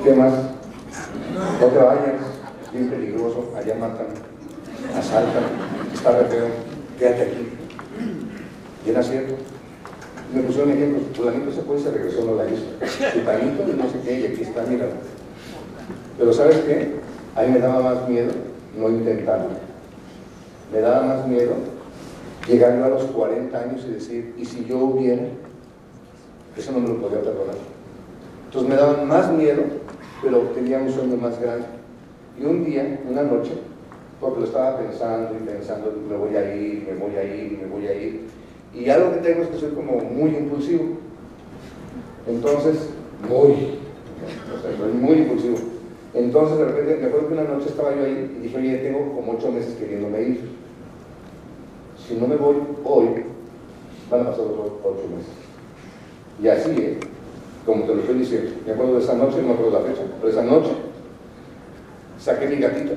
¿Qué 0.02 0.14
más? 0.14 0.32
No 1.60 1.66
te 1.66 1.78
vayas, 1.78 2.20
bien 2.72 2.90
peligroso, 2.90 3.52
allá 3.56 3.74
matan, 3.74 4.06
asaltan, 4.96 5.44
está 5.92 6.18
re 6.18 6.24
feo, 6.26 6.46
quédate 6.98 7.22
aquí. 7.22 7.48
Y 8.86 8.90
era 8.90 9.02
cierto. 9.02 9.34
Me 10.32 10.42
pusieron 10.42 10.72
ejemplos, 10.72 11.02
fulanito 11.14 11.52
se 11.52 11.62
fue 11.62 11.78
y 11.78 11.82
se 11.82 11.90
regresó, 11.90 12.24
no 12.24 12.34
la 12.36 12.44
hizo. 12.44 12.64
Fulanito 13.12 13.62
y 13.68 13.76
no 13.76 13.90
sé 13.90 14.00
qué, 14.04 14.20
y 14.20 14.26
aquí 14.26 14.42
está, 14.42 14.62
mira. 14.68 14.86
Pero 16.18 16.32
¿sabes 16.32 16.58
qué? 16.58 16.96
A 17.34 17.42
mí 17.42 17.52
me 17.52 17.58
daba 17.58 17.94
más 17.94 18.08
miedo 18.08 18.32
no 18.78 18.88
intentarlo. 18.88 19.50
Me 20.72 20.80
daba 20.80 21.02
más 21.02 21.26
miedo 21.26 21.54
llegar 22.48 22.72
a 22.72 22.88
los 22.88 23.04
40 23.04 23.58
años 23.58 23.84
y 23.88 23.92
decir, 23.92 24.34
¿y 24.36 24.44
si 24.44 24.64
yo 24.64 24.78
hubiera? 24.78 25.22
Eso 26.56 26.72
no 26.72 26.80
me 26.80 26.88
lo 26.88 27.00
podía 27.00 27.20
perdonar. 27.20 27.56
Entonces 28.46 28.70
me 28.70 28.76
daban 28.76 29.08
más 29.08 29.32
miedo, 29.32 29.62
pero 30.22 30.38
tenía 30.54 30.78
un 30.78 30.90
sueño 30.90 31.16
más 31.16 31.40
grande. 31.40 31.66
Y 32.40 32.44
un 32.44 32.64
día, 32.64 33.00
una 33.08 33.22
noche, 33.22 33.52
porque 34.20 34.40
lo 34.40 34.46
estaba 34.46 34.78
pensando 34.78 35.34
y 35.34 35.46
pensando, 35.46 35.92
me 36.08 36.16
voy 36.16 36.36
a 36.36 36.54
ir, 36.54 36.86
me 36.88 36.94
voy 36.94 37.16
a 37.16 37.24
ir, 37.24 37.58
me 37.62 37.66
voy 37.66 37.86
a 37.86 37.94
ir. 37.94 38.22
Y 38.74 38.88
algo 38.90 39.12
que 39.12 39.18
tengo 39.18 39.42
es 39.42 39.48
que 39.48 39.58
soy 39.58 39.70
como 39.70 39.98
muy 39.98 40.30
impulsivo. 40.30 40.84
Entonces, 42.26 42.90
muy, 43.28 43.78
o 44.52 44.60
sea, 44.60 44.76
soy 44.76 44.92
muy 44.92 45.18
impulsivo. 45.18 45.73
Entonces, 46.14 46.58
de 46.58 46.64
repente, 46.64 46.96
me 47.00 47.06
acuerdo 47.08 47.28
que 47.28 47.34
una 47.34 47.44
noche 47.44 47.68
estaba 47.68 47.94
yo 47.94 48.04
ahí 48.04 48.36
y 48.38 48.42
dije, 48.44 48.56
oye, 48.56 48.78
tengo 48.78 49.14
como 49.14 49.32
ocho 49.32 49.50
meses 49.50 49.74
queriéndome 49.74 50.22
ir. 50.22 50.40
Si 52.06 52.14
no 52.14 52.28
me 52.28 52.36
voy 52.36 52.56
hoy, 52.84 53.24
van 54.10 54.20
a 54.20 54.30
pasar 54.30 54.44
otros 54.44 54.72
ocho 54.84 55.08
meses. 55.08 55.32
Y 56.40 56.48
así, 56.48 56.70
¿eh? 56.70 56.98
como 57.66 57.84
te 57.84 57.94
lo 57.94 58.00
estoy 58.00 58.18
diciendo, 58.18 58.50
me 58.66 58.72
acuerdo 58.72 58.94
de 58.96 59.04
esa 59.04 59.14
noche, 59.14 59.40
no 59.40 59.48
me 59.48 59.54
acuerdo 59.54 59.78
de 59.78 59.82
la 59.82 59.90
fecha, 59.90 60.02
pero 60.20 60.32
esa 60.32 60.42
noche 60.42 60.70
saqué 62.20 62.46
mi 62.46 62.56
gatito, 62.56 62.92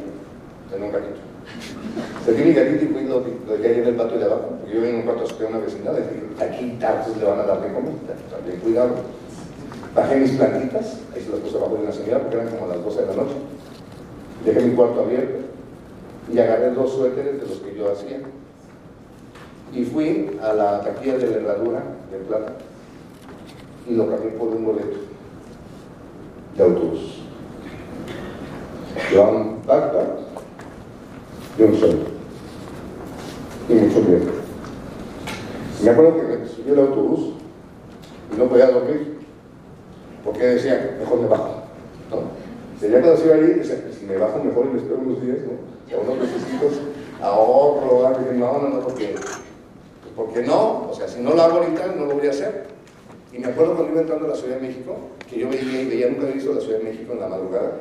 tenía 0.70 0.88
un 0.88 0.92
gatito. 0.92 1.20
Saqué 2.26 2.44
mi 2.44 2.54
gatito 2.54 2.84
y 2.84 2.88
fui 2.88 3.04
lo, 3.04 3.22
dejé 3.22 3.68
ahí 3.68 3.82
en 3.82 3.88
el 3.88 3.96
patio 3.96 4.20
de 4.20 4.26
abajo, 4.26 4.58
porque 4.60 4.76
yo 4.76 4.86
en 4.86 4.96
un 4.96 5.02
cuarto 5.04 5.38
de 5.38 5.46
una 5.46 5.60
vecindad, 5.60 5.94
y 5.98 6.02
dije, 6.02 6.44
aquí 6.44 6.78
tardes 6.80 7.16
le 7.18 7.26
van 7.26 7.40
a 7.40 7.44
dar 7.44 7.62
de 7.62 7.74
comida, 7.74 8.14
también 8.30 8.60
cuidado. 8.60 8.96
Bajé 9.98 10.18
mis 10.18 10.32
plantitas, 10.34 11.00
ahí 11.16 11.24
se 11.24 11.32
las 11.32 11.40
puse 11.40 11.58
abajo 11.58 11.74
de 11.74 11.82
una 11.82 11.92
señora 11.92 12.20
porque 12.20 12.36
eran 12.36 12.50
como 12.50 12.68
las 12.68 12.84
12 12.84 13.02
de 13.02 13.08
la 13.08 13.14
noche. 13.16 13.36
Dejé 14.46 14.62
mi 14.62 14.76
cuarto 14.76 15.02
abierto 15.02 15.40
y 16.32 16.38
agarré 16.38 16.70
dos 16.70 16.94
suéteres 16.94 17.42
de 17.42 17.48
los 17.48 17.58
que 17.58 17.76
yo 17.76 17.92
hacía. 17.92 18.20
Y 19.74 19.84
fui 19.86 20.38
a 20.40 20.54
la 20.54 20.82
taquilla 20.84 21.18
de 21.18 21.32
la 21.32 21.38
herradura 21.38 21.82
de 22.12 22.18
plata 22.20 22.54
y 23.90 23.96
lo 23.96 24.08
cambié 24.08 24.30
por 24.34 24.50
un 24.50 24.66
boleto 24.66 24.98
de 26.56 26.64
autobús. 26.64 27.24
Llevaba 29.10 29.32
un 29.32 29.66
backpack 29.66 30.10
y 31.58 31.64
un 31.64 31.76
sueldo. 31.76 32.06
Y 33.68 33.74
mucho 33.74 34.02
miedo. 34.02 34.32
Me 35.84 35.90
acuerdo 35.90 36.18
que 36.18 36.22
me 36.22 36.48
subí 36.48 36.72
al 36.72 36.80
autobús 36.82 37.34
y 38.32 38.38
no 38.38 38.46
podía 38.48 38.70
dormir. 38.70 39.17
Porque 40.28 40.46
decía, 40.46 40.98
mejor 41.00 41.22
me 41.22 41.28
bajo. 41.28 41.64
¿no? 42.12 42.18
Tenía 42.82 43.00
cuando 43.00 43.18
se 43.18 43.28
iba 43.28 43.36
ahí, 43.36 43.54
decía, 43.54 43.82
si 43.98 44.06
me 44.06 44.18
bajo 44.18 44.44
mejor 44.44 44.66
y 44.66 44.74
me 44.74 44.80
espero 44.80 45.00
unos 45.00 45.22
días, 45.22 45.38
¿no? 45.40 45.96
A 45.96 46.02
unos 46.02 46.18
meses 46.18 46.82
ahorro. 47.22 48.10
Dije, 48.20 48.38
no, 48.38 48.60
no, 48.60 48.68
no, 48.68 48.80
porque, 48.82 49.16
porque 50.18 50.42
no, 50.44 50.90
o 50.90 50.94
sea, 50.94 51.08
si 51.08 51.22
no 51.22 51.34
lo 51.34 51.42
hago 51.42 51.60
ahorita, 51.60 51.96
no 51.96 52.08
lo 52.08 52.16
voy 52.16 52.28
a 52.28 52.32
hacer. 52.32 52.66
Y 53.32 53.40
me 53.40 53.48
acuerdo 53.48 53.76
cuando 53.76 53.94
iba 53.94 54.02
entrando 54.02 54.26
a 54.26 54.30
la 54.32 54.36
Ciudad 54.36 54.58
de 54.58 54.68
México, 54.68 54.98
que 55.30 55.40
yo 55.40 55.50
veía 55.50 55.82
y 55.82 55.86
veía, 55.88 56.08
nunca 56.10 56.24
había 56.24 56.36
visto 56.36 56.54
la 56.54 56.60
Ciudad 56.60 56.80
de 56.80 56.84
México 56.84 57.14
en 57.14 57.20
la 57.22 57.28
madrugada, 57.30 57.72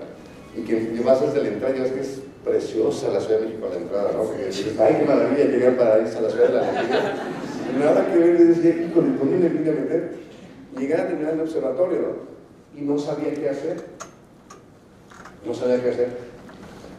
y 0.56 0.60
que 0.62 1.02
vas 1.04 1.20
desde 1.20 1.42
la 1.42 1.48
entrada, 1.48 1.76
y 1.76 1.80
ves 1.80 1.92
que 1.92 2.00
es 2.00 2.20
preciosa 2.44 3.08
la 3.10 3.20
Ciudad 3.20 3.40
de 3.40 3.46
México 3.46 3.66
a 3.66 3.70
la 3.70 3.80
entrada, 3.80 4.10
¿no? 4.12 4.30
Que 4.30 4.46
dices, 4.46 4.78
ay, 4.78 4.98
qué 5.00 5.04
maravilla 5.04 5.44
llegar 5.46 5.76
para 5.76 5.98
irse 5.98 6.18
a 6.18 6.20
la 6.20 6.30
Ciudad 6.30 6.46
de 6.46 6.54
la 6.54 7.86
nada 7.86 8.06
que 8.06 8.18
ver, 8.18 8.40
y 8.40 8.44
decía, 8.44 8.70
híjole, 8.70 9.08
¿dónde 9.18 9.36
me 9.36 9.48
vine 9.48 9.70
a 9.70 9.72
meter? 9.72 10.12
Llegué 10.78 10.94
a 10.94 11.08
terminar 11.08 11.34
el 11.34 11.40
observatorio, 11.40 11.98
¿no? 11.98 12.35
Y 12.76 12.82
no 12.82 12.98
sabía 12.98 13.32
qué 13.34 13.48
hacer. 13.48 13.84
No 15.46 15.54
sabía 15.54 15.82
qué 15.82 15.90
hacer. 15.90 16.18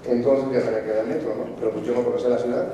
Entonces 0.07 0.45
ya 0.51 0.61
sabía 0.61 0.83
que 0.83 0.89
era 0.89 1.01
el 1.01 1.07
metro, 1.07 1.35
¿no? 1.35 1.55
Pero 1.59 1.71
pues 1.71 1.85
yo 1.85 1.93
no 1.93 2.03
conocía 2.03 2.29
la 2.29 2.39
ciudad. 2.39 2.73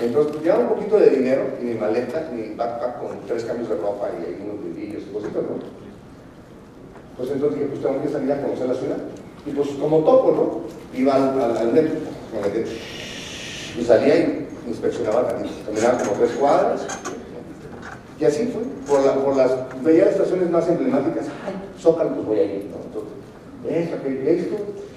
Entonces, 0.00 0.42
llevaba 0.42 0.62
un 0.62 0.68
poquito 0.68 0.98
de 0.98 1.10
dinero, 1.10 1.42
y 1.60 1.64
mi 1.64 1.74
maleta, 1.74 2.30
mi 2.32 2.54
backpack 2.54 3.00
con 3.00 3.20
tres 3.26 3.44
cambios 3.44 3.68
de 3.68 3.76
ropa 3.76 4.08
y 4.18 4.42
unos 4.42 4.74
brillos 4.74 5.02
y 5.02 5.12
cositas, 5.12 5.42
¿no? 5.42 5.58
Pues 7.16 7.30
entonces 7.30 7.58
dije, 7.58 7.70
pues 7.70 7.82
tengo 7.82 8.02
que 8.02 8.08
salir 8.08 8.32
a 8.32 8.40
conocer 8.40 8.66
la 8.66 8.74
ciudad. 8.74 8.96
Y 9.44 9.50
pues 9.50 9.68
como 9.70 9.98
toco, 9.98 10.32
¿no? 10.32 10.98
Iba 10.98 11.14
al, 11.14 11.72
metro, 11.72 11.98
y 13.78 13.84
salía 13.84 14.16
y 14.16 14.48
inspeccionaba 14.66 15.28
también. 15.28 15.54
Caminaba 15.66 15.98
como 15.98 16.12
tres 16.12 16.30
cuadras. 16.32 16.86
Y 18.20 18.24
así 18.26 18.52
fue, 18.52 18.62
por, 18.86 19.04
la, 19.04 19.14
por 19.14 19.34
las, 19.34 19.50
veía 19.82 20.10
estaciones 20.10 20.50
más 20.50 20.68
emblemáticas, 20.68 21.24
ay, 21.46 21.54
Zócalo, 21.80 22.14
pues 22.16 22.26
voy 22.26 22.38
a 22.38 22.44
ir, 22.44 22.66
¿no? 22.66 22.76
Entonces, 22.84 23.10
esto, 24.26 24.56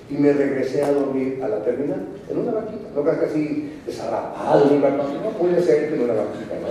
y 0.09 0.15
me 0.15 0.33
regresé 0.33 0.83
a 0.83 0.91
dormir 0.91 1.39
a 1.41 1.47
la 1.47 1.63
terminal, 1.63 2.05
en 2.29 2.37
una 2.37 2.51
banquita, 2.51 2.89
no 2.93 3.03
casi 3.03 3.25
así 3.25 3.73
desarrapado, 3.85 4.65
en 4.65 4.73
un 4.73 4.81
no, 4.81 5.31
muy 5.39 5.51
decente 5.51 5.95
en 5.95 6.01
una 6.01 6.13
banquita, 6.13 6.55
¿no? 6.59 6.67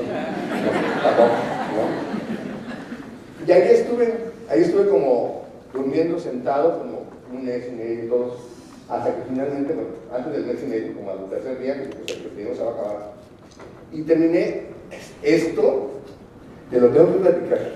Y 3.46 3.50
ahí 3.50 3.68
estuve, 3.72 4.14
ahí 4.50 4.60
estuve 4.60 4.88
como 4.88 5.46
durmiendo 5.72 6.18
sentado, 6.18 6.80
como 6.80 7.02
un 7.32 7.46
mes 7.46 7.66
y 7.66 7.72
medio 7.74 8.10
todo, 8.10 8.36
hasta 8.90 9.16
que 9.16 9.22
finalmente, 9.28 9.72
bueno, 9.72 9.90
antes 10.14 10.32
del 10.32 10.44
mes 10.44 10.62
y 10.62 10.66
medio, 10.66 10.94
como 10.94 11.10
al 11.12 11.30
tercer 11.30 11.58
día, 11.60 11.82
que 11.82 11.88
pues, 11.88 12.18
el 12.36 12.48
a 12.48 12.70
acabar, 12.70 13.12
y 13.90 14.02
terminé 14.02 14.64
esto, 15.22 16.01
te 16.72 16.80
lo 16.80 16.88
tengo 16.88 17.12
que 17.12 17.18
platicar, 17.18 17.72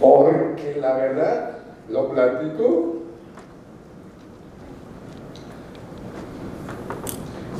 porque 0.00 0.74
la 0.80 0.96
verdad, 0.96 1.58
lo 1.88 2.10
platico 2.10 2.96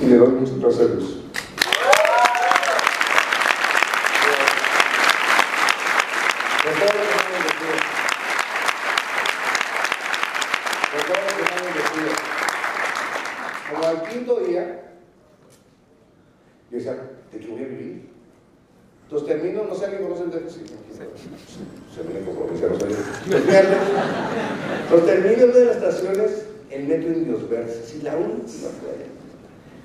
y 0.01 0.07
le 0.07 0.17
doy 0.17 0.31
muchos 0.31 0.59
placeres. 0.59 1.05
Como 13.71 13.87
al 13.87 14.03
quinto 14.09 14.41
día, 14.41 14.91
yo 16.69 16.79
decía, 16.79 16.95
¿de 17.31 17.39
qué 17.39 17.47
voy 17.47 17.63
a 17.63 17.67
vivir? 17.67 18.17
Entonces 19.17 19.41
termino, 19.41 19.65
no 19.65 19.75
sé, 19.75 19.87
¿alguien 19.87 20.03
conoce 20.03 20.25
el 20.25 20.31
déficit? 20.31 20.67
Se 20.69 22.05
me 22.05 22.21
compromiso, 22.27 22.69
no 22.69 22.79
sé. 22.79 22.87
Entonces 24.83 25.07
termino 25.07 25.47
de 25.55 25.65
las 25.65 25.77
estaciones 25.77 26.45
en 26.69 26.87
Metro 26.87 27.13
Indios 27.13 27.49
Verdes, 27.49 27.81
así 27.83 28.03
la 28.03 28.15
última 28.15 28.69
playa. 28.69 29.07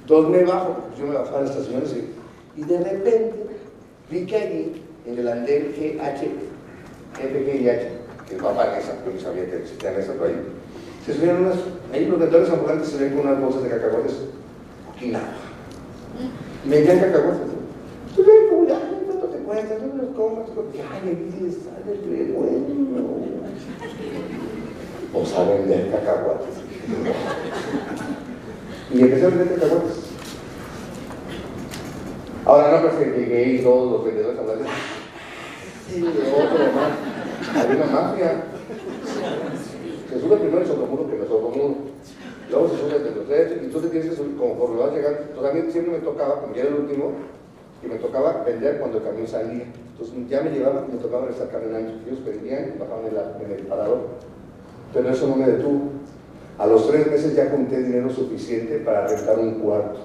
Entonces 0.01 0.31
me 0.31 0.43
bajo, 0.43 0.83
yo 0.99 1.05
me 1.07 1.13
bajaba 1.13 1.37
a 1.37 1.41
las 1.43 1.51
estaciones 1.51 1.93
y, 1.93 2.59
y 2.59 2.65
de 2.65 2.77
repente 2.79 3.33
vi 4.09 4.25
que 4.25 4.35
allí, 4.35 4.83
en 5.05 5.17
el 5.17 5.27
andén 5.29 5.73
GH, 5.77 6.27
FG 7.15 7.61
y 7.61 7.69
H, 7.69 7.87
que 8.27 8.35
va 8.35 8.53
para 8.53 8.79
esa, 8.79 8.95
yo 9.05 9.13
no 9.13 9.19
sabía 9.21 9.45
que 9.45 9.59
existían 9.59 9.93
esas, 9.93 10.15
pero 10.15 10.25
ahí, 10.25 10.35
se 11.05 11.13
subieron 11.13 11.45
unas, 11.45 11.55
ahí 11.93 12.05
los 12.05 12.19
vendedores 12.19 12.49
ambulantes 12.49 12.89
se 12.89 12.97
ven 12.97 13.15
con 13.15 13.25
unas 13.25 13.39
bolsas 13.39 13.63
de 13.63 13.69
cacahuates, 13.69 14.15
y 14.99 15.07
nada. 15.07 15.33
Y 16.65 16.69
vendían 16.69 16.99
cacahuates. 16.99 17.51
Ves, 19.51 19.65
como 19.65 19.69
ya, 19.69 19.77
¿cuánto 19.77 19.87
te 19.87 19.95
me 19.95 20.03
los 20.03 20.15
compras, 20.15 20.49
ay, 20.91 21.01
me 21.05 21.11
dices, 21.15 21.63
sale 21.63 21.91
re 22.05 22.31
bueno. 22.31 22.81
O 25.13 25.15
a 25.21 25.43
vender 25.49 25.91
cacahuates. 25.91 26.55
Y 28.93 29.01
empecé 29.01 29.25
a 29.25 29.29
vender 29.29 29.59
cacahuates. 29.59 29.99
Ahora 32.45 32.71
no, 32.71 32.81
pues 32.81 32.93
que 32.95 33.19
llegué 33.19 33.53
y 33.53 33.63
todos 33.63 33.91
los 33.91 34.05
vendedores 34.05 34.39
hablaron. 34.39 34.65
Sí, 35.87 36.01
de 36.01 36.07
otro 36.07 36.65
más. 36.73 37.65
Había 37.65 37.83
una 37.83 37.85
mafia. 37.85 38.43
Se 40.09 40.19
sube 40.19 40.37
primero 40.37 40.61
el 40.61 40.67
sotomuro 40.67 41.07
que 41.07 41.17
el 41.17 41.27
sotomuro. 41.27 41.75
Luego 42.49 42.69
se 42.69 42.77
sube 42.77 42.95
el 42.95 43.13
tercero 43.13 43.61
y 43.61 43.65
entonces 43.65 43.91
tienes 43.91 44.09
que 44.09 44.15
subir 44.15 44.37
conforme 44.37 44.79
vas 44.79 44.93
llegando. 44.93 45.19
Entonces 45.19 45.51
a 45.51 45.53
mí 45.53 45.71
siempre 45.71 45.93
me 45.93 45.99
tocaba, 45.99 46.41
como 46.41 46.55
ya 46.55 46.61
era 46.61 46.69
el 46.69 46.75
último, 46.75 47.11
y 47.83 47.87
me 47.87 47.95
tocaba 47.95 48.43
vender 48.43 48.79
cuando 48.79 48.99
el 48.99 49.03
camión 49.03 49.27
salía. 49.27 49.65
Entonces 49.91 50.15
ya 50.29 50.41
me 50.41 50.51
llevaban 50.51 50.85
y 50.89 50.93
me 50.93 50.99
tocaba 50.99 51.29
estar 51.29 51.49
caminando. 51.49 51.93
Ellos 52.05 52.23
vendían 52.25 52.73
y 52.75 52.79
bajaban 52.79 53.07
en, 53.07 53.15
la, 53.15 53.37
en 53.43 53.51
el 53.51 53.65
parador. 53.65 54.07
Pero 54.93 55.09
eso 55.09 55.27
no 55.27 55.35
me 55.35 55.47
detuvo. 55.47 55.89
A 56.57 56.67
los 56.67 56.87
tres 56.87 57.07
meses 57.07 57.35
ya 57.35 57.49
junté 57.49 57.81
dinero 57.81 58.09
suficiente 58.09 58.77
para 58.79 59.07
rentar 59.07 59.39
un 59.39 59.55
cuarto. 59.55 59.99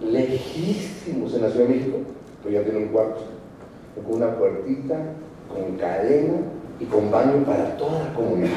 Lejísimos 0.00 1.34
en 1.34 1.42
la 1.42 1.50
Ciudad 1.50 1.66
de 1.66 1.74
México, 1.74 1.98
pero 2.42 2.54
ya 2.54 2.64
tenía 2.64 2.86
un 2.86 2.92
cuarto. 2.92 3.20
Con 4.06 4.16
una 4.16 4.36
puertita, 4.36 4.96
con 5.48 5.76
cadena 5.76 6.38
y 6.78 6.84
con 6.84 7.10
baño 7.10 7.44
para 7.44 7.76
toda 7.76 8.04
la 8.04 8.14
comunidad. 8.14 8.50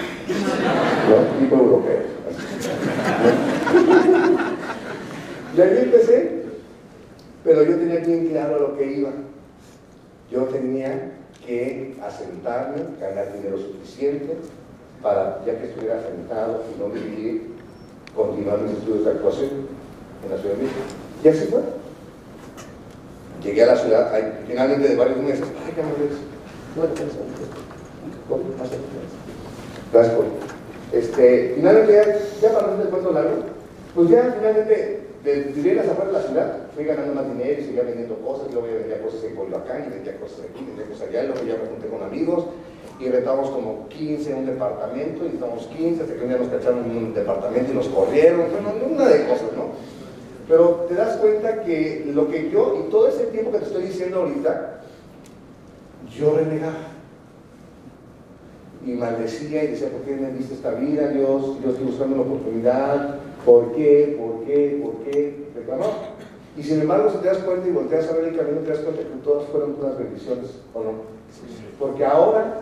¿No? 1.09 1.39
Tipo 1.39 1.55
europeo. 1.55 2.03
Y 5.55 5.61
ahí 5.61 5.83
empecé, 5.83 6.32
pero 7.43 7.63
yo 7.63 7.75
tenía 7.75 7.99
bien 7.99 8.27
claro 8.27 8.55
a 8.55 8.59
lo 8.59 8.77
que 8.77 8.85
iba. 8.85 9.09
Yo 10.31 10.43
tenía 10.45 11.11
que 11.45 11.95
asentarme, 12.01 12.77
ganar 12.99 13.33
dinero 13.33 13.57
suficiente, 13.57 14.37
para, 15.01 15.43
ya 15.45 15.59
que 15.59 15.65
estuviera 15.65 16.01
sentado 16.01 16.63
y 16.73 16.79
no 16.79 16.87
vivir, 16.87 17.49
continuar 18.15 18.59
mis 18.61 18.77
estudios 18.77 19.05
de 19.05 19.11
actuación 19.11 19.49
en 20.23 20.31
la 20.31 20.37
Ciudad 20.37 20.55
de 20.55 20.63
México. 20.63 20.79
Y 21.23 21.27
así 21.27 21.45
fue. 21.47 21.61
Llegué 23.43 23.63
a 23.63 23.67
la 23.67 23.75
ciudad, 23.75 24.11
finalmente 24.47 24.87
de 24.87 24.95
varios 24.95 25.17
meses, 25.17 25.43
ay, 25.65 25.73
ves. 25.75 26.17
No, 26.77 26.83
Gracias, 29.91 30.15
por 30.15 30.25
este, 30.93 31.53
Finalmente, 31.55 31.93
ya, 31.93 32.47
ya 32.47 32.53
para 32.53 32.67
no 32.67 32.73
hacer 32.73 32.85
el 32.85 32.91
cuento 32.91 33.11
largo, 33.11 33.31
pues 33.93 34.09
ya 34.09 34.35
finalmente 34.37 35.02
viví 35.23 35.73
las 35.73 35.87
afuera 35.87 36.11
de 36.11 36.17
la 36.17 36.23
ciudad, 36.23 36.57
fui 36.75 36.83
ganando 36.83 37.13
más 37.13 37.27
dinero 37.27 37.61
y 37.61 37.63
seguía 37.63 37.83
vendiendo 37.83 38.17
cosas, 38.17 38.51
luego 38.51 38.67
ya 38.67 38.75
vendía 38.75 39.01
cosas 39.01 39.23
en 39.23 39.35
Coyoacán, 39.35 39.89
vendía 39.89 40.19
cosas 40.19 40.39
aquí, 40.49 40.65
vendía 40.65 40.85
cosas 40.85 41.07
allá, 41.07 41.23
y 41.23 41.27
luego 41.27 41.43
ya 41.45 41.57
me 41.63 41.69
junté 41.69 41.87
con 41.87 42.03
amigos, 42.03 42.45
y 42.99 43.09
rentamos 43.09 43.49
como 43.49 43.87
15 43.87 44.31
en 44.31 44.37
un 44.37 44.45
departamento, 44.45 45.25
y 45.25 45.29
estamos 45.29 45.67
15, 45.67 46.03
hasta 46.03 46.13
que 46.13 46.21
un 46.21 46.27
día 46.27 46.37
nos 46.37 46.49
cacharon 46.49 46.83
en 46.85 46.97
un 46.97 47.13
departamento 47.13 47.71
y 47.71 47.75
nos 47.75 47.87
corrieron, 47.87 48.51
bueno, 48.51 48.73
una 48.89 49.07
de 49.07 49.25
cosas, 49.27 49.53
¿no? 49.55 49.71
Pero 50.47 50.85
te 50.89 50.95
das 50.95 51.15
cuenta 51.17 51.63
que 51.63 52.03
lo 52.13 52.29
que 52.29 52.49
yo, 52.49 52.83
y 52.85 52.91
todo 52.91 53.07
ese 53.07 53.27
tiempo 53.27 53.51
que 53.51 53.59
te 53.59 53.65
estoy 53.65 53.83
diciendo 53.83 54.19
ahorita, 54.19 54.81
yo 56.13 56.35
renegaba. 56.35 56.89
y 58.85 58.91
maldecía 58.91 59.63
y 59.63 59.67
decía, 59.67 59.87
¿por 59.89 60.01
qué 60.01 60.13
me 60.13 60.31
diste 60.31 60.55
esta 60.55 60.71
vida, 60.71 61.07
Dios? 61.07 61.57
Yo 61.63 61.69
estoy 61.69 61.85
buscando 61.85 62.15
una 62.15 62.25
oportunidad. 62.25 63.15
¿Por 63.45 63.73
qué? 63.73 64.17
¿Por 64.19 64.45
qué? 64.45 64.81
¿Por 64.81 64.93
qué? 65.03 65.47
Reclamó. 65.55 65.85
Y 66.57 66.63
sin 66.63 66.81
embargo, 66.81 67.09
si 67.09 67.17
te 67.17 67.27
das 67.27 67.39
cuenta 67.39 67.67
y 67.67 67.71
volteas 67.71 68.07
a 68.09 68.13
ver 68.13 68.25
el 68.25 68.37
camino, 68.37 68.61
te 68.61 68.69
das 68.69 68.79
cuenta 68.79 69.01
que 69.01 69.23
todas 69.23 69.47
fueron 69.49 69.75
unas 69.79 69.97
bendiciones, 69.97 70.59
¿o 70.73 70.83
no? 70.83 70.91
Porque 71.79 72.05
ahora, 72.05 72.61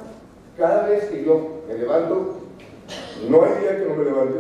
cada 0.57 0.88
vez 0.88 1.05
que 1.05 1.25
yo 1.25 1.61
me 1.67 1.77
levanto, 1.77 2.38
no 3.29 3.43
hay 3.43 3.61
día 3.61 3.77
que 3.77 3.86
no 3.86 3.95
me 3.95 4.05
levante, 4.05 4.39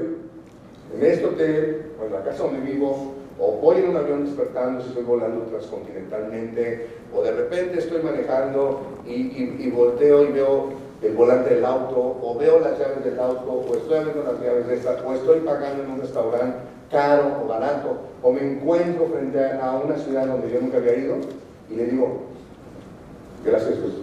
en 0.95 1.05
este 1.05 1.25
hotel, 1.25 1.91
o 2.01 2.05
en 2.05 2.13
la 2.13 2.23
casa 2.23 2.43
donde 2.43 2.71
vivo, 2.71 3.13
o 3.39 3.51
voy 3.53 3.77
en 3.77 3.89
un 3.89 3.97
avión 3.97 4.25
despertando 4.25 4.81
si 4.81 4.89
estoy 4.89 5.03
volando 5.03 5.41
transcontinentalmente, 5.45 6.87
o 7.13 7.21
de 7.21 7.31
repente 7.31 7.79
estoy 7.79 8.01
manejando 8.01 8.81
y, 9.05 9.11
y 9.11 9.71
volteo 9.71 10.23
y 10.23 10.31
veo 10.31 10.69
el 11.01 11.13
volante 11.13 11.55
del 11.55 11.65
auto, 11.65 12.17
o 12.21 12.35
veo 12.37 12.59
las 12.59 12.77
llaves 12.77 13.03
del 13.03 13.19
auto, 13.19 13.65
o 13.67 13.75
estoy 13.75 13.97
abriendo 13.97 14.23
las 14.23 14.39
llaves 14.39 14.67
de 14.67 14.75
esta, 14.75 15.01
o 15.05 15.13
estoy 15.13 15.39
pagando 15.39 15.83
en 15.83 15.91
un 15.91 15.99
restaurante 15.99 16.57
caro 16.91 17.41
o 17.43 17.47
barato, 17.47 17.97
o 18.21 18.31
me 18.31 18.41
encuentro 18.41 19.07
frente 19.07 19.39
a 19.43 19.81
una 19.83 19.97
ciudad 19.97 20.27
donde 20.27 20.51
yo 20.51 20.61
nunca 20.61 20.77
había 20.77 20.97
ido 20.97 21.15
y 21.69 21.75
le 21.75 21.85
digo, 21.85 22.23
gracias 23.43 23.75
Jesús. 23.75 23.93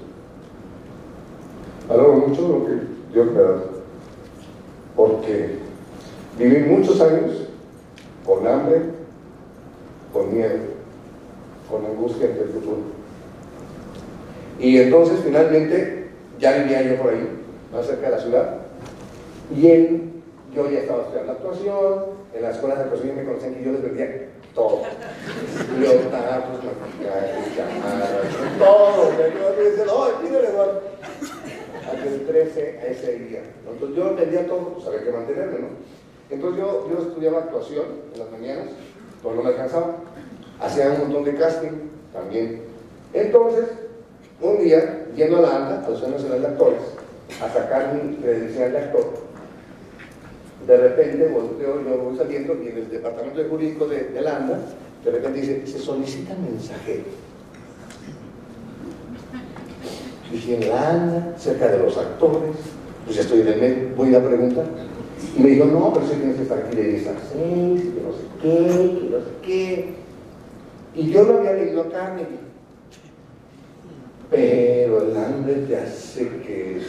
Valoro 1.88 2.14
mucho 2.14 2.48
lo 2.48 2.66
que 2.66 2.72
Dios 3.12 3.26
me 3.26 3.40
dado, 3.40 3.62
porque 4.96 5.58
viví 6.36 6.64
muchos 6.64 7.00
años 7.00 7.48
con 8.26 8.46
hambre, 8.46 8.82
con 10.12 10.34
miedo, 10.34 10.58
con 11.70 11.84
angustia 11.84 12.26
ante 12.26 12.42
el 12.42 12.48
futuro. 12.48 12.78
Y 14.58 14.78
entonces 14.78 15.20
finalmente 15.24 15.97
ya 16.38 16.56
vivía 16.58 16.82
yo 16.82 17.02
por 17.02 17.12
ahí, 17.12 17.28
más 17.72 17.86
cerca 17.86 18.10
de 18.10 18.16
la 18.16 18.22
ciudad, 18.22 18.54
y 19.54 19.66
él, 19.70 20.12
yo 20.54 20.70
ya 20.70 20.80
estaba 20.80 21.02
estudiando 21.02 21.32
actuación, 21.32 22.04
en 22.34 22.42
las 22.42 22.54
escuelas 22.54 22.78
de 22.78 22.84
actuación 22.84 23.16
me 23.16 23.24
conocían 23.24 23.54
que 23.54 23.64
yo 23.64 23.72
les 23.72 23.82
vendía 23.82 24.28
todo. 24.54 24.82
Leotardos, 25.78 26.60
maquillajes, 26.80 27.56
llamadas, 27.56 28.10
todo. 28.58 29.10
Yo 29.12 29.56
me 29.56 29.62
decía, 29.62 29.84
no, 29.86 30.04
aquí 30.04 30.28
no 30.30 30.40
le 30.42 30.50
voy 30.50 30.68
a 31.86 32.02
que 32.02 32.08
13 32.10 32.80
a 32.82 32.86
ese 32.86 33.18
día. 33.18 33.42
Entonces 33.70 33.96
yo 33.96 34.14
vendía 34.14 34.46
todo, 34.46 34.74
pues 34.74 34.86
había 34.86 35.04
que 35.04 35.12
mantenerme, 35.12 35.58
¿no? 35.60 35.68
Entonces 36.30 36.60
yo, 36.60 36.88
yo 36.90 37.08
estudiaba 37.08 37.38
actuación 37.38 37.84
en 38.12 38.18
las 38.18 38.30
mañanas, 38.30 38.66
todo 39.22 39.34
no 39.34 39.42
me 39.42 39.50
alcanzaba. 39.50 39.96
Hacía 40.60 40.90
un 40.90 40.98
montón 40.98 41.24
de 41.24 41.34
casting 41.36 41.88
también. 42.12 42.62
Entonces, 43.12 43.64
un 44.40 44.58
día, 44.62 45.06
yendo 45.16 45.38
a 45.38 45.40
la 45.40 45.56
ANDA, 45.56 45.68
a 45.68 45.80
la 45.80 45.86
Asociación 45.86 46.12
Nacional 46.12 46.40
de 46.40 46.46
Actores, 46.48 46.82
a 47.42 47.52
sacar 47.52 47.94
mi 47.94 48.16
credencial 48.16 48.72
de 48.72 48.78
actor, 48.78 49.28
de 50.66 50.76
repente 50.76 51.28
volteo, 51.28 51.82
yo 51.82 51.98
voy 51.98 52.16
saliendo 52.16 52.56
y 52.62 52.68
en 52.68 52.76
el 52.78 52.90
departamento 52.90 53.42
de 53.42 53.48
jurídico 53.48 53.86
de, 53.86 54.04
de 54.04 54.20
la 54.20 54.36
ANDA, 54.36 54.60
de 55.04 55.10
repente 55.10 55.40
dice, 55.40 55.66
se 55.66 55.78
solicita 55.78 56.34
mensajero. 56.34 57.04
Dije, 60.30 60.56
en 60.56 60.68
la 60.68 60.90
ANDA, 60.90 61.34
cerca 61.38 61.68
de 61.68 61.78
los 61.78 61.96
actores, 61.96 62.56
pues 63.04 63.16
ya 63.16 63.22
estoy 63.22 63.40
en 63.40 63.48
el 63.48 63.60
medio, 63.60 63.88
voy 63.96 64.14
a 64.14 64.22
preguntar. 64.24 64.66
Y 65.36 65.40
me 65.40 65.50
dijo, 65.50 65.64
no, 65.64 65.92
pero 65.92 66.06
si 66.06 66.14
tienes 66.14 66.36
que 66.36 66.42
estar 66.42 66.58
aquí 66.58 66.76
de 66.76 66.82
10 66.82 67.06
a 67.06 67.14
6, 67.32 67.82
que 67.82 68.02
no 68.02 68.12
sé 68.12 68.24
qué, 68.42 69.00
que 69.00 69.10
no 69.10 69.18
sé 69.18 69.30
qué. 69.42 69.94
Y 70.94 71.10
yo 71.10 71.22
lo 71.24 71.38
había 71.38 71.54
leído 71.54 71.82
a 71.82 71.88
Carnegie 71.88 72.47
pero 74.30 75.02
el 75.02 75.16
hambre 75.16 75.54
te 75.66 75.76
hace 75.76 76.28
que 76.40 76.82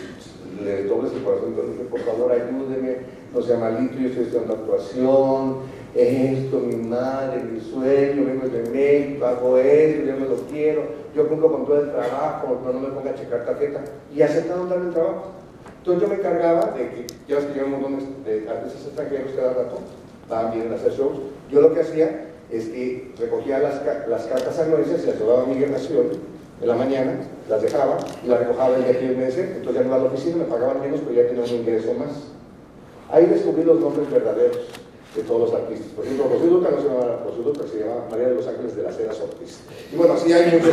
le 0.63 0.83
dobles 0.83 1.13
el 1.13 1.23
corazón. 1.23 1.49
Entonces 1.49 1.87
por 1.89 1.99
favor, 2.01 2.31
ayúdeme, 2.31 2.97
no 3.33 3.41
sea 3.41 3.57
malito, 3.57 3.95
yo 3.97 4.07
estoy 4.07 4.23
estudiando 4.25 4.53
actuación, 4.53 5.57
esto, 5.95 6.59
mi 6.59 6.75
madre, 6.75 7.43
mi 7.43 7.59
sueño, 7.59 8.25
vengo 8.25 8.47
de 8.47 8.69
México, 8.69 9.25
hago 9.25 9.57
esto, 9.57 10.05
yo 10.05 10.17
me 10.17 10.27
lo 10.27 10.35
quiero, 10.51 10.83
yo 11.15 11.27
cumplo 11.27 11.51
con 11.51 11.65
todo 11.65 11.81
el 11.81 11.91
trabajo, 11.91 12.59
pero 12.63 12.79
no 12.79 12.87
me 12.87 12.93
ponga 12.93 13.11
a 13.11 13.15
checar 13.15 13.45
tarjeta. 13.45 13.83
Y 14.13 14.21
aceptaron 14.21 14.69
darme 14.69 14.87
el 14.87 14.93
trabajo. 14.93 15.31
Entonces 15.77 16.03
yo 16.03 16.09
me 16.09 16.15
encargaba 16.15 16.73
de 16.77 16.89
que, 16.89 17.07
ya 17.27 17.37
ves 17.37 17.45
que 17.45 17.53
llegan 17.53 17.73
un 17.73 17.81
montón 17.81 18.23
de 18.25 18.49
artistas 18.49 18.85
extranjeros 18.85 19.31
cada 19.35 19.69
van, 20.29 20.51
vienen 20.51 20.73
a 20.73 20.75
hacer 20.75 20.91
shows. 20.91 21.17
Yo 21.49 21.61
lo 21.61 21.73
que 21.73 21.79
hacía 21.79 22.27
es 22.51 22.65
que 22.65 23.13
recogía 23.17 23.59
las, 23.59 23.81
las 24.07 24.25
cartas 24.25 24.59
anuales 24.59 24.87
y 24.89 25.07
las 25.07 25.17
llevaba 25.17 25.43
a 25.43 25.45
migración 25.45 26.28
en 26.61 26.67
la 26.67 26.75
mañana, 26.75 27.13
las 27.47 27.61
dejaba 27.61 27.97
y 28.23 28.27
las 28.27 28.39
recojaba 28.39 28.75
el 28.75 28.83
día 28.83 29.25
decía, 29.25 29.43
entonces 29.43 29.73
ya 29.75 29.81
no 29.81 29.87
iba 29.87 29.95
a 29.95 29.99
la 29.99 30.05
oficina, 30.05 30.37
me 30.37 30.43
pagaban 30.43 30.81
menos, 30.81 30.99
pero 31.01 31.15
ya 31.21 31.27
tenía 31.27 31.43
un 31.43 31.49
ingreso 31.49 31.93
más. 31.93 32.11
Ahí 33.09 33.25
descubrí 33.27 33.63
los 33.63 33.79
nombres 33.79 34.11
verdaderos 34.11 34.57
de 35.15 35.23
todos 35.23 35.49
los 35.49 35.59
artistas. 35.59 35.87
Por 35.95 36.05
ejemplo, 36.05 36.27
Rocío 36.29 36.49
Duca 36.49 36.69
no 36.69 36.81
se 36.81 36.87
llamaba 36.87 37.23
Rocío 37.25 37.43
Duca, 37.43 37.67
se 37.67 37.79
llamaba 37.79 38.07
María 38.11 38.27
de 38.27 38.35
los 38.35 38.47
Ángeles 38.47 38.75
de 38.75 38.83
las 38.83 38.99
Heras 38.99 39.21
Ortiz. 39.21 39.59
Y 39.91 39.95
bueno, 39.95 40.13
así 40.13 40.33
hay 40.33 40.51
muchos 40.51 40.69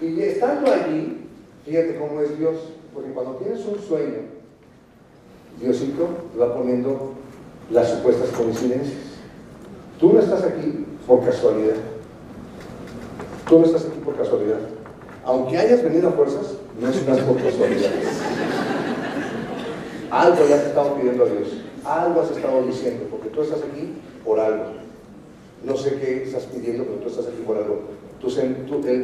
Y 0.00 0.20
estando 0.22 0.72
allí, 0.72 1.28
fíjate 1.64 1.96
cómo 1.98 2.20
es 2.22 2.38
Dios, 2.38 2.56
porque 2.92 3.10
cuando 3.12 3.36
tienes 3.36 3.64
un 3.66 3.78
sueño, 3.80 4.18
Diosito 5.60 6.08
va 6.40 6.56
poniendo 6.56 7.12
las 7.70 7.90
supuestas 7.90 8.30
coincidencias. 8.30 9.12
Tú 10.00 10.14
no 10.14 10.18
estás 10.18 10.42
aquí 10.42 10.86
por 11.06 11.24
casualidad. 11.24 11.76
Tú 13.48 13.58
no 13.58 13.66
estás 13.66 13.86
aquí 13.86 13.98
por 14.04 14.16
casualidad. 14.16 14.58
Aunque 15.24 15.56
hayas 15.56 15.82
venido 15.82 16.08
a 16.08 16.12
fuerzas, 16.12 16.54
no 16.80 16.88
estás 16.88 17.18
por 17.20 17.36
casualidad. 17.36 17.90
Algo 20.10 20.46
ya 20.48 20.60
te 20.60 20.68
estado 20.68 20.94
pidiendo 20.94 21.24
a 21.24 21.26
Dios. 21.26 21.48
Algo 21.84 22.20
has 22.20 22.30
estado 22.30 22.62
diciendo, 22.66 23.06
porque 23.10 23.28
tú 23.30 23.42
estás 23.42 23.60
aquí 23.60 23.94
por 24.24 24.38
algo. 24.38 24.64
No 25.64 25.76
sé 25.76 25.98
qué 26.00 26.24
estás 26.24 26.44
pidiendo, 26.44 26.84
pero 26.84 26.96
tú 26.96 27.08
estás 27.08 27.26
aquí 27.26 27.42
por 27.46 27.56
algo. 27.56 27.80
Tu, 28.20 28.28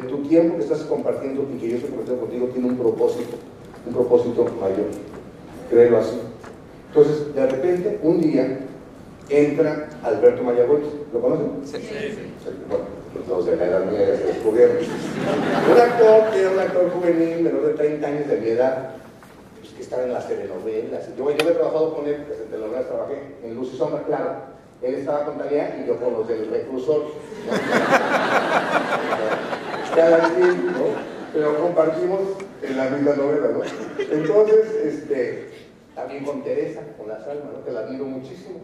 tu 0.08 0.28
tiempo 0.28 0.56
que 0.56 0.62
estás 0.62 0.82
compartiendo 0.82 1.46
y 1.54 1.58
que 1.58 1.70
yo 1.70 1.76
estoy 1.76 1.90
compartiendo 1.90 2.26
contigo 2.26 2.46
tiene 2.48 2.68
un 2.68 2.76
propósito, 2.76 3.36
un 3.86 3.92
propósito 3.92 4.44
mayor. 4.60 4.86
Créelo 5.70 5.98
así. 5.98 6.18
Entonces, 6.88 7.34
de 7.34 7.46
repente, 7.46 8.00
un 8.02 8.20
día, 8.20 8.60
entra 9.28 9.88
Alberto 10.02 10.42
Mayagüez. 10.42 10.84
¿Lo 11.12 11.20
conocen? 11.20 11.50
Sí. 11.64 11.78
sí. 11.78 12.32
Bueno, 12.68 12.84
los 13.28 13.46
de 13.46 13.56
la 13.56 13.64
edad 13.64 13.84
mía 13.86 14.06
ya 14.08 14.16
se 14.16 14.24
descubrieron. 14.24 14.76
Un 14.76 15.80
actor 15.80 16.30
que 16.30 16.40
era 16.40 16.50
un 16.50 16.58
actor 16.58 16.90
juvenil, 16.90 17.40
menor 17.40 17.66
de 17.66 17.74
30 17.74 18.06
años 18.06 18.28
de 18.28 18.36
mi 18.36 18.48
edad, 18.48 18.90
pues, 19.58 19.72
que 19.72 19.82
estaba 19.82 20.02
en 20.02 20.12
las 20.12 20.28
telenovelas. 20.28 21.08
Yo, 21.16 21.30
yo 21.30 21.48
he 21.48 21.52
trabajado 21.52 21.94
con 21.94 22.06
él, 22.06 22.24
pues, 22.26 22.40
en 22.40 22.48
telenovelas 22.48 22.88
trabajé 22.88 23.36
en 23.42 23.54
Luz 23.54 23.72
y 23.72 23.76
Sombra, 23.76 24.02
claro. 24.02 24.58
Él 24.82 24.94
estaba 24.94 25.24
con 25.24 25.38
Talía 25.38 25.82
y 25.82 25.88
yo 25.88 25.96
con 25.96 26.12
los 26.12 26.28
del 26.28 26.50
reclusor. 26.50 27.06
Cada 29.96 30.34
quien, 30.34 30.66
¿no? 30.66 31.08
Pero 31.32 31.58
compartimos 31.60 32.20
en 32.62 32.76
la 32.76 32.90
misma 32.90 33.14
novela, 33.14 33.48
¿no? 33.48 33.62
Entonces, 33.98 34.66
este, 34.84 35.48
también 35.94 36.24
con 36.24 36.44
Teresa, 36.44 36.82
con 36.96 37.08
la 37.08 37.18
Salma, 37.24 37.50
¿no? 37.52 37.64
que 37.64 37.72
la 37.72 37.80
admiro 37.80 38.04
muchísimo. 38.04 38.60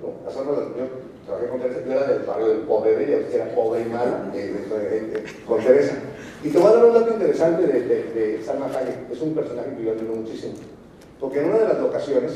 ¿No? 0.00 0.54
Yo 0.76 0.88
trabajé 1.26 1.48
con 1.48 1.60
Teresa, 1.60 1.80
yo 1.86 1.92
era 1.92 2.06
del 2.06 2.22
barrio 2.24 2.48
del 2.48 2.58
pobre 2.60 2.96
de 2.96 3.04
ella, 3.04 3.28
que 3.28 3.36
era 3.36 3.54
pobre 3.54 3.82
y 3.82 3.84
mala, 3.86 4.30
eh, 4.34 4.66
eh, 4.70 5.24
con 5.46 5.62
Teresa. 5.62 5.96
Y 6.42 6.50
te 6.50 6.58
voy 6.58 6.68
a 6.68 6.74
dar 6.74 6.84
un 6.84 6.94
dato 6.94 7.12
interesante 7.12 7.66
de, 7.66 8.42
Salma 8.44 8.66
Hayek, 8.66 9.10
es 9.10 9.20
un 9.20 9.34
personaje 9.34 9.74
que 9.76 9.84
yo 9.84 9.92
admiro 9.92 10.14
muchísimo. 10.14 10.54
Porque 11.18 11.40
en 11.40 11.48
una 11.48 11.58
de 11.58 11.68
las 11.68 11.80
locaciones, 11.80 12.32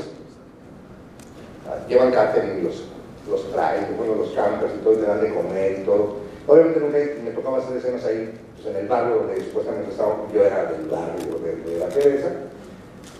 ah, 1.67 1.85
llevan 1.87 2.11
catering 2.11 2.63
los, 2.63 2.85
los 3.29 3.51
traen, 3.51 3.95
bueno, 3.97 4.15
los 4.15 4.31
campers 4.31 4.73
y 4.75 4.83
todo, 4.83 4.93
y 4.93 5.01
le 5.01 5.07
dan 5.07 5.21
de 5.21 5.33
comer 5.33 5.79
y 5.79 5.83
todo. 5.83 6.15
Obviamente 6.47 6.79
nunca 6.79 6.97
me 7.23 7.31
tocaba 7.31 7.59
hacer 7.59 7.77
escenas 7.77 8.03
ahí, 8.05 8.33
pues 8.55 8.75
en 8.75 8.81
el 8.81 8.87
barrio 8.87 9.17
donde 9.17 9.43
supuestamente 9.43 9.91
estaba, 9.91 10.15
yo 10.33 10.43
era 10.43 10.65
del 10.65 10.87
barrio 10.87 11.37
de, 11.43 11.71
de 11.71 11.77
la 11.77 11.89
Teresa, 11.89 12.31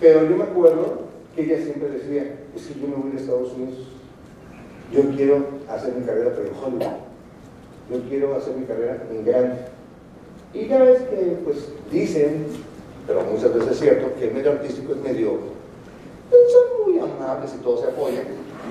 pero 0.00 0.24
yo 0.24 0.36
me 0.36 0.44
acuerdo 0.44 1.02
que 1.36 1.42
ella 1.42 1.62
siempre 1.62 1.90
decía, 1.90 2.34
es 2.56 2.66
que 2.66 2.80
yo 2.80 2.88
me 2.88 2.96
voy 2.96 3.12
a 3.12 3.20
Estados 3.20 3.52
Unidos, 3.52 3.86
yo 4.92 5.02
quiero 5.16 5.46
hacer 5.68 5.94
mi 5.94 6.04
carrera 6.04 6.32
pero 6.36 6.50
Hollywood, 6.60 6.96
yo 7.90 8.00
quiero 8.08 8.36
hacer 8.36 8.54
mi 8.54 8.66
carrera 8.66 9.02
en 9.10 9.24
grande. 9.24 9.56
Y 10.52 10.66
ya 10.66 10.78
ves 10.78 11.02
que, 11.02 11.38
pues, 11.44 11.68
dicen, 11.90 12.46
pero 13.06 13.22
muchas 13.22 13.54
veces 13.54 13.72
es 13.72 13.80
cierto, 13.80 14.14
que 14.18 14.28
el 14.28 14.34
medio 14.34 14.52
artístico 14.52 14.92
es 14.92 14.98
medio, 14.98 15.38
pues, 16.28 16.42
son 16.52 16.92
muy 16.92 16.98
amables 16.98 17.52
y 17.54 17.62
todos 17.62 17.80
se 17.80 17.86
apoyan, 17.88 18.24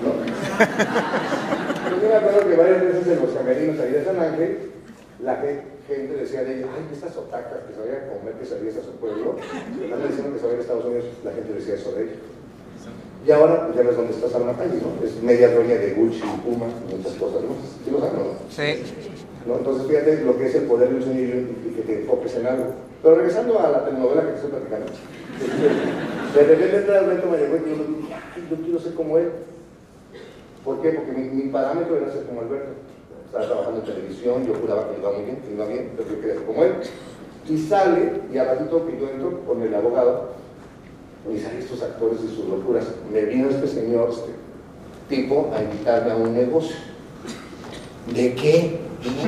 ¿no? 0.04 0.12
yo 2.02 2.10
me 2.10 2.16
acuerdo 2.16 2.50
que 2.50 2.56
varias 2.56 2.82
veces 2.82 3.08
en 3.08 3.22
los 3.22 3.32
camerinos 3.32 3.80
ahí 3.80 3.92
de 3.92 4.06
San 4.06 4.20
Ángel, 4.20 4.72
la 5.24 5.36
gente 5.38 6.14
decía 6.16 6.44
de 6.44 6.60
ella, 6.60 6.68
ay, 6.76 6.88
estas 6.94 7.16
otacas 7.18 7.64
que 7.68 7.74
se 7.74 7.80
vayan 7.80 8.10
a 8.10 8.14
comer 8.14 8.34
quesadillas 8.36 8.78
a 8.78 8.84
su 8.84 8.92
pueblo, 9.00 9.36
están 9.40 10.08
diciendo 10.08 10.34
que 10.34 10.40
se 10.40 10.48
a 10.48 10.60
Estados 10.60 10.86
Unidos, 10.86 11.06
la 11.24 11.32
gente 11.32 11.54
decía 11.54 11.76
eso 11.76 11.92
de 11.94 12.04
ella. 12.04 12.12
Y 13.26 13.32
ahora, 13.32 13.66
pues 13.66 13.78
ya 13.78 13.84
ves 13.84 13.98
dónde 13.98 14.14
está 14.14 14.30
Salma 14.30 14.56
Hayek, 14.60 14.82
¿no? 14.82 15.06
Es 15.06 15.22
media 15.22 15.54
dueña 15.54 15.76
de 15.76 15.94
Gucci, 15.94 16.22
Puma, 16.44 16.68
muchas 16.90 17.14
cosas, 17.14 17.42
¿no? 17.44 17.50
¿Sí 17.84 17.92
lo 17.92 18.00
no? 18.00 18.40
Sí. 18.50 18.84
¿no? 19.46 19.58
Entonces 19.58 19.88
fíjate 19.88 20.24
lo 20.24 20.38
que 20.38 20.48
es 20.48 20.56
el 20.56 20.64
poder 20.64 20.90
de 20.90 20.96
un 20.96 21.04
sueño 21.04 21.22
y 21.22 21.76
que 21.76 21.82
te 21.82 22.02
enfoques 22.02 22.36
en 22.36 22.48
algo. 22.48 22.66
Pero 23.04 23.16
regresando 23.16 23.60
a 23.60 23.70
la 23.70 23.86
telenovela 23.86 24.22
que 24.22 24.28
te 24.28 24.36
estoy 24.36 24.52
platicando, 24.52 24.86
de 26.36 26.44
repente 26.44 26.78
entra 26.78 27.02
me 27.02 27.38
llegó 27.38 27.56
y 27.56 27.70
yo, 27.70 28.56
yo 28.56 28.64
quiero 28.64 28.80
ser 28.80 28.94
como 28.94 29.18
él. 29.18 29.32
¿Por 30.64 30.82
qué? 30.82 30.92
Porque 30.92 31.12
mi, 31.12 31.30
mi 31.30 31.50
parámetro 31.50 31.98
era 31.98 32.12
ser 32.12 32.24
como 32.24 32.42
Alberto. 32.42 32.72
Estaba 33.26 33.46
trabajando 33.46 33.80
en 33.80 33.86
televisión, 33.86 34.46
yo 34.46 34.56
juraba 34.56 34.90
que 34.90 35.00
iba 35.00 35.12
muy 35.12 35.24
bien, 35.24 35.38
que 35.38 35.54
iba 35.54 35.66
bien, 35.66 35.92
pero 35.96 36.10
yo 36.10 36.20
quería 36.20 36.36
ser 36.36 36.46
como 36.46 36.64
él. 36.64 36.74
Y 37.48 37.58
sale, 37.58 38.12
y 38.34 38.38
al 38.38 38.48
ratito 38.48 38.86
que 38.86 39.00
yo 39.00 39.10
entro 39.10 39.40
con 39.46 39.62
el 39.62 39.74
abogado, 39.74 40.30
y 41.28 41.40
salen 41.40 41.60
estos 41.60 41.82
actores 41.82 42.20
y 42.24 42.36
sus 42.36 42.46
locuras. 42.48 42.86
Me 43.12 43.22
vino 43.26 43.50
este 43.50 43.68
señor, 43.68 44.10
este 44.12 44.32
tipo, 45.10 45.52
a 45.54 45.62
invitarme 45.62 46.12
a 46.12 46.16
un 46.16 46.34
negocio. 46.34 46.76
¿De 48.14 48.34
qué? 48.36 48.80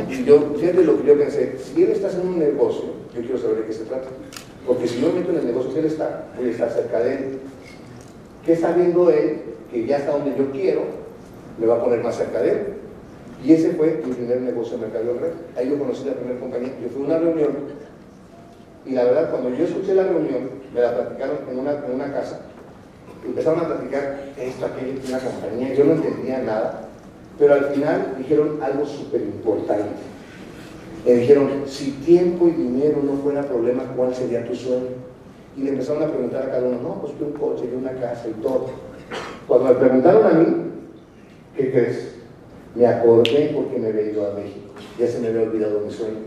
Y 0.10 0.24
yo, 0.24 0.54
fíjate 0.58 0.84
lo 0.84 1.02
que 1.02 1.08
yo 1.08 1.18
pensé, 1.18 1.58
si 1.60 1.84
él 1.84 1.92
está 1.92 2.08
haciendo 2.08 2.30
un 2.30 2.40
negocio, 2.40 2.86
yo 3.14 3.22
quiero 3.22 3.38
saber 3.38 3.58
de 3.58 3.66
qué 3.66 3.74
se 3.74 3.86
trata. 3.86 4.08
Porque 4.66 4.88
si 4.88 5.02
yo 5.02 5.08
me 5.08 5.20
meto 5.20 5.32
en 5.32 5.40
el 5.40 5.46
negocio 5.48 5.74
que 5.74 5.80
él 5.80 5.86
está, 5.86 6.30
voy 6.38 6.48
a 6.48 6.52
estar 6.52 6.70
cerca 6.72 7.00
de 7.00 7.16
él. 7.16 7.40
¿Qué 8.46 8.54
está 8.54 8.72
viendo 8.74 9.10
él? 9.10 9.42
Que 9.72 9.86
ya 9.86 9.98
está 9.98 10.12
donde 10.12 10.36
yo 10.38 10.52
quiero, 10.52 10.82
me 11.60 11.66
va 11.68 11.76
a 11.76 11.84
poner 11.84 12.04
más 12.04 12.18
cerca 12.18 12.42
de 12.42 12.52
él. 12.52 12.60
Y 13.44 13.54
ese 13.54 13.72
fue 13.72 14.02
mi 14.06 14.14
primer 14.14 14.42
negocio 14.42 14.76
en 14.76 14.82
Mercado 14.82 15.18
Red. 15.20 15.32
Ahí 15.58 15.70
yo 15.70 15.80
conocí 15.80 16.06
la 16.06 16.14
primera 16.14 16.40
compañía. 16.40 16.74
Yo 16.82 16.90
fui 16.90 17.04
a 17.04 17.06
una 17.06 17.18
reunión 17.18 17.50
y 18.86 18.92
la 18.92 19.04
verdad, 19.04 19.30
cuando 19.30 19.50
yo 19.50 19.66
escuché 19.66 19.94
la 19.94 20.04
reunión, 20.04 20.50
me 20.74 20.82
la 20.82 20.96
platicaron 20.96 21.38
en 21.50 21.60
una, 21.60 21.72
en 21.72 21.94
una 21.94 22.14
casa, 22.14 22.42
empezaron 23.26 23.60
a 23.60 23.68
platicar 23.68 24.20
esto, 24.38 24.66
aquello, 24.66 25.00
una 25.08 25.20
compañía, 25.20 25.74
yo 25.74 25.86
no 25.86 25.94
entendía 25.94 26.40
nada, 26.40 26.90
pero 27.38 27.54
al 27.54 27.66
final 27.66 28.16
dijeron 28.18 28.60
algo 28.62 28.86
súper 28.86 29.22
importante. 29.22 29.90
Me 31.06 31.14
dijeron, 31.14 31.64
si 31.66 31.92
tiempo 32.06 32.48
y 32.48 32.52
dinero 32.52 33.02
no 33.04 33.14
fuera 33.24 33.42
problema, 33.42 33.84
¿cuál 33.96 34.14
sería 34.14 34.46
tu 34.46 34.56
sueño? 34.56 34.90
Y 35.58 35.64
le 35.64 35.70
empezaron 35.72 36.04
a 36.04 36.08
preguntar 36.08 36.44
a 36.44 36.52
cada 36.52 36.64
uno, 36.64 36.80
no, 36.82 37.02
pues 37.02 37.14
que 37.14 37.24
un 37.24 37.32
coche 37.32 37.66
y 37.72 37.76
una 37.76 37.92
casa 37.94 38.28
y 38.30 38.42
todo. 38.42 38.68
Cuando 39.48 39.70
me 39.70 39.76
preguntaron 39.76 40.26
a 40.26 40.30
mí, 40.30 40.46
¿qué 41.58 41.72
crees? 41.72 42.16
Me 42.76 42.86
acordé 42.86 43.52
porque 43.56 43.80
me 43.80 43.88
había 43.88 44.12
ido 44.12 44.32
a 44.32 44.34
México. 44.36 44.72
Ya 44.98 45.08
se 45.08 45.20
me 45.20 45.28
había 45.28 45.42
olvidado 45.42 45.82
mi 45.82 45.92
sueño. 45.92 46.20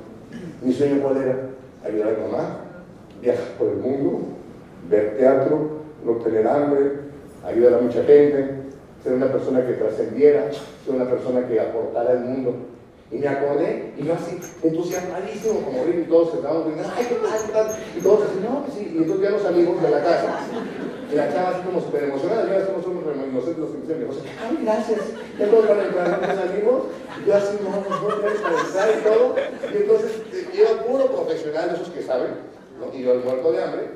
¿Mi 0.61 0.73
sueño 0.73 1.01
cuál 1.01 1.19
era? 1.19 1.39
Ayudar 1.85 2.09
a 2.09 2.13
mi 2.13 2.33
mamá, 2.33 2.64
viajar 3.25 3.49
por 3.59 3.69
el 3.69 3.77
mundo, 3.77 4.21
ver 4.91 5.17
teatro, 5.17 5.81
no 6.05 6.13
tener 6.17 6.47
hambre, 6.47 6.93
ayudar 7.45 7.75
a 7.75 7.79
mucha 7.79 8.05
gente, 8.05 8.51
ser 9.03 9.15
una 9.15 9.33
persona 9.33 9.67
que 9.67 9.73
trascendiera, 9.75 10.51
ser 10.53 10.95
una 10.95 11.09
persona 11.09 11.47
que 11.49 11.59
aportara 11.59 12.13
al 12.13 12.21
mundo. 12.21 12.55
Y 13.11 13.19
me 13.19 13.29
acordé, 13.29 13.93
y 13.97 14.05
yo 14.07 14.15
así, 14.15 14.41
entusiasmadísimo, 14.63 15.61
como 15.61 15.85
Rick 15.85 16.07
y 16.07 16.09
todos 16.09 16.31
se 16.31 16.37
estaban 16.37 16.65
viendo, 16.65 16.83
ay, 16.83 17.07
qué 17.07 17.15
tal, 17.15 17.47
qué 17.47 17.53
tal, 17.53 17.67
y 17.97 18.01
todos 18.01 18.23
así, 18.25 18.41
no, 18.43 18.65
que 18.65 18.73
sí, 18.73 18.93
y 18.93 18.99
entonces 18.99 19.23
ya 19.23 19.31
los 19.31 19.45
amigos 19.45 19.83
de 19.83 19.91
la 19.91 20.03
casa, 20.03 20.39
y 21.13 21.15
la 21.15 21.33
chava 21.33 21.51
así 21.51 21.63
como 21.63 21.81
súper 21.81 22.05
emocionada, 22.05 22.49
ya 22.49 22.59
estamos 22.59 22.87
unos 22.87 23.05
nosotros 23.05 23.59
los 23.59 23.71
que 23.71 23.81
dicen, 23.83 24.09
ay, 24.43 24.59
gracias, 24.65 25.01
ya 25.39 25.47
todos 25.47 25.69
van 25.69 25.81
a 25.81 25.85
entrar 25.85 26.09
los 26.09 26.51
amigos, 26.51 26.83
y 27.23 27.29
yo 27.29 27.35
así, 27.37 27.57
no, 27.63 27.71
no, 27.71 27.83
no, 27.87 28.43
para 28.43 28.61
entrar 28.67 28.89
y 28.99 29.05
todo, 29.05 29.35
y 29.39 29.77
entonces, 29.77 30.11
yo 30.57 30.63
era 30.65 30.83
puro 30.83 31.07
profesional, 31.07 31.71
esos 31.75 31.91
que 31.91 32.03
saben, 32.03 32.31
¿no? 32.79 32.93
yo 32.97 33.13
el 33.13 33.25
muerto 33.25 33.53
de 33.53 33.63
hambre, 33.63 33.89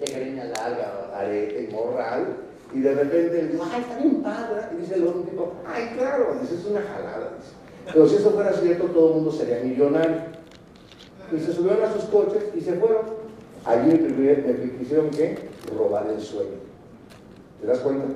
de 0.00 0.12
greña 0.12 0.44
larga, 0.44 1.10
arete, 1.14 1.68
morral, 1.72 2.36
y 2.74 2.80
de 2.80 2.94
repente 2.94 3.48
digo, 3.48 3.64
ay, 3.70 3.82
está 3.82 3.98
bien 3.98 4.22
padre. 4.22 4.62
Y 4.72 4.80
dice 4.80 4.94
el 4.94 5.06
otro 5.06 5.22
tipo, 5.22 5.52
ay, 5.66 5.92
claro, 5.96 6.36
dice, 6.40 6.54
es 6.54 6.64
una 6.64 6.80
jalada. 6.80 7.32
Dice. 7.36 7.52
Pero 7.92 8.08
si 8.08 8.16
eso 8.16 8.30
fuera 8.30 8.52
cierto, 8.52 8.84
todo 8.86 9.08
el 9.08 9.14
mundo 9.16 9.32
sería 9.32 9.60
millonario. 9.62 10.16
Y 11.30 11.38
se 11.38 11.52
subieron 11.52 11.84
a 11.84 11.92
sus 11.92 12.04
coches 12.04 12.44
y 12.54 12.60
se 12.60 12.74
fueron. 12.74 13.22
Allí 13.64 13.90
me 13.90 14.78
quisieron 14.78 15.10
que 15.10 15.38
robar 15.76 16.06
el 16.08 16.20
sueño. 16.20 16.62
¿Te 17.60 17.66
das 17.66 17.78
cuenta? 17.78 18.06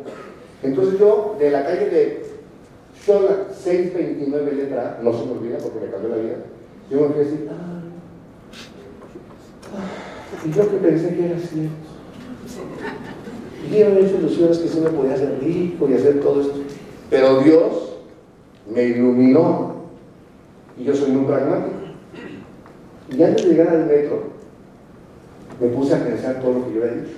Entonces 0.62 0.98
yo, 0.98 1.36
de 1.38 1.50
la 1.50 1.64
calle 1.64 1.88
de 1.90 2.26
Shola 3.06 3.46
629 3.52 4.52
letra, 4.52 4.98
no 5.02 5.12
se 5.12 5.24
me 5.24 5.32
olvida 5.32 5.58
porque 5.58 5.80
me 5.80 5.90
cambió 5.90 6.08
la 6.10 6.16
vida, 6.16 6.36
yo 6.90 7.00
me 7.00 7.08
fui 7.08 7.16
a 7.16 7.24
decir, 7.24 7.48
ah, 7.52 7.80
y 10.44 10.52
yo 10.52 10.70
que 10.70 10.76
pensé 10.76 11.14
que 11.14 11.26
era 11.26 11.38
cierto. 11.38 11.70
Y 13.64 13.78
yo 13.78 13.86
hecho 13.86 14.18
ilusiones 14.18 14.58
que 14.58 14.68
sí 14.68 14.80
me 14.80 14.90
podía 14.90 15.14
hacer 15.14 15.38
rico 15.40 15.88
y 15.88 15.94
hacer 15.94 16.20
todo 16.20 16.40
esto. 16.40 16.60
Pero 17.10 17.40
Dios 17.40 17.98
me 18.72 18.82
iluminó 18.84 19.76
y 20.78 20.84
yo 20.84 20.94
soy 20.94 21.10
muy 21.10 21.24
pragmático. 21.26 21.76
Y 23.10 23.22
antes 23.22 23.44
de 23.44 23.50
llegar 23.52 23.68
al 23.68 23.86
metro, 23.86 24.24
me 25.60 25.68
puse 25.68 25.94
a 25.94 26.04
pensar 26.04 26.40
todo 26.40 26.52
lo 26.54 26.66
que 26.66 26.74
yo 26.74 26.82
había 26.82 26.94
dicho. 27.02 27.16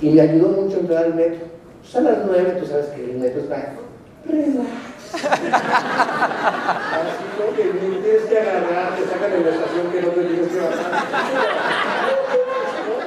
Y 0.00 0.10
me 0.10 0.20
ayudó 0.20 0.48
mucho 0.48 0.76
a 0.76 0.80
entrar 0.80 1.04
al 1.04 1.14
metro. 1.14 1.46
Pues 1.80 1.96
a 1.96 2.00
las 2.00 2.18
nueve, 2.26 2.56
tú 2.60 2.66
sabes 2.66 2.86
que 2.86 3.10
el 3.10 3.18
metro 3.18 3.40
está 3.42 3.74
relax. 4.28 4.68
Así 5.12 5.20
que 7.56 7.62
tienes 8.02 8.22
que 8.28 8.38
agarrar, 8.38 8.96
te 8.96 9.04
sacan 9.04 9.32
en 9.32 9.44
la 9.44 9.50
estación 9.50 9.90
que 9.90 10.02
no 10.02 10.08
te 10.08 10.24
tienes 10.24 10.48
que 10.48 10.58
bajar. 10.58 10.92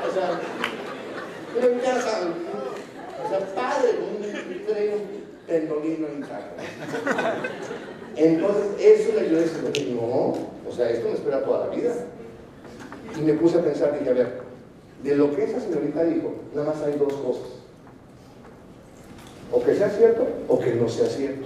O 0.07 0.13
sea, 0.13 0.39
pero 1.53 1.67
en 1.71 1.79
casa, 1.79 2.11
o 3.23 3.29
sea, 3.29 3.39
padre, 3.55 3.89
un 4.11 4.65
tren, 4.65 4.89
un 4.93 5.47
tendolino 5.47 6.07
en 6.07 6.21
casa. 6.21 6.49
Entonces, 8.15 8.63
eso 8.79 9.13
le 9.13 9.21
ayudó 9.21 9.37
a 9.37 9.41
decir, 9.41 9.95
no, 9.95 10.33
o 10.67 10.71
sea, 10.75 10.89
esto 10.89 11.07
me 11.07 11.13
espera 11.13 11.43
toda 11.43 11.67
la 11.67 11.75
vida. 11.75 11.93
Y 13.17 13.21
me 13.21 13.33
puse 13.33 13.57
a 13.57 13.63
pensar, 13.63 13.97
dije, 13.97 14.09
a 14.09 14.13
ver, 14.13 14.41
de 15.03 15.15
lo 15.15 15.35
que 15.35 15.43
esa 15.43 15.59
señorita 15.59 16.03
dijo, 16.03 16.33
nada 16.53 16.73
más 16.73 16.81
hay 16.83 16.97
dos 16.97 17.13
cosas. 17.13 17.47
O 19.51 19.63
que 19.63 19.75
sea 19.75 19.89
cierto 19.89 20.27
o 20.47 20.59
que 20.59 20.73
no 20.73 20.89
sea 20.89 21.07
cierto. 21.07 21.45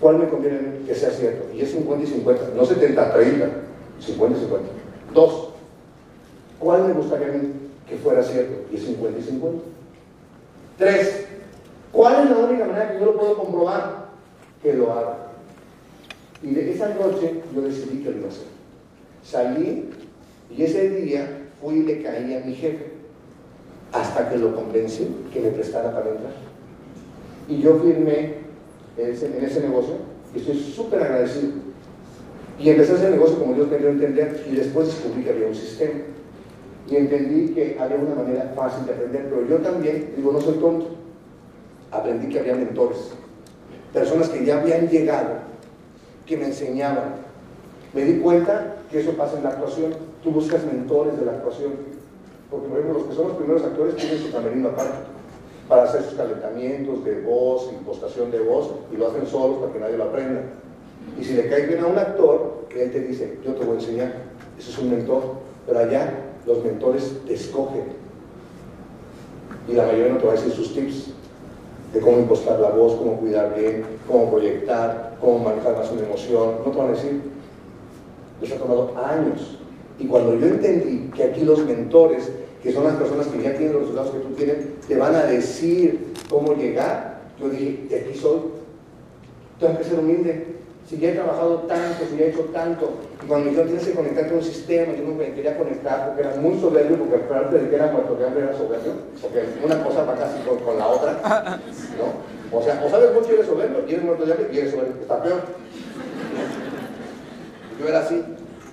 ¿Cuál 0.00 0.18
me 0.18 0.28
conviene 0.28 0.80
que 0.86 0.94
sea 0.94 1.10
cierto? 1.10 1.52
Y 1.54 1.62
es 1.62 1.70
50 1.72 2.04
y 2.04 2.06
50, 2.06 2.48
no 2.54 2.64
70, 2.64 3.12
30, 3.12 3.48
50 4.00 4.38
y 4.38 4.40
50. 4.40 4.68
Dos, 5.12 5.48
¿cuál 6.58 6.84
me 6.84 6.92
gustaría 6.92 7.28
que 7.88 7.96
fuera 7.96 8.22
cierto? 8.22 8.66
Y 8.70 8.76
es 8.76 8.84
50 8.84 9.18
y 9.18 9.22
50. 9.22 9.64
Tres, 10.78 11.26
¿cuál 11.92 12.24
es 12.24 12.30
la 12.30 12.38
única 12.38 12.64
manera 12.66 12.92
que 12.92 12.98
yo 13.00 13.06
lo 13.06 13.16
puedo 13.16 13.36
comprobar? 13.36 14.03
Que 14.64 14.72
lo 14.72 14.92
haga. 14.92 15.18
Y 16.42 16.54
de 16.54 16.72
esa 16.72 16.88
noche 16.94 17.42
yo 17.54 17.62
decidí 17.62 18.02
que 18.02 18.10
lo 18.10 18.16
iba 18.16 18.26
a 18.26 18.30
hacer. 18.30 18.46
Salí 19.22 19.90
y 20.50 20.62
ese 20.62 20.90
día 20.90 21.28
fui 21.60 21.76
y 21.76 21.82
le 21.84 22.02
caí 22.02 22.34
a 22.34 22.40
mi 22.44 22.54
jefe 22.54 22.92
hasta 23.92 24.28
que 24.28 24.38
lo 24.38 24.56
convencí 24.56 25.08
que 25.32 25.40
me 25.40 25.50
prestara 25.50 25.92
para 25.92 26.10
entrar. 26.10 26.32
Y 27.48 27.60
yo 27.60 27.78
firmé 27.78 28.34
en 28.96 29.44
ese, 29.44 29.60
negocio 29.60 29.96
y 30.34 30.38
estoy 30.38 30.58
súper 30.58 31.02
agradecido. 31.02 31.52
Y 32.58 32.70
empecé 32.70 32.94
hacer 32.94 33.10
negocio 33.10 33.38
como 33.38 33.54
Dios 33.54 33.68
me 33.68 33.78
dio 33.78 33.88
a 33.88 33.92
entender 33.92 34.46
y 34.50 34.56
después 34.56 34.86
descubrí 34.86 35.22
que 35.22 35.30
había 35.30 35.48
un 35.48 35.54
sistema. 35.54 36.00
Y 36.90 36.96
entendí 36.96 37.54
que 37.54 37.76
había 37.78 37.96
una 37.96 38.14
manera 38.14 38.52
fácil 38.56 38.86
de 38.86 38.92
aprender, 38.92 39.28
pero 39.28 39.46
yo 39.46 39.56
también, 39.58 40.12
digo, 40.16 40.32
no 40.32 40.40
soy 40.40 40.54
tonto, 40.54 40.88
aprendí 41.90 42.28
que 42.28 42.40
había 42.40 42.54
mentores, 42.54 43.12
personas 43.94 44.28
que 44.28 44.44
ya 44.44 44.60
habían 44.60 44.88
llegado, 44.88 45.36
que 46.26 46.36
me 46.36 46.46
enseñaban. 46.46 47.14
Me 47.94 48.02
di 48.04 48.18
cuenta 48.18 48.76
que 48.90 49.00
eso 49.00 49.12
pasa 49.12 49.38
en 49.38 49.44
la 49.44 49.50
actuación. 49.50 49.94
Tú 50.22 50.32
buscas 50.32 50.64
mentores 50.64 51.18
de 51.18 51.24
la 51.24 51.32
actuación. 51.32 51.72
Porque, 52.50 52.68
por 52.68 52.78
ejemplo, 52.78 52.98
los 52.98 53.08
que 53.08 53.14
son 53.14 53.28
los 53.28 53.36
primeros 53.36 53.62
actores 53.62 53.96
tienen 53.96 54.18
su 54.18 54.32
camerino 54.32 54.70
aparte 54.70 55.14
para 55.68 55.84
hacer 55.84 56.02
sus 56.02 56.14
calentamientos 56.14 57.04
de 57.04 57.22
voz, 57.22 57.72
impostación 57.72 58.30
de 58.30 58.40
voz, 58.40 58.70
y 58.92 58.96
lo 58.96 59.08
hacen 59.08 59.26
solos 59.26 59.58
para 59.60 59.72
que 59.72 59.78
nadie 59.78 59.96
lo 59.96 60.04
aprenda. 60.04 60.42
Y 61.18 61.24
si 61.24 61.34
le 61.34 61.48
cae 61.48 61.66
bien 61.66 61.80
a 61.80 61.86
un 61.86 61.96
actor, 61.96 62.66
él 62.74 62.90
te 62.90 63.00
dice, 63.00 63.38
yo 63.44 63.54
te 63.54 63.64
voy 63.64 63.76
a 63.76 63.80
enseñar. 63.80 64.12
Eso 64.58 64.70
es 64.70 64.78
un 64.78 64.90
mentor. 64.90 65.22
Pero 65.66 65.78
allá 65.78 66.12
los 66.46 66.62
mentores 66.64 67.16
te 67.26 67.34
escogen. 67.34 67.84
Y 69.68 69.72
la 69.72 69.86
mayoría 69.86 70.12
no 70.12 70.18
te 70.18 70.26
va 70.26 70.32
a 70.32 70.36
decir 70.36 70.52
sus 70.52 70.74
tips 70.74 71.13
de 71.94 72.00
cómo 72.00 72.18
impostar 72.18 72.58
la 72.58 72.70
voz, 72.70 72.96
cómo 72.96 73.20
cuidar 73.20 73.54
bien, 73.56 73.84
cómo 74.06 74.30
proyectar, 74.30 75.16
cómo 75.20 75.38
manejar 75.38 75.76
más 75.76 75.90
una 75.92 76.02
emoción. 76.02 76.56
No 76.64 76.72
te 76.72 76.78
van 76.78 76.88
a 76.88 76.90
decir. 76.90 77.22
Eso 78.42 78.56
ha 78.56 78.58
tomado 78.58 78.92
años. 78.98 79.58
Y 79.98 80.06
cuando 80.06 80.36
yo 80.36 80.46
entendí 80.46 81.10
que 81.14 81.22
aquí 81.22 81.44
los 81.44 81.64
mentores, 81.64 82.32
que 82.62 82.72
son 82.72 82.84
las 82.84 82.96
personas 82.96 83.28
que 83.28 83.40
ya 83.40 83.52
tienen 83.52 83.74
los 83.74 83.82
resultados 83.82 84.10
que 84.10 84.18
tú 84.18 84.34
tienes, 84.34 84.56
te 84.88 84.96
van 84.96 85.14
a 85.14 85.24
decir 85.24 86.12
cómo 86.28 86.54
llegar, 86.54 87.20
yo 87.40 87.48
dije, 87.48 87.86
de 87.88 88.00
aquí 88.00 88.18
soy. 88.18 88.40
Tengo 89.60 89.78
que 89.78 89.84
ser 89.84 90.00
humilde. 90.00 90.46
Si 90.88 90.98
ya 90.98 91.10
he 91.10 91.14
trabajado 91.14 91.60
tanto, 91.60 92.04
si 92.10 92.18
ya 92.18 92.26
he 92.26 92.28
hecho 92.28 92.44
tanto, 92.52 92.92
y 93.22 93.26
cuando 93.26 93.46
me 93.46 93.50
dijeron 93.50 93.68
tienes 93.68 93.88
que 93.88 93.94
conectarte 93.94 94.34
a 94.34 94.36
un 94.36 94.42
sistema, 94.42 94.92
yo 94.92 95.04
no 95.04 95.14
me 95.14 95.32
quería 95.32 95.56
conectar 95.56 96.06
porque 96.06 96.28
era 96.28 96.36
muy 96.36 96.60
soberbio, 96.60 96.98
porque 96.98 97.24
aparte 97.24 97.58
de 97.58 97.70
que 97.70 97.74
era 97.74 97.90
muerto 97.90 98.14
de 98.16 98.26
hambre 98.26 98.44
era 98.44 98.56
soberbio, 98.56 98.92
porque 99.22 99.44
una 99.64 99.82
cosa 99.82 100.04
va 100.04 100.14
casi 100.14 100.42
con, 100.42 100.58
con 100.58 100.78
la 100.78 100.86
otra, 100.86 101.12
¿no? 101.98 102.34
O 102.58 102.62
sea, 102.62 102.82
o 102.84 102.90
sabes 102.90 103.14
mucho 103.14 103.30
y 103.30 103.34
eres 103.34 103.46
soberbio, 103.46 103.84
y 103.88 103.92
eres 103.92 104.04
muerto 104.04 104.26
de 104.26 104.32
hambre 104.32 104.48
y 104.52 104.58
eres 104.58 104.72
soberbio, 104.72 105.00
está 105.00 105.22
peor. 105.22 105.40
Yo 107.80 107.88
era 107.88 108.00
así. 108.00 108.22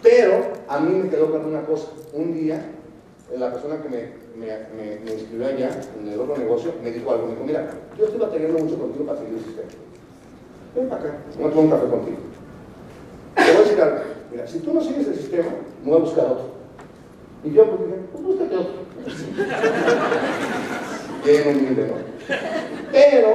Pero 0.04 0.48
a 0.68 0.80
mí 0.80 0.96
me 0.96 1.10
quedó 1.10 1.32
con 1.32 1.46
una 1.46 1.62
cosa. 1.64 1.90
Un 2.14 2.34
día, 2.34 2.62
la 3.38 3.52
persona 3.52 3.82
que 3.82 3.90
me, 3.90 3.98
me, 4.36 5.00
me, 5.04 5.12
inscribió 5.14 5.48
allá, 5.48 5.70
en 6.00 6.08
el 6.08 6.20
otro 6.20 6.38
negocio, 6.38 6.74
me 6.84 6.92
dijo 6.92 7.12
algo. 7.12 7.28
Me 7.28 7.34
dijo, 7.34 7.46
mira, 7.46 7.70
yo 7.98 8.06
estoy 8.06 8.20
batallando 8.20 8.60
mucho 8.60 8.78
contigo 8.78 9.06
para 9.06 9.20
seguir 9.20 9.36
el 9.36 9.44
sistema. 9.44 9.70
Ven 10.76 10.88
para 10.88 11.02
acá, 11.02 11.18
voy 11.38 11.48
a 11.48 11.50
tomar 11.50 11.66
un 11.66 11.72
café 11.72 11.88
contigo. 11.90 12.18
Te 13.36 13.42
voy 13.42 13.56
a 13.56 13.60
decir 13.60 13.82
algo. 13.82 13.98
Mira, 14.32 14.48
si 14.48 14.60
tú 14.60 14.74
no 14.74 14.82
sigues 14.82 15.08
el 15.08 15.16
sistema, 15.16 15.50
voy 15.84 15.96
a 15.96 16.00
buscar 16.00 16.26
otro. 16.26 16.52
Y 17.44 17.52
yo 17.52 17.66
pues 17.66 17.82
dije, 17.82 17.96
pues 18.12 18.24
búscate 18.24 18.56
otro. 18.56 18.74
Bien 21.26 21.48
humilde, 21.48 21.88
¿no? 21.88 21.96
Pero 22.92 23.30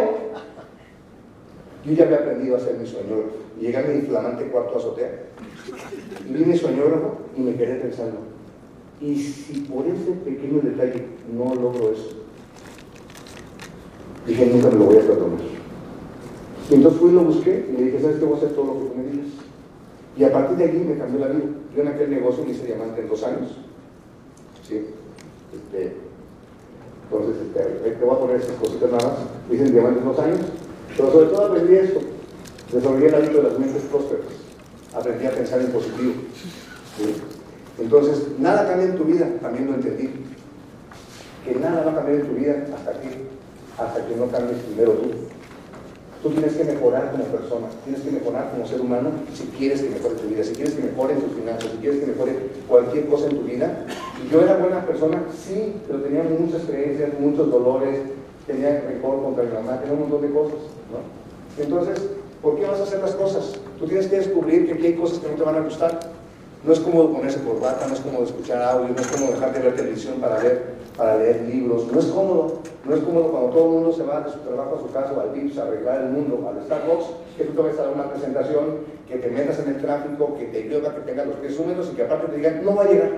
yo 1.85 1.93
ya 1.93 2.05
había 2.05 2.19
aprendido 2.19 2.55
a 2.57 2.59
hacer 2.59 2.79
mi 2.79 2.87
sueño. 2.87 3.25
Llegué 3.61 3.77
a 3.77 3.83
mi 3.83 3.95
inflamante 3.95 4.49
cuarto 4.49 4.79
azotea. 4.79 5.11
Vi 6.29 6.45
mi 6.45 6.57
soñógrafo 6.57 7.19
y 7.37 7.41
me 7.41 7.55
quedé 7.55 7.77
pensando, 7.77 8.19
¿y 9.01 9.17
si 9.17 9.61
por 9.63 9.87
ese 9.87 10.13
pequeño 10.25 10.61
detalle 10.63 11.07
no 11.33 11.55
logro 11.55 11.93
eso? 11.93 12.11
Dije, 14.27 14.47
nunca 14.47 14.69
me 14.69 14.79
lo 14.79 14.85
voy 14.87 14.97
a 14.97 15.01
perdonar. 15.01 15.66
Y 16.71 16.75
entonces 16.75 17.01
fui 17.01 17.11
y 17.11 17.15
lo 17.15 17.25
busqué 17.25 17.67
y 17.69 17.77
le 17.77 17.85
dije, 17.85 18.01
¿sabes 18.01 18.17
qué? 18.17 18.25
Voy 18.25 18.35
a 18.35 18.37
hacer 18.39 18.51
todo 18.51 18.65
lo 18.67 18.73
que 18.75 18.87
tú 18.87 18.95
me 18.97 19.11
digas. 19.11 19.27
Y 20.17 20.25
a 20.25 20.33
partir 20.33 20.57
de 20.57 20.65
allí 20.65 20.79
me 20.79 20.99
cambió 20.99 21.21
la 21.21 21.29
vida. 21.29 21.45
Yo 21.75 21.83
en 21.83 21.89
aquel 21.89 22.11
negocio 22.11 22.45
me 22.45 22.51
hice 22.51 22.67
diamante 22.67 23.01
en 23.01 23.09
dos 23.09 23.23
años. 23.23 23.51
¿Sí? 24.67 24.87
Este, 25.55 25.95
entonces, 27.05 27.43
este, 27.43 27.91
te 27.91 28.05
voy 28.05 28.17
a 28.17 28.19
poner 28.19 28.37
estas 28.37 28.57
cositas 28.57 28.91
nada 28.91 29.09
más. 29.09 29.19
Me 29.49 29.57
hice 29.57 29.71
diamante 29.71 30.01
en 30.01 30.07
dos 30.07 30.19
años. 30.19 30.41
Pero 30.97 31.13
sobre 31.13 31.27
todo 31.27 31.47
aprendí 31.47 31.77
esto. 31.77 32.01
Desarrollé 32.73 33.07
el 33.07 33.15
hábito 33.15 33.37
de 33.37 33.43
las 33.43 33.59
mentes 33.59 33.83
prósperas. 33.83 34.27
Aprendí 34.95 35.27
a 35.27 35.31
pensar 35.31 35.61
en 35.61 35.69
positivo. 35.69 36.15
¿Sí? 36.97 37.15
Entonces, 37.79 38.27
nada 38.39 38.67
cambia 38.67 38.87
en 38.87 38.97
tu 38.97 39.05
vida, 39.05 39.29
también 39.41 39.67
lo 39.67 39.75
entendí. 39.75 40.11
Que 41.45 41.55
nada 41.57 41.85
va 41.85 41.93
a 41.93 41.95
cambiar 41.97 42.21
en 42.21 42.27
tu 42.27 42.35
vida 42.35 42.67
hasta 42.75 42.93
que, 43.01 43.09
hasta 43.79 44.07
que 44.07 44.17
no 44.17 44.27
cambies 44.29 44.59
primero 44.61 44.93
tú. 44.93 45.11
Tú 46.27 46.33
tienes 46.33 46.55
que 46.55 46.65
mejorar 46.65 47.13
como 47.13 47.23
persona, 47.27 47.69
tienes 47.85 48.03
que 48.03 48.11
mejorar 48.11 48.51
como 48.51 48.67
ser 48.67 48.81
humano 48.81 49.11
si 49.33 49.45
quieres 49.57 49.81
que 49.81 49.91
mejore 49.91 50.17
tu 50.17 50.27
vida, 50.27 50.43
si 50.43 50.55
quieres 50.55 50.75
que 50.75 50.83
mejore 50.83 51.15
tus 51.15 51.33
finanzas, 51.35 51.71
si 51.71 51.77
quieres 51.77 52.01
que 52.01 52.07
mejore 52.07 52.33
cualquier 52.67 53.07
cosa 53.07 53.29
en 53.29 53.37
tu 53.37 53.43
vida. 53.45 53.87
Y 54.21 54.33
yo 54.33 54.43
era 54.43 54.57
buena 54.57 54.85
persona, 54.85 55.23
sí, 55.31 55.75
pero 55.87 56.01
tenía 56.01 56.25
muchas 56.25 56.63
creencias, 56.63 57.11
muchos 57.21 57.49
dolores, 57.49 58.01
tenía 58.45 58.81
rencor 58.81 59.23
contra 59.23 59.45
mi 59.45 59.53
mamá, 59.53 59.79
tenía 59.79 59.95
un 59.95 60.01
montón 60.01 60.23
de 60.23 60.31
cosas. 60.35 60.59
¿no? 60.91 61.63
Entonces, 61.63 62.03
¿por 62.43 62.57
qué 62.57 62.67
vas 62.67 62.81
a 62.81 62.83
hacer 62.83 62.99
las 63.03 63.15
cosas? 63.15 63.53
Tú 63.79 63.87
tienes 63.87 64.09
que 64.09 64.17
descubrir 64.17 64.67
que 64.67 64.85
hay 64.85 64.95
cosas 64.95 65.21
que 65.21 65.29
no 65.29 65.35
te 65.37 65.45
van 65.45 65.55
a 65.55 65.61
gustar. 65.61 66.01
No 66.67 66.73
es 66.73 66.81
cómodo 66.81 67.13
ponerse 67.13 67.45
corbata, 67.45 67.87
no 67.87 67.95
es 67.95 68.01
cómodo 68.01 68.25
escuchar 68.25 68.61
audio, 68.61 68.93
no 68.93 69.01
es 69.01 69.07
cómodo 69.07 69.33
dejar 69.35 69.53
de 69.53 69.61
ver 69.61 69.77
televisión 69.77 70.15
para 70.21 71.17
leer 71.17 71.43
libros, 71.49 71.87
no 71.93 72.01
es 72.01 72.07
cómodo. 72.07 72.59
No 72.85 72.95
es 72.95 73.03
cómodo 73.03 73.31
cuando 73.31 73.51
todo 73.51 73.65
el 73.67 73.71
mundo 73.71 73.93
se 73.93 74.03
va 74.03 74.21
de 74.21 74.33
su 74.33 74.39
trabajo 74.39 74.77
a 74.77 74.81
su 74.81 74.93
casa 74.93 75.13
o 75.13 75.21
al 75.21 75.31
VIPS 75.31 75.59
a 75.59 75.63
arreglar 75.63 76.03
el 76.03 76.11
mundo, 76.11 76.49
al 76.49 76.65
Starbucks, 76.65 77.07
que 77.37 77.45
tú 77.45 77.53
te 77.53 77.63
vayas 77.63 77.79
a 77.79 77.83
dar 77.83 77.95
una 77.95 78.11
presentación, 78.11 78.79
que 79.09 79.17
te 79.17 79.31
metas 79.31 79.59
en 79.61 79.69
el 79.69 79.81
tráfico, 79.81 80.37
que 80.37 80.47
te 80.47 80.63
llueva, 80.65 80.95
que 80.95 81.01
tengas 81.03 81.27
los 81.27 81.37
pies 81.37 81.59
húmedos 81.59 81.91
y 81.93 81.97
que 81.97 82.03
aparte 82.03 82.29
te 82.29 82.37
digan, 82.37 82.65
no 82.65 82.75
va 82.75 82.83
a 82.83 82.89
llegar. 82.89 83.11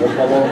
Por 0.00 0.08
favor. 0.10 0.42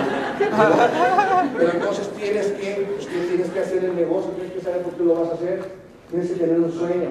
Pero 1.59 1.71
entonces 1.73 2.09
tienes 2.11 2.47
que, 2.53 2.87
pues, 2.95 3.09
tienes 3.09 3.51
que 3.51 3.61
hacer 3.61 3.85
el 3.85 3.97
negocio, 3.97 4.31
tienes 4.33 4.53
que 4.53 4.61
saber 4.61 4.83
por 4.83 4.95
qué 4.95 5.05
lo 5.05 5.15
vas 5.15 5.31
a 5.31 5.35
hacer, 5.35 5.65
tienes 6.11 6.31
que 6.31 6.37
tener 6.37 6.61
un 6.61 6.73
sueño 6.73 7.11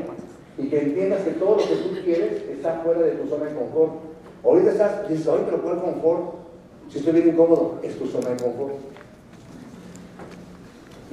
y 0.58 0.68
que 0.68 0.82
entiendas 0.82 1.22
que 1.24 1.32
todo 1.32 1.58
lo 1.58 1.64
que 1.64 1.76
tú 1.76 1.90
quieres 2.04 2.44
está 2.50 2.82
fuera 2.84 3.02
de 3.02 3.12
tu 3.12 3.28
zona 3.28 3.46
de 3.46 3.56
confort. 3.56 4.11
Ahorita 4.44 4.72
estás, 4.72 5.10
dices, 5.10 5.28
oye, 5.28 5.44
pero 5.46 5.62
¿cuál 5.62 5.82
confort? 5.82 6.36
Si 6.90 7.00
estoy 7.00 7.14
bien 7.14 7.30
incómodo, 7.30 7.80
es 7.84 7.98
tu 7.98 8.06
zona 8.08 8.30
de 8.30 8.44
confort. 8.44 8.74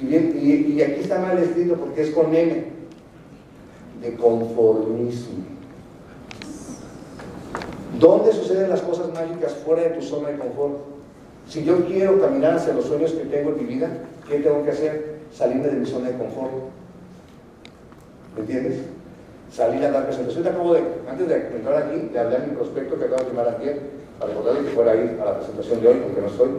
Y, 0.01 0.15
y 0.15 0.83
aquí 0.83 1.01
está 1.01 1.19
mal 1.19 1.39
escrito 1.39 1.75
porque 1.75 2.03
es 2.03 2.11
con 2.11 2.35
M, 2.35 2.65
de 4.01 4.15
conformismo. 4.17 5.45
¿Dónde 7.99 8.33
suceden 8.33 8.71
las 8.71 8.81
cosas 8.83 9.13
mágicas 9.13 9.55
fuera 9.65 9.83
de 9.83 9.91
tu 9.91 10.03
zona 10.03 10.29
de 10.29 10.39
confort? 10.39 10.79
Si 11.49 11.65
yo 11.65 11.85
quiero 11.87 12.21
caminar 12.21 12.55
hacia 12.55 12.75
los 12.75 12.85
sueños 12.85 13.13
que 13.13 13.25
tengo 13.25 13.51
en 13.51 13.57
mi 13.59 13.65
vida, 13.65 13.89
¿qué 14.29 14.39
tengo 14.39 14.65
que 14.65 14.71
hacer? 14.71 15.19
Salirme 15.33 15.69
de 15.69 15.77
mi 15.77 15.87
zona 15.87 16.11
de 16.11 16.19
confort. 16.19 16.53
¿Me 18.37 18.43
entiendes? 18.43 18.83
Salir 19.53 19.85
a 19.85 19.91
dar 19.91 20.07
presentación. 20.07 20.43
Te 20.45 20.51
acabo 20.51 20.75
de, 20.75 20.83
antes 21.09 21.29
de 21.29 21.35
entrar 21.35 21.83
aquí, 21.83 22.11
le 22.13 22.19
hablé 22.19 22.37
a 22.37 22.41
mi 22.41 22.55
prospecto 22.55 22.99
que 22.99 23.05
acabo 23.05 23.23
de 23.23 23.27
firmar 23.27 23.57
ayer 23.59 23.81
para 24.19 24.33
recordarle 24.33 24.69
que 24.69 24.75
fuera 24.75 24.93
a 24.93 24.97
ir 24.97 25.19
a 25.21 25.25
la 25.25 25.39
presentación 25.39 25.81
de 25.81 25.89
hoy, 25.89 26.01
aunque 26.05 26.21
no 26.21 26.27
estoy. 26.27 26.51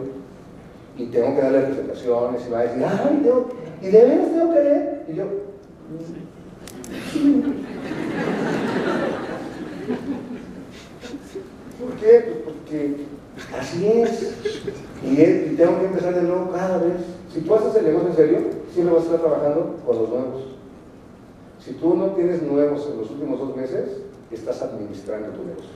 Y 0.96 1.06
tengo 1.06 1.34
que 1.34 1.42
darle 1.42 1.60
presentaciones 1.60 2.46
y 2.46 2.50
va 2.50 2.58
a 2.58 2.62
decir, 2.62 2.84
ay, 2.84 3.20
tengo, 3.22 3.48
y 3.80 3.86
de 3.86 4.04
veras 4.04 4.28
tengo 4.30 4.52
que 4.52 4.60
leer. 4.60 5.04
Y 5.08 5.14
yo, 5.14 5.24
¿Por 11.80 11.92
qué? 11.96 12.20
Pues 12.20 12.38
porque 12.44 12.96
así 13.58 13.86
es. 13.86 14.34
Y, 15.02 15.20
y, 15.20 15.54
tengo 15.56 15.78
que 15.78 15.86
empezar 15.86 16.14
de 16.14 16.22
nuevo 16.22 16.50
cada 16.52 16.78
vez. 16.78 16.96
Si 17.32 17.40
tú 17.40 17.54
haces 17.54 17.76
el 17.76 17.86
negocio 17.86 18.08
en 18.10 18.16
serio, 18.16 18.38
siempre 18.72 18.94
vas 18.94 19.04
a 19.04 19.06
estar 19.06 19.20
trabajando 19.20 19.76
con 19.86 19.96
los 19.96 20.08
nuevos. 20.08 20.59
Si 21.64 21.72
tú 21.72 21.94
no 21.94 22.06
tienes 22.12 22.42
nuevos 22.42 22.88
en 22.90 22.98
los 22.98 23.10
últimos 23.10 23.38
dos 23.38 23.54
meses, 23.56 24.02
estás 24.30 24.62
administrando 24.62 25.28
tu 25.28 25.44
negocio. 25.44 25.70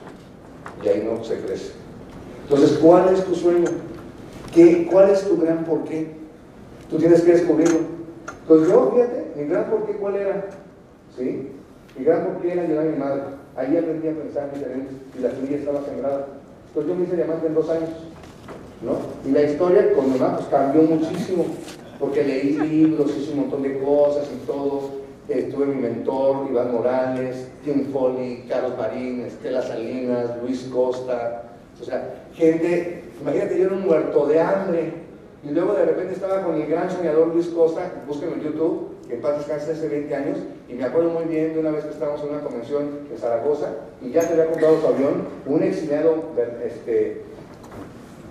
Y 0.83 0.87
ahí 0.87 1.07
no 1.07 1.23
se 1.23 1.39
crece. 1.41 1.73
Entonces, 2.43 2.77
¿cuál 2.79 3.13
es 3.13 3.23
tu 3.23 3.35
sueño? 3.35 3.69
¿Qué, 4.53 4.87
¿Cuál 4.91 5.11
es 5.11 5.27
tu 5.27 5.37
gran 5.37 5.63
porqué? 5.63 6.07
Tú 6.89 6.97
tienes 6.97 7.21
que 7.21 7.33
descubrirlo. 7.33 7.79
Entonces 8.41 8.69
yo, 8.69 8.91
fíjate, 8.93 9.33
mi 9.35 9.47
gran 9.47 9.69
porqué, 9.69 9.93
¿cuál 9.93 10.15
era? 10.15 10.49
¿Sí? 11.15 11.51
Mi 11.97 12.05
gran 12.05 12.25
porqué 12.25 12.53
era 12.53 12.63
ayudar 12.63 12.87
a 12.87 12.91
mi 12.91 12.97
madre. 12.97 13.21
Ahí 13.55 13.77
aprendí 13.77 14.07
a 14.07 14.13
pensar 14.13 14.53
diferente 14.53 14.93
y 15.17 15.21
la 15.21 15.31
semilla 15.31 15.57
estaba 15.57 15.85
sembrada. 15.85 16.27
Entonces 16.67 16.91
yo 16.91 16.97
me 16.97 17.05
hice 17.05 17.15
diamante 17.15 17.47
en 17.47 17.53
dos 17.53 17.69
años. 17.69 17.89
¿no? 18.81 18.97
Y 19.27 19.31
la 19.31 19.43
historia 19.43 19.93
con 19.93 20.11
mi 20.11 20.19
mamá 20.19 20.37
pues, 20.37 20.47
cambió 20.49 20.81
muchísimo, 20.83 21.45
porque 21.99 22.23
leí 22.23 22.57
libros, 22.57 23.15
hice 23.17 23.31
un 23.31 23.41
montón 23.41 23.63
de 23.63 23.79
cosas 23.79 24.27
y 24.33 24.45
todo. 24.45 25.04
Eh, 25.27 25.49
tuve 25.51 25.65
mi 25.65 25.81
mentor, 25.81 26.47
Iván 26.49 26.71
Morales, 26.71 27.47
Tim 27.63 27.91
Foley, 27.91 28.45
Carlos 28.47 28.77
Marín, 28.77 29.21
Estela 29.21 29.61
Salinas, 29.63 30.29
Luis 30.41 30.69
Costa. 30.71 31.43
O 31.81 31.83
sea, 31.83 32.27
gente, 32.33 33.03
imagínate, 33.21 33.57
yo 33.57 33.65
era 33.65 33.75
un 33.75 33.85
muerto 33.85 34.27
de 34.27 34.39
hambre. 34.39 34.93
Y 35.43 35.49
luego 35.51 35.73
de 35.73 35.85
repente 35.85 36.13
estaba 36.13 36.43
con 36.43 36.55
el 36.55 36.67
gran 36.67 36.89
soñador 36.89 37.27
Luis 37.27 37.47
Costa, 37.47 37.91
búsquenlo 38.07 38.35
en 38.35 38.41
YouTube, 38.41 38.95
que 39.07 39.15
en 39.15 39.21
paz 39.21 39.47
hace 39.49 39.87
20 39.87 40.15
años, 40.15 40.37
y 40.67 40.73
me 40.73 40.83
acuerdo 40.83 41.11
muy 41.11 41.25
bien 41.25 41.53
de 41.53 41.59
una 41.59 41.69
vez 41.69 41.85
que 41.85 41.91
estábamos 41.91 42.21
en 42.23 42.29
una 42.29 42.41
convención 42.41 42.99
en 43.11 43.17
Zaragoza, 43.17 43.69
y 44.01 44.09
ya 44.09 44.23
se 44.23 44.33
había 44.33 44.47
comprado 44.47 44.81
su 44.81 44.87
avión, 44.87 45.27
un 45.45 45.61
exiliado 45.61 46.23
este, 46.65 47.21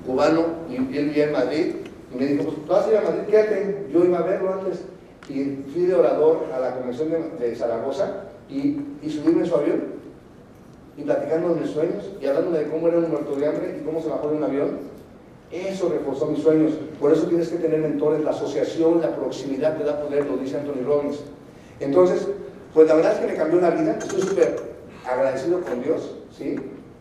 cubano, 0.05 0.43
y 0.69 0.77
él 0.77 1.05
vivía 1.07 1.27
en 1.27 1.33
Madrid, 1.33 1.75
y 2.13 2.19
me 2.19 2.27
dijo, 2.27 2.45
pues 2.45 2.57
tú 2.57 2.73
vas 2.73 2.87
a 2.87 2.91
ir 2.91 2.97
a 2.97 3.03
Madrid, 3.03 3.23
quédate, 3.31 3.87
yo 3.93 4.05
iba 4.05 4.19
a 4.19 4.23
verlo 4.23 4.53
antes, 4.53 4.83
y 5.29 5.65
fui 5.73 5.83
de 5.87 5.95
orador 5.95 6.47
a 6.55 6.61
la 6.61 6.75
convención 6.77 7.11
de, 7.11 7.47
de 7.47 7.57
Zaragoza, 7.57 8.25
y, 8.49 8.81
y 9.03 9.11
subirme 9.11 9.43
en 9.43 9.47
su 9.47 9.57
avión, 9.57 9.83
y 10.97 11.03
platicando 11.03 11.55
de 11.55 11.61
mis 11.63 11.71
sueños, 11.71 12.11
y 12.21 12.27
hablando 12.27 12.53
de 12.53 12.69
cómo 12.69 12.89
era 12.89 12.99
un 12.99 13.11
muerto 13.11 13.35
de 13.37 13.47
hambre, 13.47 13.79
y 13.81 13.85
cómo 13.85 14.01
se 14.01 14.09
bajó 14.09 14.29
de 14.29 14.37
un 14.37 14.45
avión, 14.45 14.95
eso 15.51 15.89
reforzó 15.89 16.27
mis 16.27 16.43
sueños. 16.43 16.73
Por 16.99 17.13
eso 17.13 17.27
tienes 17.27 17.49
que 17.49 17.59
tener 17.59 17.81
mentores. 17.81 18.25
La 18.25 18.31
asociación, 18.31 19.01
la 19.01 19.15
proximidad 19.15 19.77
te 19.77 19.85
da 19.85 20.03
poder, 20.03 20.27
lo 20.27 20.37
dice 20.37 20.59
Anthony 20.59 20.85
Robbins. 20.85 21.21
Entonces, 21.79 22.27
pues 22.73 22.89
la 22.89 22.95
verdad 22.97 23.13
es 23.13 23.19
que 23.21 23.27
me 23.29 23.35
cambió 23.35 23.61
la 23.61 23.71
vida. 23.71 23.97
Estoy 23.97 24.21
súper 24.23 24.57
agradecido 25.09 25.61
con 25.61 25.81
Dios, 25.81 26.17
¿sí? 26.37 26.57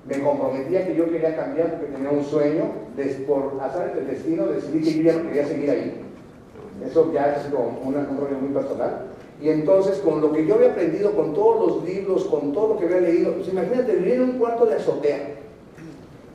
Me 0.05 0.21
comprometía 0.21 0.85
que 0.85 0.95
yo 0.95 1.09
quería 1.09 1.35
cambiar 1.35 1.79
porque 1.79 1.93
tenía 1.93 2.11
un 2.11 2.23
sueño. 2.23 2.71
Por 3.25 3.59
azar 3.59 3.95
del 3.95 4.05
destino 4.05 4.45
decidí 4.45 4.83
que 4.83 5.03
yo 5.03 5.13
no 5.13 5.29
quería 5.29 5.47
seguir 5.47 5.71
ahí. 5.71 6.02
Eso 6.85 7.11
ya 7.13 7.33
es 7.33 7.53
como 7.53 7.79
un 7.83 7.93
rollo 7.93 8.37
muy 8.39 8.49
personal. 8.49 9.07
Y 9.41 9.49
entonces, 9.49 9.97
con 9.99 10.21
lo 10.21 10.31
que 10.31 10.45
yo 10.45 10.55
había 10.55 10.71
aprendido, 10.71 11.11
con 11.11 11.33
todos 11.33 11.67
los 11.67 11.83
libros, 11.83 12.25
con 12.25 12.53
todo 12.53 12.69
lo 12.69 12.79
que 12.79 12.85
había 12.85 13.01
leído, 13.01 13.33
pues 13.33 13.49
imagínate 13.49 13.95
vivir 13.95 14.13
en 14.13 14.21
un 14.21 14.39
cuarto 14.39 14.65
de 14.65 14.75
azotea. 14.75 15.35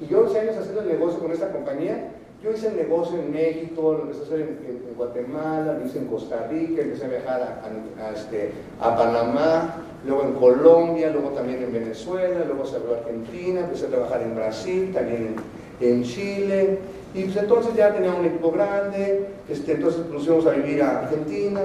Y 0.00 0.06
yo 0.06 0.20
11 0.20 0.40
años 0.40 0.56
haciendo 0.56 0.82
el 0.82 0.88
negocio 0.88 1.18
con 1.18 1.32
esta 1.32 1.50
compañía, 1.50 2.10
yo 2.42 2.52
hice 2.52 2.68
el 2.68 2.76
negocio 2.76 3.18
en 3.18 3.32
México, 3.32 3.94
lo 3.94 4.02
empecé 4.02 4.20
a 4.20 4.24
hacer 4.26 4.40
en, 4.40 4.78
Guatemala, 4.96 5.78
lo 5.78 5.86
hice 5.86 5.98
en 5.98 6.06
Costa 6.06 6.46
Rica, 6.50 6.82
empecé 6.82 7.04
a 7.04 7.08
viajar 7.08 7.62
a, 8.00 8.10
este, 8.10 8.52
a, 8.80 8.96
Panamá, 8.96 9.76
luego 10.04 10.22
en 10.22 10.32
Colombia, 10.34 11.10
luego 11.10 11.30
también 11.30 11.62
en 11.62 11.72
Venezuela, 11.72 12.44
luego 12.46 12.64
se 12.64 12.76
abrió 12.76 12.96
Argentina, 12.96 13.60
empecé 13.60 13.86
a 13.86 13.88
trabajar 13.88 14.22
en 14.22 14.36
Brasil, 14.36 14.92
también 14.92 15.36
en 15.80 16.02
Chile, 16.02 16.78
y 17.14 17.24
pues 17.24 17.36
entonces 17.36 17.74
ya 17.74 17.94
tenía 17.94 18.12
un 18.12 18.24
equipo 18.26 18.50
grande, 18.52 19.26
este, 19.48 19.72
entonces 19.72 20.06
nos 20.12 20.26
fuimos 20.26 20.46
a 20.46 20.50
vivir 20.50 20.82
a 20.82 21.00
Argentina, 21.00 21.60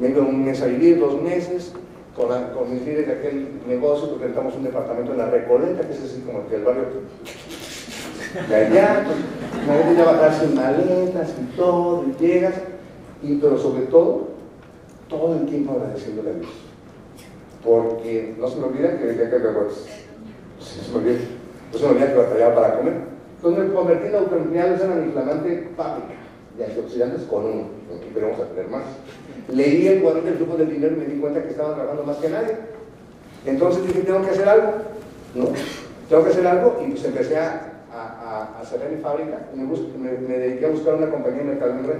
vengo 0.00 0.20
un 0.20 0.44
mes 0.44 0.62
a 0.62 0.66
vivir, 0.66 1.00
dos 1.00 1.20
meses, 1.20 1.72
con, 2.16 2.28
con 2.28 2.72
mis 2.72 2.82
líderes 2.82 3.06
de 3.06 3.12
aquel 3.14 3.48
negocio, 3.66 4.10
porque 4.10 4.26
rentamos 4.26 4.54
un 4.54 4.64
departamento 4.64 5.12
en 5.12 5.18
la 5.18 5.26
Recoleta, 5.26 5.86
que 5.86 5.92
es 5.92 6.02
así 6.02 6.22
como 6.26 6.46
que 6.48 6.56
el 6.56 6.64
barrio 6.64 6.84
de 8.48 8.54
allá, 8.54 9.04
pues, 9.06 9.66
la 9.66 9.74
gente 9.74 9.96
ya 9.96 10.04
va 10.04 10.10
a 10.10 10.14
bajar 10.14 10.40
sin 10.40 10.54
maletas 10.54 11.34
y 11.40 11.56
todo, 11.56 12.04
y 12.06 12.22
llegas, 12.22 12.54
y, 13.22 13.36
pero 13.36 13.58
sobre 13.58 13.82
todo, 13.86 14.28
todo 15.08 15.34
el 15.34 15.46
tiempo 15.46 15.72
agradeciéndole 15.72 16.30
a 16.30 16.34
Dios. 16.34 16.50
Porque 17.64 18.34
no 18.38 18.48
se 18.48 18.58
me 18.58 18.66
olvida 18.66 18.96
que 18.98 19.04
decía 19.04 19.30
que 19.30 19.36
se 19.36 19.42
me 20.92 20.98
olvida, 20.98 21.18
no 21.72 21.78
se 21.78 21.84
me 21.84 21.90
olvida 21.90 22.12
que 22.12 22.18
batallaba 22.18 22.54
para 22.54 22.76
comer. 22.78 23.09
Entonces 23.42 23.68
me 23.68 23.74
convertí 23.74 24.08
en 24.08 24.14
autoempleado 24.16 24.84
en 24.84 24.90
una 24.90 25.06
inflamante 25.06 25.68
fábrica 25.74 26.12
de 26.58 26.64
antioxidantes 26.66 27.22
con 27.22 27.46
uno, 27.46 27.64
aquí 27.96 28.10
queremos 28.12 28.36
tener 28.50 28.68
más. 28.68 28.82
Leí 29.48 29.88
el 29.88 30.02
cuadro 30.02 30.20
del 30.20 30.34
grupo 30.34 30.58
del 30.58 30.68
dinero 30.68 30.94
y 30.94 30.98
me 30.98 31.06
di 31.06 31.18
cuenta 31.18 31.42
que 31.42 31.48
estaba 31.48 31.74
trabajando 31.74 32.04
más 32.04 32.18
que 32.18 32.28
nadie. 32.28 32.56
Entonces 33.46 33.86
dije, 33.86 34.00
tengo 34.00 34.22
que 34.22 34.30
hacer 34.30 34.46
algo, 34.46 34.72
¿no? 35.34 35.46
Tengo 36.10 36.24
que 36.24 36.30
hacer 36.30 36.46
algo 36.46 36.82
y 36.86 36.90
pues 36.90 37.04
empecé 37.06 37.38
a, 37.38 37.80
a, 37.90 38.60
a 38.60 38.64
cerrar 38.66 38.90
mi 38.90 39.00
fábrica 39.00 39.38
y 39.54 39.56
me, 39.56 39.64
me, 39.64 40.18
me, 40.18 40.36
dediqué 40.36 40.66
a 40.66 40.70
buscar 40.70 40.96
una 40.96 41.08
compañía 41.08 41.38
de 41.38 41.44
mercado 41.44 41.70
en 41.70 41.86
red. 41.86 41.98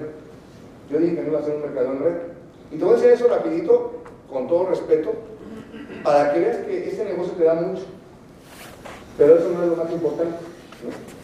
Yo 0.91 0.99
dije 0.99 1.14
que 1.14 1.22
no 1.22 1.28
iba 1.28 1.38
a 1.38 1.43
hacer 1.43 1.55
un 1.55 1.62
mercado 1.62 1.93
en 1.93 1.99
red. 2.01 2.14
Y 2.70 2.76
te 2.76 2.84
voy 2.84 2.93
a 2.93 2.97
decir 2.97 3.12
eso 3.12 3.28
rapidito, 3.28 4.03
con 4.30 4.47
todo 4.47 4.68
respeto, 4.68 5.14
para 6.05 6.34
que 6.34 6.41
veas 6.41 6.57
que 6.59 6.91
este 6.91 7.05
negocio 7.07 7.32
te 7.32 7.45
da 7.45 7.55
mucho. 7.55 7.84
Pero 9.16 9.38
eso 9.38 9.49
no 9.55 9.62
es 9.62 9.70
lo 9.70 9.76
más 9.76 9.91
importante. 9.91 10.36
¿no? 10.84 11.19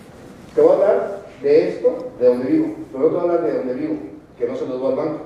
Te 0.57 0.63
voy 0.63 0.71
a 0.71 0.75
hablar 0.75 1.19
de 1.43 1.69
esto, 1.69 2.13
de 2.19 2.27
donde 2.27 2.47
vivo. 2.47 2.75
Pero 2.91 3.09
te 3.09 3.11
voy 3.11 3.19
a 3.19 3.23
hablar 3.23 3.43
de 3.43 3.59
donde 3.59 3.75
vivo, 3.75 3.97
que 4.39 4.49
no 4.49 4.57
se 4.57 4.67
los 4.67 4.81
doy 4.81 4.91
al 4.91 4.97
banco. 4.97 5.21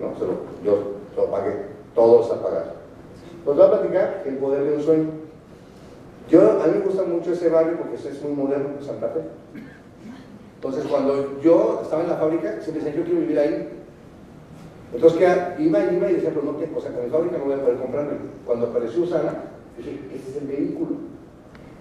¿no? 0.00 0.18
Se 0.18 0.26
lo, 0.26 0.34
yo 0.62 0.78
lo 1.16 1.30
pagué, 1.30 1.66
todo 1.94 2.22
está 2.22 2.42
pagado. 2.42 2.72
Pues 3.42 3.56
voy 3.56 3.66
a 3.66 3.70
platicar 3.70 4.22
el 4.26 4.36
poder 4.36 4.64
de 4.64 4.76
un 4.76 4.82
sueño. 4.82 5.10
Yo, 6.28 6.62
a 6.62 6.66
mí 6.66 6.78
me 6.78 6.84
gusta 6.84 7.04
mucho 7.04 7.32
ese 7.32 7.48
barrio 7.48 7.78
porque 7.78 7.96
es 7.96 8.22
muy 8.22 8.32
moderno, 8.32 8.68
Santa 8.82 9.08
Fe. 9.08 9.20
Entonces, 10.56 10.84
cuando 10.90 11.40
yo 11.40 11.80
estaba 11.82 12.02
en 12.02 12.08
la 12.10 12.16
fábrica, 12.16 12.60
siempre 12.60 12.84
decía, 12.84 12.98
yo 12.98 13.04
quiero 13.04 13.20
vivir 13.20 13.38
ahí. 13.38 13.68
Entonces, 14.94 15.18
¿qué? 15.18 15.62
iba 15.62 15.80
y 15.80 15.96
iba 15.96 16.10
y 16.10 16.14
decía, 16.14 16.30
pero 16.34 16.42
no, 16.42 16.58
¿qué? 16.58 16.70
O 16.74 16.80
sea, 16.80 16.92
con 16.92 17.04
mi 17.04 17.10
fábrica 17.10 17.38
no 17.38 17.44
voy 17.44 17.54
a 17.54 17.62
poder 17.62 17.78
comprarme. 17.78 18.12
Cuando 18.46 18.66
apareció 18.66 19.02
Usana, 19.02 19.44
dije, 19.76 20.00
ese 20.14 20.30
es 20.30 20.36
el 20.36 20.48
vehículo. 20.48 21.13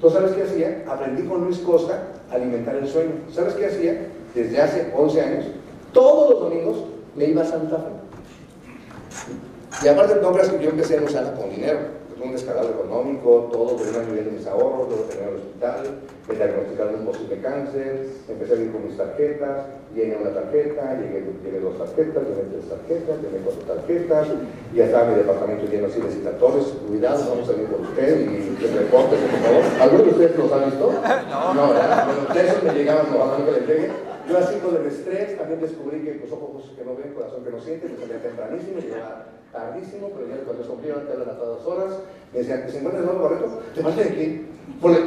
Entonces, 0.03 0.19
¿sabes 0.19 0.35
qué 0.35 0.43
hacía? 0.43 0.83
Aprendí 0.85 1.23
con 1.23 1.45
Luis 1.45 1.59
Costa 1.59 2.03
a 2.29 2.35
alimentar 2.35 2.75
el 2.75 2.85
sueño. 2.85 3.11
¿Sabes 3.31 3.53
qué 3.53 3.67
hacía? 3.67 4.09
Desde 4.35 4.61
hace 4.61 4.91
11 4.93 5.21
años, 5.21 5.45
todos 5.93 6.31
los 6.31 6.41
domingos 6.41 6.75
me 7.15 7.23
iba 7.23 7.41
a 7.41 7.45
Santa 7.45 7.77
Fe. 7.77 9.85
Y 9.85 9.87
aparte, 9.87 10.15
no 10.21 10.33
creas 10.33 10.49
que 10.49 10.61
yo 10.61 10.71
empecé 10.71 10.97
en 10.97 11.05
Usana 11.05 11.33
con 11.35 11.49
dinero 11.49 11.79
un 12.23 12.31
descarado 12.31 12.69
económico, 12.69 13.49
todo 13.51 13.75
por 13.75 13.87
un 13.87 13.95
año 13.95 14.13
de 14.13 14.31
mis 14.31 14.47
ahorros, 14.47 14.87
luego 14.87 15.05
en 15.11 15.27
el 15.27 15.35
hospital, 15.35 15.83
me 16.27 16.35
diagnosticaron 16.35 16.95
un 16.95 17.05
posible 17.05 17.41
cáncer, 17.41 18.07
empecé 18.29 18.53
a 18.53 18.55
vivir 18.55 18.71
con 18.71 18.85
mis 18.87 18.97
tarjetas, 18.97 19.65
llegué 19.93 20.17
una 20.21 20.33
tarjeta, 20.33 20.97
llegué, 20.99 21.25
llegué 21.43 21.59
dos 21.59 21.77
tarjetas, 21.77 22.23
llegué 22.23 22.43
tres 22.51 22.69
tarjetas, 22.69 23.15
llegué 23.21 23.37
cuatro 23.43 23.63
tarjetas, 23.75 24.27
y 24.73 24.77
ya 24.77 24.85
estaba 24.85 25.09
mi 25.09 25.15
departamento 25.15 25.65
lleno 25.67 25.87
así 25.87 25.99
de 25.99 26.09
citatorios, 26.11 26.67
cuidado, 26.87 27.29
vamos 27.29 27.49
a 27.49 27.53
ir 27.53 27.67
por 27.67 27.81
usted 27.81 28.21
y 28.21 28.55
que 28.55 28.67
reporte, 28.67 29.15
por 29.17 29.39
favor. 29.43 29.63
¿Algunos 29.81 30.05
de 30.05 30.11
ustedes 30.11 30.37
los 30.37 30.51
han 30.51 30.65
visto? 30.65 30.93
No, 31.33 31.53
no 31.53 31.69
¿verdad? 31.73 32.05
Bueno, 32.05 32.33
de 32.33 32.47
esos 32.47 32.63
me 32.63 32.73
llegaban, 32.73 33.05
no, 33.11 33.45
que 33.45 33.51
le 33.51 33.67
llegue. 33.67 34.12
Yo 34.27 34.37
así 34.37 34.55
con 34.59 34.75
el 34.77 34.85
estrés 34.85 35.37
también 35.37 35.59
descubrí 35.59 36.01
que 36.01 36.15
los 36.15 36.31
ojos 36.31 36.71
que 36.77 36.85
no 36.85 36.95
ven, 36.95 37.13
corazón 37.13 37.43
que 37.43 37.51
no 37.51 37.59
siente, 37.59 37.89
me 37.89 37.97
salía 37.97 38.21
tempranísimo, 38.21 38.79
llegaba 38.79 39.25
tardísimo, 39.51 40.11
pero 40.15 40.27
ya 40.27 40.43
cuando 40.45 40.63
cumplieron 40.63 41.05
te 41.05 41.11
hablan 41.11 41.29
a 41.29 41.37
todas 41.37 41.65
horas, 41.65 41.93
me 42.31 42.39
decían, 42.39 42.69
¿se 42.69 42.77
encuentra 42.77 43.01
el 43.01 43.05
nuevo 43.05 43.21
correcto? 43.21 43.61
¿Te 43.75 43.81
parte 43.83 44.03
de 44.03 44.15
quién? 44.15 44.47
Ponle, 44.81 44.99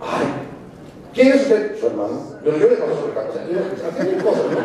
ay, 0.00 0.26
¿quién 1.14 1.28
es 1.28 1.42
usted? 1.42 1.78
Su 1.78 1.86
hermano. 1.86 2.20
Pero 2.42 2.58
yo 2.58 2.68
le 2.68 2.78
conozco 2.78 3.06
el 3.06 3.14
caso, 3.14 3.28
o 3.30 3.32
sea, 3.32 3.46
yo, 3.48 3.58
hacía 3.88 4.04
mil 4.04 4.22
cosas, 4.22 4.44
¿no? 4.50 4.58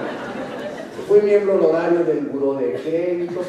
Fui 1.08 1.22
miembro 1.22 1.56
honorario 1.56 2.04
del 2.04 2.26
buró 2.26 2.56
de 2.56 2.74
crédito, 2.74 3.42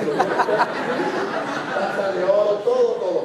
taza 1.78 2.12
de 2.12 2.24
oro, 2.24 2.61
todo, 2.64 2.94
todo. 2.94 3.24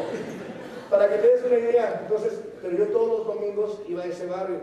Para 0.90 1.10
que 1.10 1.16
te 1.18 1.28
des 1.28 1.46
una 1.46 1.60
idea, 1.60 2.02
entonces, 2.04 2.40
pero 2.62 2.78
yo 2.78 2.86
todos 2.86 3.20
los 3.20 3.28
domingos 3.28 3.82
iba 3.88 4.04
a 4.04 4.06
ese 4.06 4.26
barrio. 4.28 4.60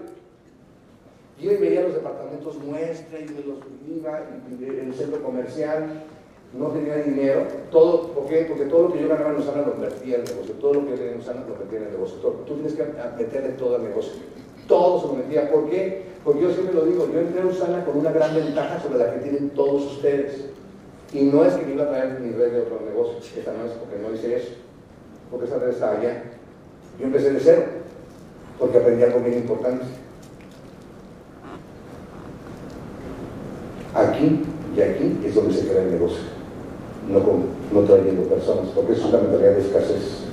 Yo 1.41 1.51
veía 1.61 1.83
los 1.83 1.95
departamentos 1.95 2.57
muestra 2.59 3.19
y 3.19 3.25
me 3.25 3.41
los 3.41 3.59
iba 3.89 4.23
en 4.61 4.89
el 4.89 4.95
centro 4.95 5.23
comercial. 5.23 6.05
No 6.57 6.69
tenía 6.69 6.97
dinero, 6.99 7.49
todo, 7.73 8.13
¿por 8.13 8.27
qué? 8.27 8.47
Porque 8.49 8.67
todo 8.67 8.83
lo 8.85 8.93
que 8.93 9.03
yo 9.03 9.09
ganaba 9.09 9.31
en 9.31 9.39
Usana 9.39 9.63
lo 9.67 9.75
invertía 9.75 10.15
en 10.15 10.21
el 10.21 10.29
negocio, 10.29 10.55
todo 10.55 10.75
lo 10.75 10.87
que 10.87 10.93
tenía 10.93 11.13
en 11.13 11.19
Usana 11.19 11.45
lo 11.49 11.57
metía 11.57 11.79
en 11.79 11.85
el 11.87 11.93
negocio, 11.95 12.17
tú 12.19 12.55
tienes 12.55 12.75
que 12.75 12.85
meterle 13.19 13.49
todo 13.55 13.75
al 13.75 13.83
negocio, 13.83 14.13
todo 14.69 15.01
se 15.01 15.07
lo 15.09 15.15
metía, 15.15 15.51
¿por 15.51 15.69
qué? 15.69 16.05
Porque 16.23 16.43
yo 16.43 16.53
siempre 16.53 16.75
lo 16.75 16.85
digo, 16.85 17.09
yo 17.13 17.19
entré 17.19 17.43
a 17.43 17.47
Usana 17.47 17.85
con 17.85 17.97
una 17.97 18.13
gran 18.13 18.37
ventaja 18.37 18.81
sobre 18.81 19.01
la 19.01 19.15
que 19.15 19.19
tienen 19.19 19.51
todos 19.51 19.95
ustedes, 19.95 20.45
y 21.13 21.25
no 21.25 21.45
es 21.45 21.55
que 21.55 21.67
me 21.67 21.75
iba 21.75 21.85
a 21.87 21.89
traer 21.89 22.21
mi 22.21 22.31
red 22.31 22.53
de 22.53 22.61
otro 22.61 22.81
negocio, 22.89 23.19
esta 23.37 23.53
no 23.53 23.65
es 23.65 23.73
porque 23.73 23.99
no 23.99 24.15
hice 24.15 24.37
eso, 24.37 24.53
porque 25.33 25.47
esa 25.47 25.59
red 25.59 25.71
estaba 25.71 25.99
allá. 25.99 26.23
Yo 27.01 27.07
empecé 27.07 27.33
de 27.33 27.41
cero, 27.41 27.63
porque 28.61 28.79
aprendí 28.79 29.03
algo 29.03 29.19
bien 29.19 29.39
importante. 29.39 29.85
Aquí 33.95 34.45
y 34.77 34.81
aquí 34.81 35.21
es 35.25 35.35
donde 35.35 35.55
se 35.55 35.69
crea 35.69 35.83
el 35.83 35.93
negocio 35.93 36.35
no, 37.09 37.81
trayendo 37.83 38.23
personas, 38.23 38.69
porque 38.75 38.93
eso 38.93 39.07
es 39.07 39.13
la 39.13 39.21
mentalidad 39.21 39.53
de 39.53 39.61
escasez. 39.61 40.25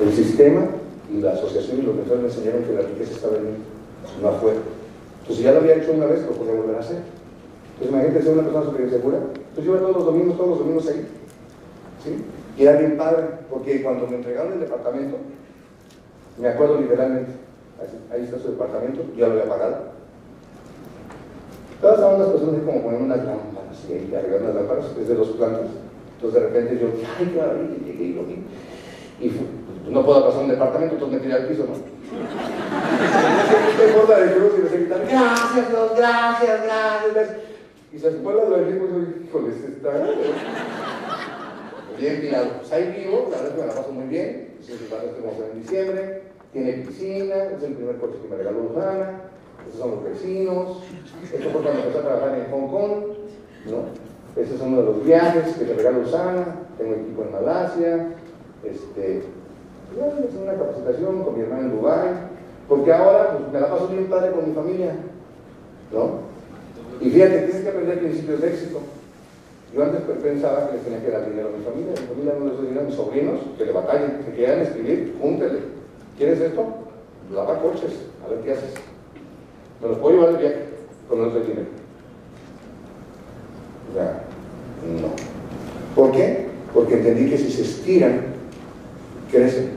El 0.00 0.12
sistema 0.12 0.66
y 1.12 1.20
la 1.20 1.32
asociación 1.32 1.78
y 1.78 1.82
los 1.82 1.94
mentores 1.94 2.22
me 2.22 2.28
enseñaron 2.28 2.64
que 2.64 2.72
la 2.72 2.82
riqueza 2.82 3.12
estaba 3.12 3.36
en 3.36 3.44
mí, 3.44 3.56
no 4.20 4.28
afuera. 4.28 4.58
Entonces, 5.20 5.44
ya 5.44 5.52
lo 5.52 5.60
había 5.60 5.76
hecho 5.76 5.92
una 5.92 6.06
vez, 6.06 6.24
lo 6.24 6.32
podía 6.32 6.54
volver 6.54 6.76
a 6.76 6.80
hacer. 6.80 6.98
Entonces, 7.74 7.88
imagínate 7.88 8.22
ser 8.22 8.32
una 8.32 8.42
persona 8.42 8.64
súper 8.66 8.80
insegura. 8.82 9.16
Entonces, 9.16 9.64
yo 9.64 9.72
iba 9.72 9.80
todos 9.80 9.96
los 9.96 10.04
domingos, 10.04 10.36
todos 10.36 10.50
los 10.50 10.58
domingos 10.58 10.88
ahí. 10.88 11.06
¿sí? 12.04 12.24
Y 12.56 12.62
era 12.62 12.78
bien 12.78 12.96
padre, 12.96 13.24
porque 13.50 13.82
cuando 13.82 14.06
me 14.06 14.16
entregaron 14.16 14.52
el 14.52 14.60
departamento, 14.60 15.16
me 16.38 16.48
acuerdo 16.48 16.80
literalmente, 16.80 17.32
ahí 18.12 18.24
está 18.24 18.38
su 18.38 18.50
departamento, 18.50 19.02
ya 19.16 19.26
lo 19.26 19.32
había 19.32 19.48
pagado. 19.48 19.93
Todas 21.80 21.96
estaban 21.96 22.20
las 22.20 22.28
personas 22.28 22.60
como 22.64 22.82
poniendo 22.82 23.06
unas 23.06 23.24
lámparas 23.24 23.84
y 23.88 23.92
ahí 23.92 24.08
cargando 24.10 24.46
las 24.46 24.54
lámparas 24.54 24.96
desde 24.96 25.14
los 25.14 25.28
plantas. 25.28 25.70
Entonces 26.16 26.40
de 26.40 26.48
repente 26.48 26.78
yo, 26.80 26.88
ay, 27.18 27.26
claro, 27.26 27.58
y 27.62 27.84
llegué 27.84 28.04
y 28.04 28.14
lo 28.14 28.24
vi. 28.24 28.42
Y 29.20 29.28
pues, 29.28 29.48
no 29.90 30.04
puedo 30.04 30.26
pasar 30.26 30.42
un 30.42 30.48
departamento, 30.48 30.94
entonces 30.94 31.18
me 31.18 31.24
tiré 31.24 31.34
al 31.34 31.46
piso, 31.46 31.66
¿no? 31.66 31.74
¿Qué 33.76 33.86
forma 33.92 34.14
de 34.14 34.34
cruz 34.34 34.52
y 34.58 34.62
me 34.62 34.68
gritan, 34.68 35.00
gracias 35.08 35.68
Dios, 35.68 35.92
gracias, 35.96 36.64
gracias. 36.64 37.28
Y 37.92 37.98
se 37.98 38.10
fue 38.10 38.34
la 38.34 38.44
del 38.56 38.66
ritmo 38.66 38.86
y 38.86 38.90
yo, 38.90 38.98
híjole, 39.24 39.52
se 39.52 39.66
está 39.68 39.90
bien 41.98 42.20
tirado. 42.20 42.48
Pues 42.58 42.72
ahí 42.72 43.04
vivo, 43.04 43.28
la 43.30 43.36
verdad 43.36 43.46
es 43.46 43.54
que 43.54 43.60
me 43.60 43.66
la 43.66 43.74
paso 43.74 43.92
muy 43.92 44.06
bien. 44.06 44.54
Es 44.60 44.70
el 44.70 44.76
hacer 44.76 45.50
en 45.52 45.60
diciembre. 45.60 46.22
Tiene 46.52 46.72
piscina, 46.72 47.34
es 47.56 47.62
el 47.62 47.74
primer 47.74 47.98
coche 47.98 48.18
que 48.22 48.28
me 48.28 48.36
regaló 48.36 48.62
Luzana 48.62 49.20
esos 49.68 49.80
son 49.80 49.90
los 49.92 50.04
vecinos, 50.04 50.78
esto 51.22 51.50
fue 51.50 51.62
cuando 51.62 51.80
empecé 51.80 51.98
a 51.98 52.02
trabajar 52.02 52.38
en 52.38 52.50
Hong 52.50 52.68
Kong, 52.68 52.92
¿no? 53.66 54.04
Ese 54.40 54.54
es 54.54 54.60
uno 54.60 54.78
de 54.78 54.84
los 54.84 55.04
viajes 55.04 55.54
que 55.54 55.64
te 55.64 55.74
regalo 55.74 56.00
Usana, 56.00 56.44
tengo 56.76 56.94
equipo 56.94 57.22
en 57.22 57.32
Malasia, 57.32 58.08
este, 58.64 59.18
es 59.18 60.34
una 60.42 60.54
capacitación 60.54 61.22
con 61.22 61.36
mi 61.36 61.42
hermana 61.42 61.62
en 61.62 61.76
Dubái, 61.76 62.08
porque 62.68 62.92
ahora 62.92 63.38
pues, 63.38 63.52
me 63.52 63.60
la 63.60 63.70
paso 63.70 63.88
bien 63.88 64.06
padre 64.06 64.32
con 64.32 64.48
mi 64.48 64.54
familia, 64.54 64.96
¿no? 65.92 66.24
Y 67.00 67.10
fíjate, 67.10 67.42
tienes 67.42 67.62
que 67.62 67.68
aprender 67.68 67.98
principios 67.98 68.40
de 68.40 68.48
éxito. 68.48 68.80
Yo 69.74 69.82
antes 69.82 70.00
pensaba 70.02 70.68
que 70.68 70.76
les 70.76 70.84
tenía 70.84 71.02
que 71.02 71.10
dar 71.10 71.28
dinero 71.28 71.48
a 71.48 71.58
mi 71.58 71.64
familia, 71.64 71.92
mi 72.00 72.06
familia 72.06 72.34
no 72.38 72.46
les 72.46 72.56
doy 72.56 72.66
dinero 72.66 72.82
a 72.82 72.84
mis 72.84 72.94
sobrinos, 72.94 73.40
que 73.58 73.66
le 73.66 73.72
batallen, 73.72 74.22
que 74.24 74.32
quieran 74.32 74.60
escribir, 74.60 75.16
júntele. 75.20 75.60
¿Quieres 76.16 76.40
esto? 76.40 76.64
Lava 77.32 77.60
coches, 77.60 77.92
a 78.24 78.30
ver 78.30 78.40
qué 78.40 78.52
haces. 78.52 78.93
Me 79.84 79.90
los 79.90 79.98
puedo 79.98 80.16
llevar 80.16 80.32
de 80.32 80.38
viaje 80.38 80.64
con 81.10 81.18
no 81.18 81.26
dinero. 81.26 81.66
O 83.90 83.94
sea, 83.94 84.24
no. 84.98 85.08
¿Por 85.94 86.10
qué? 86.10 86.46
Porque 86.72 86.94
entendí 86.94 87.28
que 87.28 87.36
si 87.36 87.50
se 87.50 87.62
estiran, 87.62 88.22
crecen. 89.30 89.72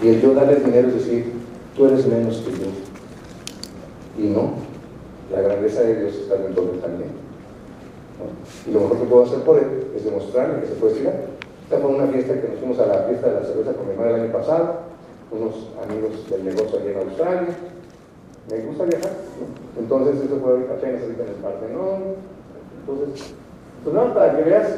Y 0.00 0.08
el 0.10 0.22
yo 0.22 0.32
darles 0.32 0.64
dinero 0.64 0.88
es 0.88 0.94
decir, 0.94 1.32
tú 1.76 1.86
eres 1.86 2.06
menos 2.06 2.36
que 2.36 2.52
yo. 2.52 2.68
Y 4.16 4.28
no, 4.28 4.52
la 5.32 5.40
grandeza 5.40 5.82
de 5.82 6.02
Dios 6.02 6.14
está 6.14 6.36
dentro 6.36 6.62
de 6.66 6.78
también. 6.78 7.10
Y 8.68 8.70
lo 8.70 8.80
mejor 8.82 8.98
que 8.98 9.04
puedo 9.06 9.24
hacer 9.24 9.40
por 9.40 9.58
él 9.58 9.88
es 9.96 10.04
demostrarle 10.04 10.60
que 10.60 10.68
se 10.68 10.74
puede 10.74 10.92
estirar. 10.92 11.24
Estamos 11.64 11.90
en 11.90 11.96
una 11.96 12.12
fiesta 12.12 12.40
que 12.40 12.48
nos 12.48 12.58
fuimos 12.60 12.78
a 12.78 12.86
la 12.86 13.02
fiesta 13.08 13.26
de 13.26 13.40
la 13.40 13.46
cerveza 13.46 13.72
con 13.72 13.86
mi 13.86 13.92
hermana 13.92 14.10
el 14.10 14.22
año 14.22 14.32
pasado, 14.32 14.74
unos 15.32 15.70
amigos 15.82 16.30
del 16.30 16.44
negocio 16.44 16.78
allí 16.78 16.88
en 16.90 16.98
Australia, 16.98 17.56
me 18.50 18.60
gusta 18.66 18.84
viajar, 18.84 19.12
¿no? 19.38 19.80
Entonces 19.80 20.24
eso 20.24 20.40
fue 20.40 20.52
apenas 20.70 21.02
ahorita 21.02 21.22
en 21.22 21.28
el 21.28 21.34
Partenón, 21.36 22.02
entonces 22.80 23.34
Pues 23.84 23.94
no, 23.94 24.14
para 24.14 24.36
que 24.36 24.42
veas, 24.42 24.68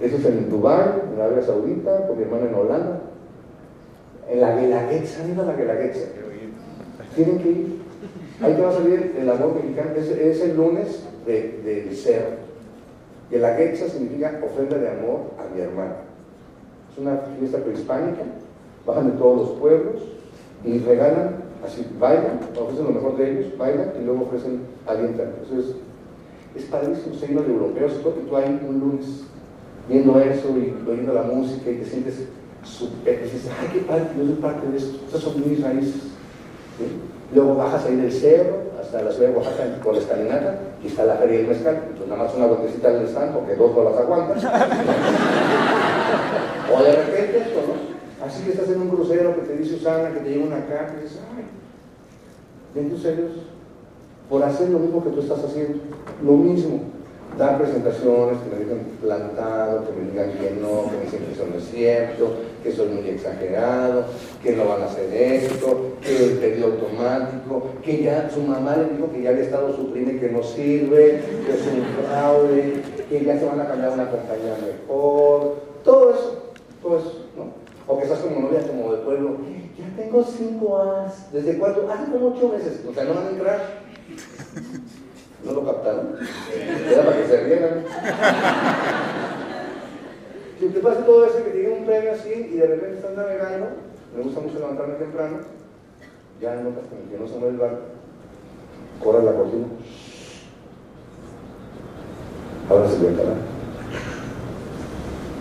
eso 0.00 0.16
es 0.16 0.24
en 0.26 0.50
Dubái, 0.50 0.88
en 1.14 1.20
Arabia 1.20 1.42
Saudita, 1.42 2.06
con 2.06 2.18
mi 2.18 2.24
hermano 2.24 2.46
en 2.46 2.54
Holanda. 2.54 3.00
En 4.28 4.40
la 4.40 4.56
Guelaguetza, 4.56 5.22
¿han 5.22 5.32
ido 5.32 5.42
a 5.42 5.46
la 5.46 5.54
Guelaguetza? 5.54 6.06
Tienen 7.14 7.38
que 7.38 7.48
ir. 7.48 7.80
Ahí 8.42 8.54
te 8.54 8.62
va 8.62 8.70
a 8.70 8.72
salir 8.72 9.16
el 9.18 9.28
amor 9.28 9.54
mexicano, 9.54 9.90
es, 9.96 10.08
es 10.08 10.40
el 10.42 10.56
lunes 10.56 11.04
del 11.26 11.64
de, 11.64 11.82
de 11.82 11.94
cerro. 11.94 12.36
Guelaguetza 13.30 13.88
significa 13.88 14.40
ofrenda 14.44 14.78
de 14.78 14.88
amor 14.88 15.20
a 15.38 15.54
mi 15.54 15.60
hermano. 15.60 15.94
Es 16.92 16.98
una 16.98 17.18
fiesta 17.38 17.58
prehispánica, 17.58 18.22
bajan 18.86 19.12
de 19.12 19.18
todos 19.18 19.48
los 19.48 19.58
pueblos 19.58 20.02
y 20.64 20.78
regalan, 20.78 21.36
así 21.64 21.86
bailan, 21.98 22.40
ofrecen 22.58 22.84
lo 22.84 22.90
mejor 22.90 23.16
de 23.16 23.30
ellos, 23.30 23.58
bailan 23.58 23.92
y 24.00 24.04
luego 24.04 24.22
ofrecen 24.22 24.60
alientan. 24.86 25.32
Eso 25.44 25.60
es, 25.60 25.66
es 26.56 26.64
padrísimo, 26.70 27.14
se 27.14 27.26
de 27.26 27.34
europeos 27.34 27.92
y 27.94 28.28
tú 28.28 28.36
ahí 28.36 28.60
un 28.68 28.80
lunes 28.80 29.24
viendo 29.88 30.18
eso 30.20 30.48
y 30.56 30.74
oyendo 30.88 31.12
la 31.12 31.22
música 31.22 31.70
y 31.70 31.76
te 31.76 31.84
sientes 31.84 32.24
súper, 32.62 33.22
dices, 33.22 33.48
ay, 33.58 33.68
qué 33.72 33.80
padre, 33.80 34.04
yo 34.16 34.24
soy 34.24 34.34
parte 34.34 34.68
de 34.68 34.76
esto, 34.76 34.98
estas 35.06 35.20
son 35.20 35.48
mis 35.48 35.62
raíces. 35.62 36.02
¿sí? 36.78 36.86
Luego 37.34 37.54
bajas 37.54 37.86
ahí 37.86 37.96
del 37.96 38.12
cerro 38.12 38.58
hasta 38.80 39.02
la 39.02 39.12
ciudad 39.12 39.30
de 39.30 39.36
Oaxaca 39.36 39.64
por 39.82 39.94
la 39.94 40.00
escalinata 40.00 40.58
y 40.82 40.88
está 40.88 41.04
la 41.04 41.16
feria 41.16 41.38
del 41.38 41.48
mezcal. 41.48 41.76
Entonces 41.76 42.08
nada 42.08 42.24
más 42.24 42.34
una 42.34 42.46
botecita 42.46 42.90
del 42.90 43.06
stand 43.06 43.34
porque 43.34 43.54
dos 43.54 43.74
no 43.74 43.84
las 43.84 43.98
aguantas. 43.98 44.44
o 46.74 46.82
de 46.82 46.92
repente 46.92 47.38
esto, 47.38 47.60
¿no? 47.68 47.99
Así 48.24 48.42
que 48.44 48.50
estás 48.50 48.68
en 48.68 48.82
un 48.82 48.90
crucero 48.90 49.34
que 49.34 49.42
te 49.42 49.56
dice 49.56 49.78
Susana, 49.78 50.12
que 50.12 50.20
te 50.20 50.30
lleva 50.30 50.46
una 50.46 50.66
carta 50.66 50.94
y 50.98 51.04
dices, 51.04 51.20
ay, 51.36 51.44
benditos 52.74 53.04
ellos 53.06 53.30
por 54.28 54.42
hacer 54.44 54.68
lo 54.68 54.78
mismo 54.78 55.02
que 55.02 55.10
tú 55.10 55.20
estás 55.20 55.42
haciendo. 55.42 55.78
Lo 56.22 56.32
mismo 56.32 56.80
dar 57.36 57.58
presentaciones, 57.58 58.38
que 58.38 58.54
me 58.54 58.64
digan 58.64 58.86
plantado, 59.00 59.86
que 59.86 59.92
me 59.92 60.10
digan 60.10 60.30
que 60.32 60.50
no, 60.60 60.90
que 60.90 60.96
me 60.96 61.04
dicen 61.04 61.24
que 61.24 61.32
eso 61.32 61.46
no 61.50 61.58
es 61.58 61.70
cierto, 61.70 62.34
que 62.62 62.72
soy 62.72 62.88
muy 62.88 63.08
exagerado, 63.08 64.04
que 64.42 64.54
no 64.54 64.66
van 64.66 64.82
a 64.82 64.86
hacer 64.86 65.12
esto, 65.12 65.94
que 66.02 66.24
el 66.24 66.38
pedido 66.38 66.66
automático, 66.66 67.68
que 67.82 68.02
ya 68.02 68.30
su 68.30 68.42
mamá 68.42 68.76
le 68.76 68.94
dijo 68.94 69.10
que 69.12 69.22
ya 69.22 69.30
el 69.30 69.38
Estado 69.38 69.74
suprime 69.74 70.18
que 70.18 70.28
no 70.28 70.42
sirve, 70.42 71.22
que 71.46 71.52
es 71.52 71.66
un 71.66 72.04
fraude, 72.04 72.82
que 73.08 73.24
ya 73.24 73.38
se 73.38 73.46
van 73.46 73.60
a 73.60 73.68
cambiar 73.68 73.92
una 73.92 74.10
compañía 74.10 74.56
mejor, 74.60 75.56
todo 75.82 76.10
eso, 76.10 76.42
todo 76.82 76.98
eso, 76.98 77.19
¿no? 77.90 77.94
O 77.94 77.98
que 77.98 78.04
estás 78.04 78.20
como 78.20 78.40
novia 78.40 78.66
como 78.66 78.92
de 78.92 78.98
pueblo, 78.98 79.36
ya 79.78 79.96
tengo 79.96 80.24
cinco 80.24 80.78
as, 80.78 81.32
¿desde 81.32 81.58
cuándo? 81.58 81.90
Hace 81.90 82.10
como 82.10 82.28
ocho 82.28 82.48
meses, 82.48 82.84
o 82.88 82.94
sea, 82.94 83.04
no 83.04 83.14
van 83.14 83.26
a 83.26 83.30
entrar. 83.30 83.80
¿No 85.44 85.52
lo 85.52 85.64
captaron? 85.64 86.16
Era 86.90 87.04
para 87.04 87.16
que 87.16 87.26
se 87.26 87.44
rieran. 87.44 87.84
Si 90.58 90.66
te 90.66 90.80
pasa 90.80 91.06
todo 91.06 91.24
eso, 91.24 91.44
que 91.44 91.50
te 91.50 91.58
llega 91.62 91.76
un 91.76 91.86
premio 91.86 92.12
así 92.12 92.50
y 92.52 92.56
de 92.56 92.66
repente 92.66 92.96
estás 92.96 93.16
navegando, 93.16 93.68
me 94.14 94.22
gusta 94.22 94.40
mucho 94.40 94.58
levantarme 94.58 94.94
temprano, 94.94 95.38
ya 96.40 96.56
notas 96.56 96.84
que 97.10 97.18
no 97.18 97.26
se 97.26 97.38
mueve 97.38 97.54
el 97.54 97.60
barco, 97.60 97.78
corres 99.02 99.24
la 99.24 99.32
cortina, 99.32 99.66
ahora 102.68 102.88
se 102.88 102.98
ventana, 102.98 103.34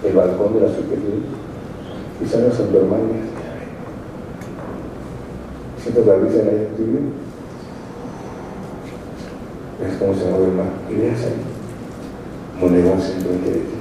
el 0.06 0.14
balcón 0.14 0.54
de 0.54 0.62
la 0.62 0.74
suite 0.74 0.96
y 2.22 2.26
sales 2.28 2.60
a 2.60 2.68
tu 2.68 2.78
hermano 2.78 3.04
y 5.78 5.82
sientes 5.82 6.06
la 6.06 6.16
risa 6.18 6.42
en 6.42 6.48
ella, 6.50 6.68
es 9.88 9.98
como 9.98 10.14
se 10.14 10.26
mueve 10.26 10.52
mar. 10.52 10.68
Y 10.90 10.96
veas 10.96 11.22
ahí, 11.22 11.36
monedón 12.60 13.02
simplemente 13.02 13.50
de 13.50 13.60
ti. 13.60 13.76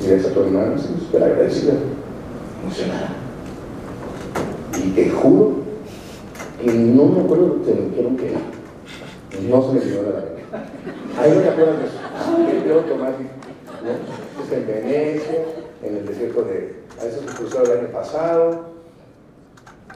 Y 0.00 0.10
ves 0.10 0.26
a 0.26 0.32
tu 0.32 0.40
hermano, 0.42 0.78
súper 0.78 1.24
agradecida, 1.24 1.74
emocionada. 2.62 3.10
Y 4.76 4.90
te 4.90 5.10
juro 5.10 5.54
que 6.62 6.72
no 6.72 7.06
me 7.06 7.20
acuerdo 7.22 7.56
de 7.56 7.64
que 7.64 7.80
me 7.80 7.88
dijeron 7.88 8.16
que 8.16 8.30
era. 8.30 8.40
No 9.48 9.62
se 9.62 9.72
me 9.74 9.80
dio 9.80 10.02
la 10.02 10.08
mente. 10.08 10.44
Ahí 11.18 11.32
no 11.32 11.40
me 11.40 11.48
acuerdo 11.48 11.72
de 11.78 11.84
eso. 11.84 11.98
El 12.48 12.62
piloto 12.62 12.80
automático. 12.92 13.30
¿no? 13.82 14.17
En 14.50 14.66
Venecia, 14.66 15.44
en 15.82 15.96
el 15.96 16.06
desierto 16.06 16.42
de. 16.42 16.78
A 16.98 17.04
veces 17.04 17.20
cruzado 17.36 17.64
el 17.72 17.80
año 17.80 17.88
pasado, 17.92 18.64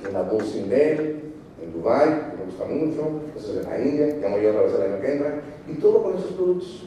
en 0.07 0.13
la 0.13 0.23
Bunsindel, 0.23 1.33
en 1.63 1.73
Dubái, 1.73 2.09
que 2.09 2.37
me 2.37 2.45
gusta 2.45 2.65
mucho, 2.67 3.21
eso 3.37 3.53
es 3.53 3.65
en 3.65 3.71
la 3.71 3.81
India, 3.81 4.17
llamo 4.21 4.39
yo 4.39 4.51
otra 4.51 4.63
vez 4.63 4.75
el 4.75 4.83
año 4.83 5.01
que 5.01 5.13
entra, 5.13 5.41
y 5.69 5.75
todo 5.75 6.03
con 6.03 6.17
esos 6.17 6.33
productos. 6.33 6.85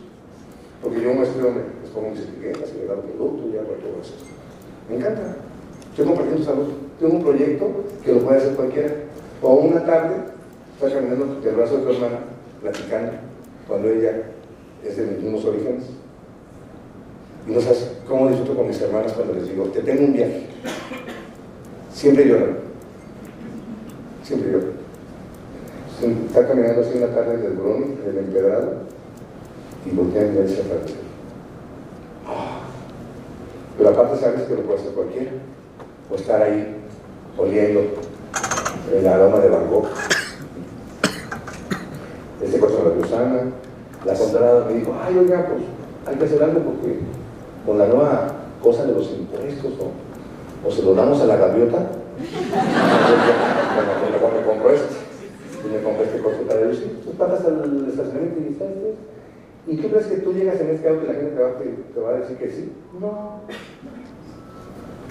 Porque 0.81 1.01
yo 1.01 1.13
me 1.13 1.23
estudio, 1.23 1.53
les 1.81 1.89
pongo 1.91 2.11
mis 2.11 2.19
etiquetas 2.19 2.69
y 2.73 2.79
le 2.79 2.85
doy 2.85 2.97
producto 3.17 3.47
y 3.47 3.57
hago 3.57 3.73
todo 3.73 4.01
eso. 4.01 4.13
Me 4.89 4.97
encanta. 4.97 5.37
Estoy 5.89 6.05
compartiendo 6.05 6.43
salud. 6.43 6.67
Tengo 6.99 7.13
un 7.15 7.23
proyecto 7.23 7.67
que 8.03 8.13
lo 8.13 8.19
puede 8.19 8.37
hacer 8.37 8.55
cualquiera. 8.55 8.93
O 9.41 9.53
una 9.55 9.83
tarde, 9.85 10.15
estoy 10.75 10.91
caminando 10.93 11.41
del 11.41 11.55
brazo 11.55 11.77
de 11.77 11.83
tu 11.83 11.89
hermana, 11.89 12.19
platicando, 12.61 13.11
cuando 13.67 13.89
ella 13.89 14.23
es 14.83 14.97
de 14.97 15.05
mis 15.05 15.23
mismos 15.23 15.45
orígenes. 15.45 15.85
Y 17.47 17.51
no 17.51 17.61
sabes 17.61 17.91
cómo 18.07 18.29
disfruto 18.29 18.55
con 18.55 18.67
mis 18.67 18.81
hermanas 18.81 19.13
cuando 19.13 19.33
les 19.33 19.47
digo, 19.47 19.65
te 19.65 19.81
tengo 19.81 20.05
un 20.05 20.13
viaje. 20.13 20.47
Siempre 21.93 22.27
lloran 22.27 22.65
siempre 24.25 24.51
yo. 24.51 24.59
Está 26.27 26.47
caminando 26.47 26.81
así 26.81 26.91
en 26.93 27.01
la 27.01 27.15
tarde 27.15 27.37
del 27.37 27.53
Bruni, 27.53 27.95
del 28.05 28.17
empedrado, 28.17 28.73
y 29.85 29.95
voltea 29.95 30.23
y 30.23 30.43
hacia. 30.43 30.63
Oh. 32.27 32.59
Pero 33.77 33.89
aparte 33.89 34.19
sabes 34.19 34.41
que 34.43 34.55
lo 34.55 34.61
puede 34.63 34.79
hacer 34.79 34.93
cualquiera. 34.93 35.31
O 36.09 36.15
estar 36.15 36.41
ahí 36.41 36.75
oliendo 37.37 37.81
el 38.93 39.07
aroma 39.07 39.39
de 39.39 39.49
Van 39.49 39.69
Gogh. 39.69 39.87
Este 42.43 42.59
coche 42.59 42.75
de 42.75 42.83
la 42.83 42.89
gusana. 42.89 43.41
La 44.05 44.13
contrada 44.13 44.65
me 44.65 44.73
dijo, 44.75 44.95
ay, 45.01 45.17
oiga, 45.17 45.47
pues 45.47 45.63
hay 46.05 46.15
que 46.15 46.25
hacer 46.25 46.43
algo 46.43 46.59
porque 46.59 46.99
con 47.65 47.77
la 47.77 47.87
nueva 47.87 48.27
cosa 48.61 48.85
de 48.85 48.93
los 48.93 49.11
impuestos, 49.11 49.73
o, 50.65 50.71
se 50.71 50.83
lo 50.83 50.93
damos 50.93 51.21
a 51.21 51.25
la 51.25 51.37
gaviota, 51.37 51.77
bueno, 53.75 54.37
me 54.39 54.45
compro 54.45 54.71
esto, 54.71 54.95
y 55.63 55.67
me 55.73 55.81
compré 55.81 56.05
este 56.05 56.19
coche 56.19 56.43
para 56.47 56.61
decir, 56.61 57.01
tú 57.03 57.11
pagas 57.11 57.43
al 57.45 57.87
estacionamiento 57.87 58.39
y 58.39 58.43
dices, 58.43 58.67
¿y 59.67 59.77
qué 59.77 59.89
crees 59.89 60.05
que 60.07 60.17
tú 60.17 60.33
llegas 60.33 60.59
en 60.61 60.69
este 60.69 60.89
auto 60.89 61.03
y 61.03 61.07
la 61.07 61.13
gente 61.13 61.35
te 61.93 61.99
va, 61.99 62.09
a 62.09 62.13
decir 62.13 62.37
que 62.37 62.49
sí? 62.49 62.71
No. 62.99 63.41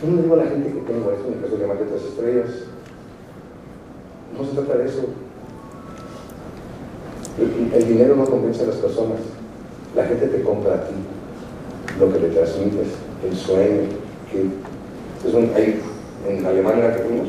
Yo 0.02 0.10
no 0.10 0.22
digo 0.22 0.34
a 0.34 0.38
la 0.38 0.46
gente 0.46 0.72
que 0.72 0.80
tengo 0.80 1.10
esto, 1.12 1.28
en 1.28 1.34
el 1.34 1.40
caso 1.40 1.54
de 1.54 1.60
llamarte 1.60 1.84
tres 1.84 2.02
estrellas. 2.02 2.50
No 4.36 4.44
se 4.44 4.52
trata 4.52 4.78
de 4.78 4.86
eso. 4.86 5.04
El, 7.38 7.88
dinero 7.88 8.16
no 8.16 8.24
convence 8.24 8.62
a 8.64 8.66
las 8.66 8.76
personas. 8.76 9.20
La 9.94 10.04
gente 10.04 10.26
te 10.26 10.42
compra 10.42 10.74
a 10.74 10.84
ti 10.84 10.94
lo 11.98 12.12
que 12.12 12.18
le 12.18 12.28
transmites, 12.28 12.88
el 13.24 13.36
sueño. 13.36 13.82
Que 14.30 15.28
es 15.28 15.34
un, 15.34 15.50
hay 15.54 15.80
en 16.28 16.44
Alemania 16.44 16.94
que 16.94 17.02
fuimos. 17.02 17.28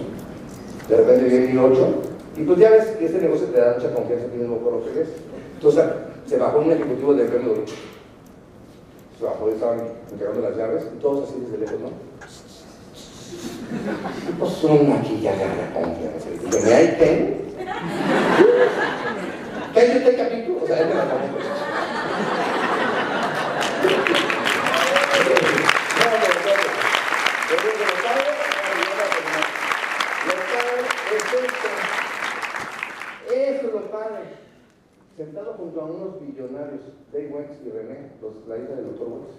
De 0.90 0.98
repente 0.98 1.26
viene 1.26 1.52
el 1.52 1.60
8 1.60 2.02
y 2.38 2.44
pues 2.44 2.60
ya 2.60 2.70
ves 2.70 2.86
que 2.98 3.06
este 3.06 3.22
negocio 3.22 3.48
te 3.48 3.60
da 3.60 3.76
mucha 3.76 3.94
confianza, 3.94 4.28
tienes 4.28 4.48
un 4.50 4.64
lo 4.64 4.84
que 4.84 5.02
es. 5.02 5.08
Entonces 5.56 5.84
se 6.28 6.38
bajó 6.38 6.60
un 6.60 6.72
ejecutivo 6.72 7.14
del 7.14 7.28
premio 7.28 7.54
Se 9.18 9.24
bajó, 9.24 9.50
estaban 9.50 9.80
entregando 10.12 10.42
las 10.42 10.58
llaves 10.58 10.84
y 10.94 11.00
todos 11.00 11.30
así 11.30 11.40
desde 11.42 11.58
lejos, 11.60 11.80
¿no? 11.80 11.90
Pues 14.40 14.52
son 14.54 14.92
aquí 14.94 15.22
ya 15.22 15.32
la 15.36 15.74
confianza. 15.74 16.28
Y 16.30 16.66
¿me 16.66 16.74
hay 16.74 16.88
ten? 16.98 17.46
¿Qué 19.74 19.80
el 20.10 20.18
capítulo? 20.18 20.60
O 20.64 20.68
sea, 20.68 20.82
es 20.82 20.88
de 20.88 20.96
la 20.96 21.06
sentado 35.16 35.54
junto 35.54 35.82
a 35.82 35.86
unos 35.86 36.20
billonarios, 36.20 36.82
Dave 37.14 37.32
Wentz 37.34 37.58
y 37.66 37.70
René, 37.70 38.12
los, 38.22 38.34
la 38.48 38.58
hija 38.58 38.76
del 38.76 38.88
doctor 38.88 39.08
Wentz. 39.08 39.36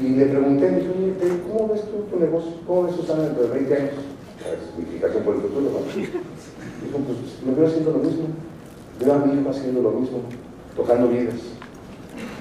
Y 0.00 0.08
le 0.16 0.26
pregunté, 0.26 0.70
dije, 0.70 1.42
¿cómo 1.46 1.68
ves 1.68 1.82
tú 1.82 2.02
tu 2.10 2.18
negocio? 2.18 2.52
¿Cómo 2.66 2.84
ves 2.84 2.96
Susana 2.96 3.24
dentro 3.24 3.44
de 3.44 3.48
20 3.50 3.74
años? 3.76 3.94
La 4.42 4.76
significación 4.76 5.22
por 5.22 5.36
el 5.36 5.40
futuro, 5.42 5.70
¿no? 5.70 5.78
Dijo, 5.94 6.98
pues 6.98 7.18
me 7.46 7.54
veo 7.54 7.66
haciendo 7.68 7.92
lo 7.92 7.98
mismo. 7.98 8.26
Veo 8.98 9.14
a 9.14 9.18
mi 9.18 9.40
hijo 9.40 9.50
haciendo 9.50 9.82
lo 9.82 9.90
mismo, 9.92 10.18
tocando 10.76 11.08
vidas. 11.08 11.36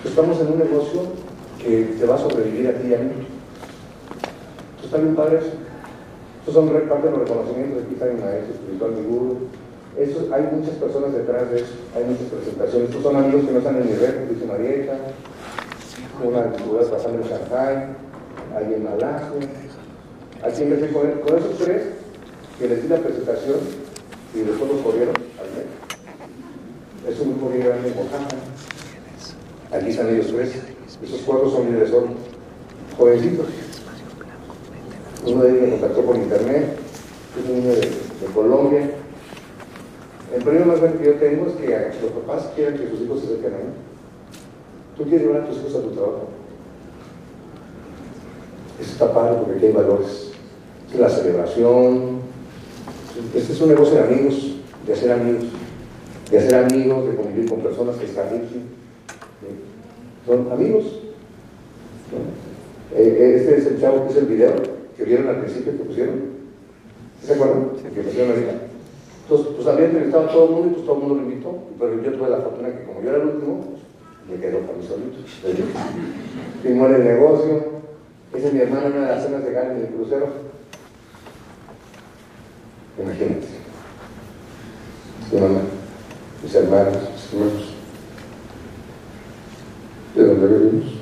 Estamos 0.04 0.40
en 0.42 0.48
un 0.48 0.60
negocio 0.60 1.02
que 1.60 1.96
te 2.00 2.06
va 2.06 2.16
a 2.16 2.18
sobrevivir 2.18 2.68
a 2.68 2.74
ti 2.74 2.88
y 2.88 2.94
a 2.96 3.00
mí. 3.00 3.28
Está 4.84 4.98
bien 4.98 5.16
padre 5.16 5.38
eso. 5.38 5.52
Estos 6.40 6.56
son 6.56 6.70
parte 6.70 7.08
de 7.08 7.12
los 7.12 7.20
reconocimientos. 7.22 7.84
Aquí 7.84 7.94
está 7.94 8.06
mi 8.08 8.20
maestro 8.20 8.54
espiritual, 8.54 8.92
mi 8.92 9.04
guru, 9.08 9.38
Eso, 9.98 10.28
hay 10.34 10.50
muchas 10.52 10.76
personas 10.76 11.14
detrás 11.14 11.52
de 11.52 11.58
eso, 11.58 11.74
hay 11.96 12.04
muchas 12.06 12.28
presentaciones. 12.28 12.90
Estos 12.90 13.04
son 13.04 13.16
amigos 13.16 13.46
que 13.46 13.52
no 13.52 13.58
están 13.60 13.78
en 13.78 13.86
mi 13.86 13.96
red, 13.96 14.28
dice 14.28 14.46
Marieta, 14.46 14.98
una 16.24 16.44
antigüedad 16.44 16.90
pasando 16.90 17.22
en 17.22 17.30
Shanghai, 17.30 17.88
hay 18.56 18.74
en 18.74 18.84
Malasia. 18.84 19.32
Aquí 20.44 20.64
empecé 20.64 20.92
con, 20.92 21.12
con 21.22 21.38
esos 21.38 21.58
tres 21.60 21.84
que 22.58 22.68
les 22.68 22.82
di 22.82 22.88
la 22.88 22.98
presentación 22.98 23.58
y 24.34 24.40
después 24.40 24.72
los 24.72 24.82
corrieron 24.82 25.16
al 25.16 25.50
mes. 25.54 27.14
Es 27.14 27.20
un 27.20 27.32
grupo 27.32 27.50
bien 27.50 27.68
grande 27.68 27.90
en 27.90 27.98
Oaxaca. 27.98 28.36
Aquí 29.72 29.90
están 29.90 30.10
ellos 30.10 30.28
tres. 30.28 30.54
Esos 31.04 31.22
cuatro 31.22 31.52
son 31.52 31.68
líderes, 31.68 31.92
son 31.92 32.16
jovencitos. 32.98 33.46
Uno 35.26 35.44
de 35.44 35.50
ellos 35.50 35.62
me 35.62 35.70
contactó 35.70 36.02
por 36.02 36.16
internet, 36.16 36.78
es 37.38 37.50
un 37.50 37.56
niño 37.60 37.74
de 37.74 38.26
Colombia. 38.34 38.90
El 40.34 40.42
problema 40.42 40.66
más 40.66 40.82
grande 40.82 40.98
que 40.98 41.06
yo 41.06 41.14
tengo 41.16 41.46
es 41.46 41.54
que 41.54 42.02
los 42.02 42.12
papás 42.12 42.50
quieren 42.56 42.76
que 42.76 42.90
sus 42.90 43.02
hijos 43.02 43.20
se 43.20 43.26
acerquen 43.28 43.54
a 43.54 43.58
mí. 43.58 43.64
¿Tú 44.98 45.04
quieres 45.04 45.28
llevar 45.28 45.42
a 45.42 45.46
tus 45.48 45.58
hijos 45.58 45.76
a 45.76 45.82
tu 45.82 45.92
trabajo? 45.92 46.28
Eso 48.82 48.92
está 48.92 49.14
padre 49.14 49.38
porque 49.38 49.58
aquí 49.58 49.66
hay 49.68 49.72
valores. 49.74 50.32
Es 50.92 51.00
la 51.00 51.10
celebración. 51.10 52.22
Este 53.36 53.54
es 53.54 53.62
un 53.62 53.70
negocio 53.70 53.96
de 53.96 54.02
amigos, 54.02 54.56
de 54.88 54.94
hacer 54.94 55.12
amigos. 55.12 55.44
De 56.32 56.38
hacer 56.40 56.56
amigos, 56.56 57.10
de 57.10 57.16
convivir 57.16 57.50
con 57.50 57.60
personas 57.60 57.96
que 57.98 58.06
están 58.06 58.28
aquí. 58.28 58.64
Son 60.26 60.52
amigos. 60.52 60.84
¿no? 62.12 62.98
Eh, 62.98 63.36
Este 63.38 63.58
es 63.58 63.68
el 63.68 63.80
chavo 63.80 64.06
que 64.06 64.14
es 64.14 64.18
el 64.18 64.26
video 64.26 64.54
que 64.98 65.04
vieron 65.04 65.28
al 65.28 65.42
principio 65.42 65.74
que 65.74 65.84
pusieron. 65.84 66.34
¿Se 67.24 67.34
acuerdan? 67.34 67.70
Que 67.94 68.02
pusieron 68.02 68.32
ahorita. 68.32 68.73
Entonces, 69.24 69.48
pues 69.56 69.68
había 69.68 69.86
entrevistado 69.86 70.30
a 70.30 70.32
todo 70.32 70.46
el 70.46 70.52
mundo 70.52 70.68
y 70.68 70.74
pues 70.74 70.86
todo 70.86 70.96
el 70.96 71.02
mundo 71.02 71.16
lo 71.16 71.22
invitó. 71.22 71.58
Pero 71.80 72.04
yo 72.04 72.12
tuve 72.12 72.30
la 72.30 72.42
fortuna 72.42 72.70
que 72.70 72.84
como 72.84 73.02
yo 73.02 73.10
era 73.10 73.22
el 73.22 73.28
último, 73.30 73.66
pues, 73.66 73.82
me 74.30 74.42
quedo 74.46 74.60
para 74.60 74.78
mí 74.78 74.86
solito. 74.86 75.18
Firmó 76.62 76.88
el 76.88 77.04
negocio. 77.04 77.74
Esa 78.34 78.48
es 78.48 78.54
mi 78.54 78.60
hermana 78.62 78.88
en 78.88 78.94
una 78.94 79.02
de 79.02 79.16
las 79.16 79.24
cenas 79.24 79.46
de 79.46 79.52
Gales 79.52 79.82
del 79.82 79.94
crucero. 79.94 80.28
Imagínate. 83.00 83.48
Mi 85.32 85.40
mamá, 85.40 85.60
mis 86.44 86.56
hermanos, 86.56 86.98
mis 87.14 87.34
hermanos. 87.34 87.74
¿De 90.16 90.24
dónde 90.26 90.48
venimos? 90.48 90.94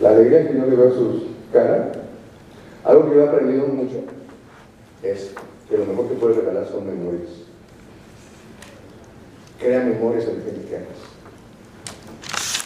La 0.00 0.10
alegría 0.10 0.48
que 0.48 0.54
yo 0.58 0.66
le 0.66 0.76
veo 0.76 0.88
a 0.88 0.94
sus 0.94 1.22
caras, 1.52 1.88
algo 2.84 3.08
que 3.08 3.16
yo 3.16 3.24
he 3.24 3.28
aprendido 3.28 3.66
mucho, 3.66 4.04
es 5.02 5.32
que 5.68 5.78
lo 5.78 5.86
mejor 5.86 6.08
que 6.08 6.14
puedes 6.14 6.36
regalar 6.38 6.66
son 6.68 6.86
memorias. 6.86 7.30
Crea 9.58 9.80
memorias 9.80 10.24
en 10.24 10.38
la 10.38 10.44
gente 10.44 10.68
que 10.68 10.76
amas. 10.76 10.88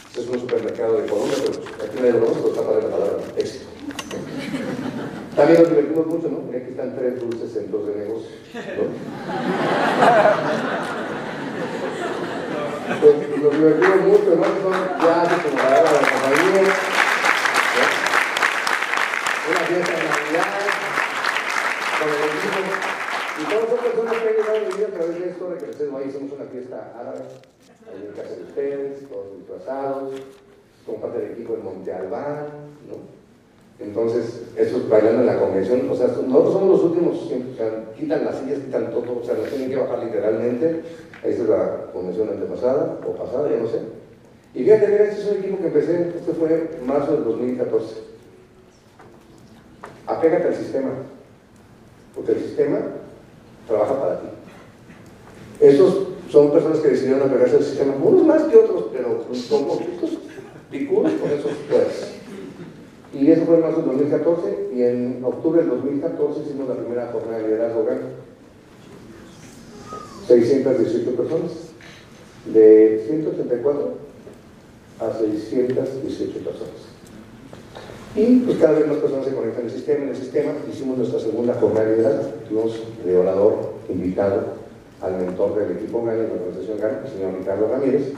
Este 0.08 0.20
es 0.20 0.28
un 0.28 0.40
supermercado 0.40 1.00
de 1.00 1.06
Colombia, 1.06 1.36
pero 1.40 1.52
aquí 1.84 1.98
no 1.98 2.04
hay 2.04 2.12
broma, 2.12 2.34
pero 2.34 2.48
está 2.48 2.62
para 2.66 2.78
la 2.82 2.90
palabra 2.90 3.18
éxito. 3.38 3.64
También 5.34 5.62
nos 5.62 5.70
divertimos 5.70 6.06
mucho, 6.06 6.28
¿no? 6.28 6.40
Mira, 6.40 6.58
aquí 6.58 6.70
están 6.72 6.94
tres 6.94 7.18
dulces 7.18 7.52
centros 7.52 7.86
de 7.86 7.94
negocio. 7.96 8.30
¿no? 8.52 8.84
Pues, 13.00 13.14
nos 13.42 13.52
divertimos 13.52 14.00
mucho, 14.06 14.36
¿no? 14.36 14.44
Son 14.44 14.76
clases 15.00 15.38
como 15.42 15.56
la 15.56 15.64
hora 15.64 15.78
de 15.78 15.84
la 15.84 16.08
compañía, 16.10 16.62
¿no? 16.62 16.92
una 19.48 19.60
fiesta 19.66 19.92
de 19.92 20.04
Navidad, 20.04 20.60
con 21.98 22.08
el 22.08 22.22
equipo. 22.30 22.60
Y 23.40 23.44
todas 23.44 23.68
son 23.68 23.78
personas 23.78 24.12
que 24.12 24.28
han 24.28 24.34
llegado 24.34 24.56
a 24.56 24.60
mi 24.60 24.76
vida 24.76 24.86
a 24.86 24.90
través 24.90 25.18
de 25.18 25.28
esto, 25.30 25.50
de 25.50 25.56
que 25.58 25.70
ustedes 25.70 25.94
ahí 25.94 26.08
hicimos 26.08 26.32
una 26.32 26.44
fiesta 26.44 26.92
árabe, 27.00 27.20
ahí 27.88 28.06
en 28.06 28.12
casa 28.12 28.34
de 28.36 28.42
ustedes, 28.42 29.08
todos 29.08 29.38
disfrazados, 29.38 30.20
con 30.86 30.91
parte 31.02 31.18
del 31.18 31.32
equipo 31.32 31.54
de 31.54 31.62
Monte 31.62 31.92
Albán, 31.92 32.46
¿no? 32.88 33.22
Entonces, 33.84 34.42
esos 34.56 34.88
bailando 34.88 35.22
en 35.22 35.26
la 35.26 35.40
convención, 35.40 35.90
o 35.90 35.94
sea, 35.94 36.06
nosotros 36.06 36.52
somos 36.52 36.68
los 36.68 36.84
últimos, 36.84 37.16
o 37.16 37.94
quitan 37.98 38.24
las 38.24 38.38
sillas, 38.38 38.60
quitan 38.60 38.90
todo, 38.92 39.18
o 39.20 39.24
sea, 39.24 39.34
las 39.34 39.50
tienen 39.50 39.70
que 39.70 39.76
bajar 39.76 40.04
literalmente. 40.04 40.82
Esta 41.24 41.42
es 41.42 41.48
la 41.48 41.86
convención 41.92 42.28
antepasada, 42.28 42.98
o 43.06 43.12
pasada, 43.14 43.50
ya 43.50 43.56
no 43.56 43.66
sé. 43.66 43.80
Y 44.54 44.64
fíjate, 44.64 44.88
mira, 44.88 45.04
este 45.04 45.20
es 45.20 45.28
un 45.28 45.36
equipo 45.38 45.58
que 45.58 45.66
empecé, 45.66 46.12
este 46.16 46.32
fue 46.32 46.70
en 46.78 46.86
marzo 46.86 47.12
del 47.12 47.24
2014. 47.24 47.96
Apégate 50.06 50.48
al 50.48 50.54
sistema, 50.54 50.90
porque 52.14 52.32
el 52.32 52.38
sistema 52.38 52.78
trabaja 53.66 54.00
para 54.00 54.20
ti. 54.20 54.26
Estos 55.60 56.08
son 56.28 56.50
personas 56.50 56.78
que 56.78 56.88
decidieron 56.88 57.28
apegarse 57.28 57.56
al 57.56 57.64
sistema, 57.64 57.94
unos 58.02 58.24
más 58.24 58.42
que 58.44 58.56
otros, 58.56 58.86
pero 58.92 59.24
son 59.34 59.66
poquitos, 59.66 60.18
con 60.80 61.06
esos. 61.06 61.52
Y 63.14 63.30
eso 63.30 63.44
fue 63.44 63.56
en 63.56 63.60
marzo 63.60 63.82
del 63.82 63.88
2014 63.88 64.70
y 64.74 64.82
en 64.82 65.22
octubre 65.22 65.60
del 65.60 65.70
2014 65.70 66.40
hicimos 66.40 66.68
la 66.68 66.76
primera 66.76 67.10
jornada 67.12 67.38
de 67.38 67.48
liderazgo 67.48 67.80
orgánico. 67.80 68.06
618 70.26 71.16
personas, 71.16 71.50
de 72.46 73.04
184 73.06 73.92
a 75.00 75.18
618 75.18 76.38
personas. 76.38 76.92
Y 78.14 78.40
pues 78.40 78.58
cada 78.58 78.78
vez 78.78 78.88
más 78.88 78.98
personas 78.98 79.26
se 79.26 79.34
conectan 79.34 79.64
al 79.64 79.70
sistema. 79.70 80.04
En 80.04 80.08
el 80.10 80.16
sistema 80.16 80.52
hicimos 80.70 80.98
nuestra 80.98 81.20
segunda 81.20 81.54
jornada 81.54 81.86
de 81.86 81.96
liderazgo. 81.96 82.30
Tuvimos 82.48 82.80
de 83.04 83.16
orador 83.16 83.72
invitado 83.88 84.44
al 85.02 85.16
mentor 85.18 85.58
del 85.58 85.76
equipo 85.76 86.04
GANI, 86.04 86.20
de 86.20 86.28
la 86.28 86.34
organización 86.34 86.78
GANI, 86.78 86.96
el 87.04 87.12
señor 87.12 87.38
Ricardo 87.38 87.68
Ramírez, 87.68 88.12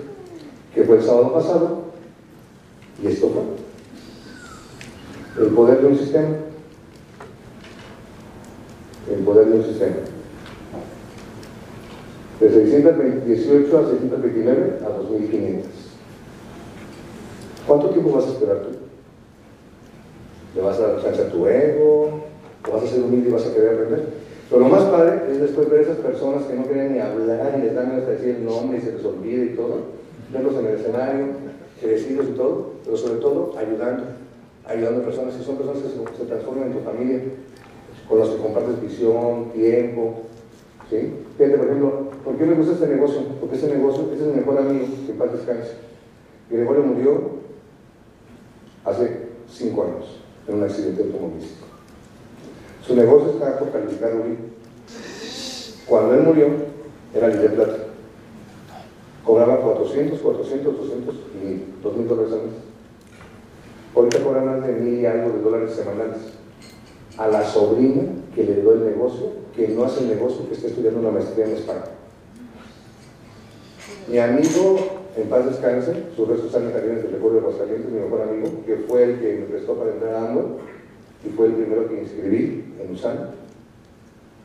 que 0.75 0.85
fue 0.85 0.97
el 0.97 1.03
sábado 1.03 1.33
pasado. 1.33 1.94
Y 3.03 3.07
esto 3.09 3.29
fue 3.29 3.65
el 5.45 5.51
poder 5.51 5.81
de 5.81 5.87
un 5.89 5.99
sistema. 5.99 6.29
El 9.11 9.25
poder 9.25 9.47
de 9.49 9.57
un 9.59 9.65
sistema. 9.65 9.97
De 12.41 12.51
618 12.51 13.79
a 13.79 13.91
629 13.91 14.79
a 14.85 14.89
2500. 14.91 15.71
¿Cuánto 17.67 17.91
tiempo 17.91 18.13
vas 18.13 18.27
a 18.27 18.29
esperar 18.29 18.59
tú? 18.59 18.69
¿Le 20.55 20.63
vas 20.63 20.79
a 20.79 20.87
dar 20.87 21.03
chance 21.03 21.23
a 21.23 21.31
tu 21.31 21.47
ego? 21.47 22.21
¿O 22.69 22.73
vas 22.73 22.85
a 22.85 22.87
ser 22.87 23.03
humilde 23.03 23.31
y 23.31 23.33
vas 23.33 23.47
a 23.47 23.55
querer 23.55 23.75
aprender? 23.75 24.05
Pero 24.51 24.61
lo 24.61 24.69
más 24.69 24.85
padre 24.85 25.23
es 25.33 25.41
después 25.41 25.69
ver 25.69 25.81
a 25.81 25.83
esas 25.83 25.97
personas 25.97 26.45
que 26.45 26.55
no 26.55 26.65
quieren 26.65 26.93
ni 26.93 27.01
hablar 27.01 27.55
y 27.59 27.63
les 27.63 27.75
dan 27.75 27.97
de 27.97 28.07
decir 28.07 28.37
el 28.37 28.45
nombre 28.45 28.79
y 28.79 28.83
se 28.83 28.93
les 28.93 29.05
olvida 29.05 29.45
y 29.45 29.57
todo, 29.57 29.79
verlos 30.33 30.55
en 30.57 30.67
el 30.67 30.75
escenario, 30.75 31.27
crecidos 31.81 32.27
y 32.29 32.33
todo, 32.33 32.74
pero 32.85 32.97
sobre 32.97 33.21
todo 33.21 33.55
ayudando 33.57 34.05
ayudando 34.67 35.01
a 35.01 35.05
personas 35.05 35.35
que 35.35 35.45
son 35.45 35.57
personas 35.57 35.83
que 35.83 36.17
se, 36.17 36.25
transforman 36.25 36.69
en 36.69 36.75
tu 36.75 36.81
familia, 36.81 37.21
con 38.09 38.19
las 38.19 38.29
que 38.29 38.37
compartes 38.37 38.81
visión, 38.81 39.51
tiempo. 39.53 40.23
¿sí? 40.91 41.13
Fíjate, 41.37 41.59
por 41.59 41.67
ejemplo, 41.67 42.11
¿por 42.25 42.37
qué 42.37 42.45
me 42.45 42.55
gusta 42.55 42.73
este 42.73 42.87
negocio? 42.87 43.21
Porque 43.41 43.57
este 43.57 43.69
negocio 43.69 44.11
es 44.15 44.21
el 44.21 44.35
mejor 44.35 44.59
amigo 44.59 44.87
que 45.07 45.13
paz 45.13 45.33
descanse. 45.33 45.73
Gregorio 46.51 46.83
murió 46.83 47.21
hace 48.85 49.29
cinco 49.51 49.85
años 49.85 50.21
en 50.47 50.55
un 50.57 50.65
accidente 50.65 51.03
automovilístico. 51.03 51.67
Su 52.87 52.95
negocio 52.95 53.33
estaba 53.33 53.59
por 53.59 53.71
calificar 53.71 54.15
Uri. 54.15 54.37
Cuando 55.87 56.15
él 56.15 56.23
murió, 56.23 56.47
era 57.15 57.29
de 57.29 57.49
plata. 57.49 57.77
Cobraba 59.25 59.59
400, 59.59 60.21
400, 60.21 60.77
200 60.77 61.15
y 61.43 61.83
2 61.83 61.97
mil 61.97 62.09
dólares 62.09 62.33
al 62.33 62.43
mes. 62.43 62.74
Ahorita 63.95 64.25
cobra 64.25 64.41
más 64.41 64.67
de 64.67 64.73
mil 64.73 65.01
y 65.01 65.07
algo 65.07 65.31
de 65.31 65.43
dólares 65.43 65.73
semanales. 65.75 66.19
A 67.17 67.29
la 67.29 67.45
sobrina 67.45 68.03
que 68.35 68.43
le 68.43 68.61
dio 68.61 68.73
el 68.73 68.85
negocio, 68.85 69.31
que 69.55 69.69
no 69.69 69.85
hace 69.85 70.01
el 70.01 70.09
negocio, 70.09 70.49
que 70.49 70.55
está 70.55 70.67
estudiando 70.67 71.01
una 71.01 71.13
maestría 71.13 71.47
en 71.47 71.53
España. 71.53 71.85
Mi 74.09 74.19
amigo, 74.19 74.77
en 75.17 75.29
paz 75.29 75.47
descanse, 75.47 75.95
sus 76.17 76.29
restos 76.29 76.47
están 76.47 76.65
en 76.65 76.73
Jardines 76.73 77.03
del 77.05 77.13
Recuerdo 77.13 77.41
de 77.41 77.47
Aguascalientes, 77.47 77.93
mi 77.93 78.01
mejor 78.01 78.23
amigo, 78.23 78.49
que 78.67 78.77
fue 78.89 79.05
el 79.05 79.21
que 79.21 79.39
me 79.39 79.47
prestó 79.47 79.75
para 79.75 79.93
entrar 79.93 80.15
a 80.15 80.29
AMLO 80.29 80.59
y 81.25 81.29
fue 81.31 81.47
el 81.47 81.53
primero 81.53 81.89
que 81.89 82.03
inscribí 82.03 82.75
en 82.81 82.93
USAN. 82.93 83.31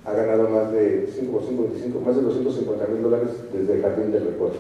Ha 0.06 0.14
ganado 0.14 0.48
más 0.50 0.72
de 0.72 1.10
5 1.14 1.32
por 1.32 1.44
5, 1.44 1.64
25, 1.64 2.00
más 2.02 2.16
de 2.16 2.22
250 2.22 2.88
mil 2.88 3.04
dólares 3.04 3.30
desde 3.52 3.74
el 3.74 3.82
Jardín 3.82 4.12
del 4.12 4.26
Recuerdo. 4.28 4.58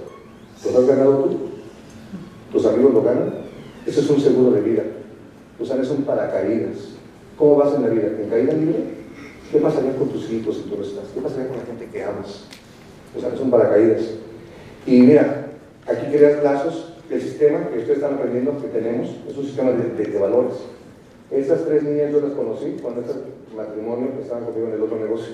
¿Los 0.66 0.76
has 0.76 0.88
ganado 0.88 1.24
tú? 1.24 1.38
¿Tus 2.52 2.66
amigos 2.66 2.94
lo 2.94 3.03
ganan? 3.03 3.49
Eso 3.90 4.02
es 4.02 4.10
un 4.11 4.22
seguro 4.22 4.52
de 4.52 4.61
vida. 4.61 4.84
Usan 5.60 5.82
es 5.82 5.90
un 5.90 6.03
paracaídas. 6.03 6.90
¿Cómo 7.36 7.56
vas 7.56 7.74
en 7.74 7.82
la 7.82 7.88
vida? 7.88 8.10
¿En 8.22 8.30
caída 8.30 8.53
libre? 8.53 8.84
¿Qué 9.52 9.57
pasaría 9.57 9.95
con 9.95 10.10
tus 10.10 10.30
hijos 10.30 10.57
si 10.57 10.70
tú 10.70 10.78
no 10.78 10.84
estás? 10.84 11.06
¿Qué 11.11 11.20
pasaría 11.20 11.48
con 11.48 11.57
la 11.57 11.66
gente 11.66 11.88
que 11.91 12.03
amas? 12.03 12.45
Usan 13.18 13.34
es 13.34 13.40
un 13.40 13.49
paracaídas. 13.49 14.03
Y 14.86 15.02
mira, 15.02 15.48
aquí 15.88 16.06
creas 16.11 16.44
lazos. 16.44 16.94
El 17.10 17.20
sistema 17.20 17.68
que 17.70 17.80
ustedes 17.80 17.98
están 17.98 18.14
aprendiendo 18.14 18.61
que 18.61 18.68
tenemos 18.68 19.10
es 19.28 19.36
un 19.36 19.44
sistema 19.44 19.72
de, 19.72 20.20
valores. 20.20 20.53
Estas 21.32 21.66
tres 21.66 21.82
niñas 21.82 22.11
yo 22.11 22.22
las 22.22 22.34
conocí 22.34 22.78
cuando 22.80 23.02
este 23.02 23.16
matrimonio 23.57 24.10
estaban 24.22 24.45
conmigo 24.45 24.68
en 24.68 24.74
el 24.74 24.84
otro 24.84 24.99
negocio. 24.99 25.34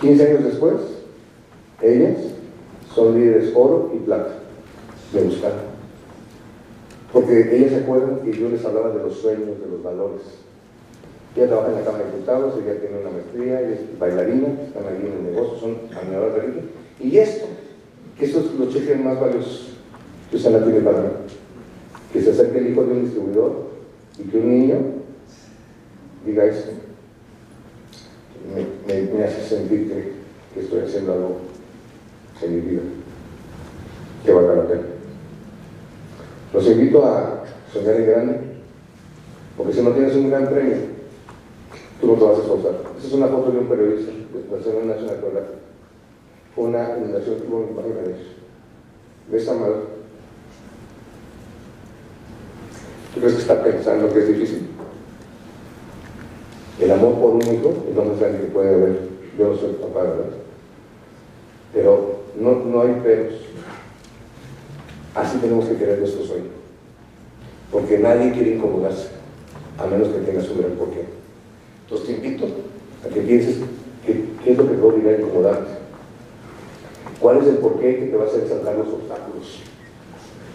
15 0.00 0.28
años 0.28 0.44
después, 0.44 0.74
ellas 1.82 2.18
son 2.94 3.18
líderes 3.18 3.50
oro 3.56 3.90
y 3.92 3.98
plata. 3.98 4.34
Me 5.12 5.22
buscaron. 5.22 5.73
Porque 7.14 7.56
ellas 7.56 7.70
se 7.70 7.76
acuerdan 7.78 8.18
que 8.24 8.32
yo 8.32 8.48
les 8.48 8.64
hablaba 8.64 8.90
de 8.90 9.04
los 9.04 9.16
sueños, 9.16 9.60
de 9.60 9.68
los 9.70 9.84
valores. 9.84 10.22
Ella 11.36 11.46
trabaja 11.46 11.68
en 11.68 11.74
la 11.76 11.84
Cámara 11.84 12.04
de 12.04 12.10
Diputados, 12.10 12.54
ella 12.56 12.80
tiene 12.80 12.98
una 12.98 13.10
maestría, 13.10 13.60
ella 13.60 13.74
es 13.74 13.98
bailarina, 13.98 14.48
están 14.66 14.82
ahí 14.82 15.06
en 15.06 15.12
el 15.12 15.32
negocio, 15.32 15.58
son 15.60 15.76
animadores 15.96 16.34
de 16.34 16.40
religión. 16.40 16.64
Y 16.98 17.16
esto, 17.16 17.46
que 18.18 18.24
esos 18.24 18.46
son 18.46 18.58
los 18.58 18.74
cheques 18.74 19.02
más 19.02 19.20
valiosos 19.20 19.74
que 20.30 20.50
la 20.50 20.64
tiene 20.64 20.80
para 20.80 21.00
mí. 21.00 21.08
Que 22.12 22.20
se 22.20 22.32
acerque 22.32 22.58
el 22.58 22.72
hijo 22.72 22.82
de 22.82 22.92
un 22.92 23.04
distribuidor 23.04 23.66
y 24.18 24.22
que 24.24 24.38
un 24.38 24.48
niño 24.48 24.76
diga 26.26 26.44
esto. 26.46 26.72
Me 28.86 29.24
hace 29.24 29.48
sentir 29.48 29.88
que, 29.88 30.12
que, 30.52 30.60
estoy 30.60 30.80
haciendo 30.80 31.12
algo 31.12 31.36
en 32.42 32.54
mi 32.54 32.60
vida 32.60 32.82
que 34.24 34.32
valga 34.32 34.56
la 34.56 34.68
pena. 34.68 34.93
Los 36.54 36.66
invito 36.68 37.04
a 37.04 37.42
soñar 37.72 37.96
en 37.96 38.06
grande, 38.06 38.40
porque 39.56 39.72
si 39.72 39.82
no 39.82 39.90
tienes 39.90 40.14
un 40.14 40.30
gran 40.30 40.46
premio, 40.46 40.76
tú 42.00 42.06
no 42.06 42.14
te 42.14 42.24
vas 42.24 42.38
a 42.38 42.42
esforzar. 42.42 42.74
Esa 42.96 43.06
es 43.08 43.12
una 43.12 43.26
foto 43.26 43.50
de 43.50 43.58
un 43.58 43.66
periodista 43.66 44.12
de 44.12 44.56
National 44.56 44.86
National 44.86 45.18
Geographic. 45.20 45.58
Una 46.56 46.96
inundación 46.96 47.40
que 47.40 47.46
hubo 47.48 47.66
en 47.68 47.76
Bangladesh. 47.76 48.36
De 49.32 49.36
esa 49.36 49.54
manera. 49.54 49.80
¿Tú 53.12 53.20
crees 53.20 53.34
que 53.34 53.40
está 53.40 53.60
pensando 53.60 54.12
que 54.12 54.18
es 54.20 54.28
difícil? 54.28 54.68
El 56.80 56.90
amor 56.92 57.14
por 57.14 57.30
un 57.30 57.42
hijo 57.42 57.84
es 57.88 57.96
lo 57.96 58.04
más 58.04 58.20
grande 58.20 58.38
que 58.42 58.52
puede 58.52 58.74
haber. 58.74 58.98
Yo 59.36 59.48
no 59.48 59.56
soy 59.56 59.72
papá, 59.72 60.02
¿verdad? 60.02 60.36
Pero 61.72 62.20
no, 62.38 62.52
no 62.52 62.82
hay 62.82 63.00
peros. 63.02 63.34
Así 65.14 65.38
tenemos 65.38 65.66
que 65.66 65.76
querer 65.76 66.00
nuestro 66.00 66.24
sueño. 66.24 66.50
Porque 67.70 67.98
nadie 67.98 68.32
quiere 68.32 68.56
incomodarse, 68.56 69.08
a 69.78 69.86
menos 69.86 70.08
que 70.08 70.20
tengas 70.20 70.48
un 70.48 70.58
gran 70.58 70.72
porqué. 70.72 71.04
Entonces 71.82 72.06
te 72.06 72.12
invito 72.14 72.46
a 73.04 73.08
que 73.12 73.20
pienses 73.20 73.58
qué, 74.04 74.24
es 74.50 74.58
lo 74.58 74.68
que 74.68 74.74
podría 74.74 75.18
incomodarte. 75.18 75.70
¿Cuál 77.20 77.38
es 77.38 77.46
el 77.46 77.56
porqué 77.56 77.96
que 77.96 78.06
te 78.06 78.16
va 78.16 78.24
a 78.24 78.26
hacer 78.26 78.48
saltar 78.48 78.76
los 78.76 78.88
obstáculos? 78.88 79.60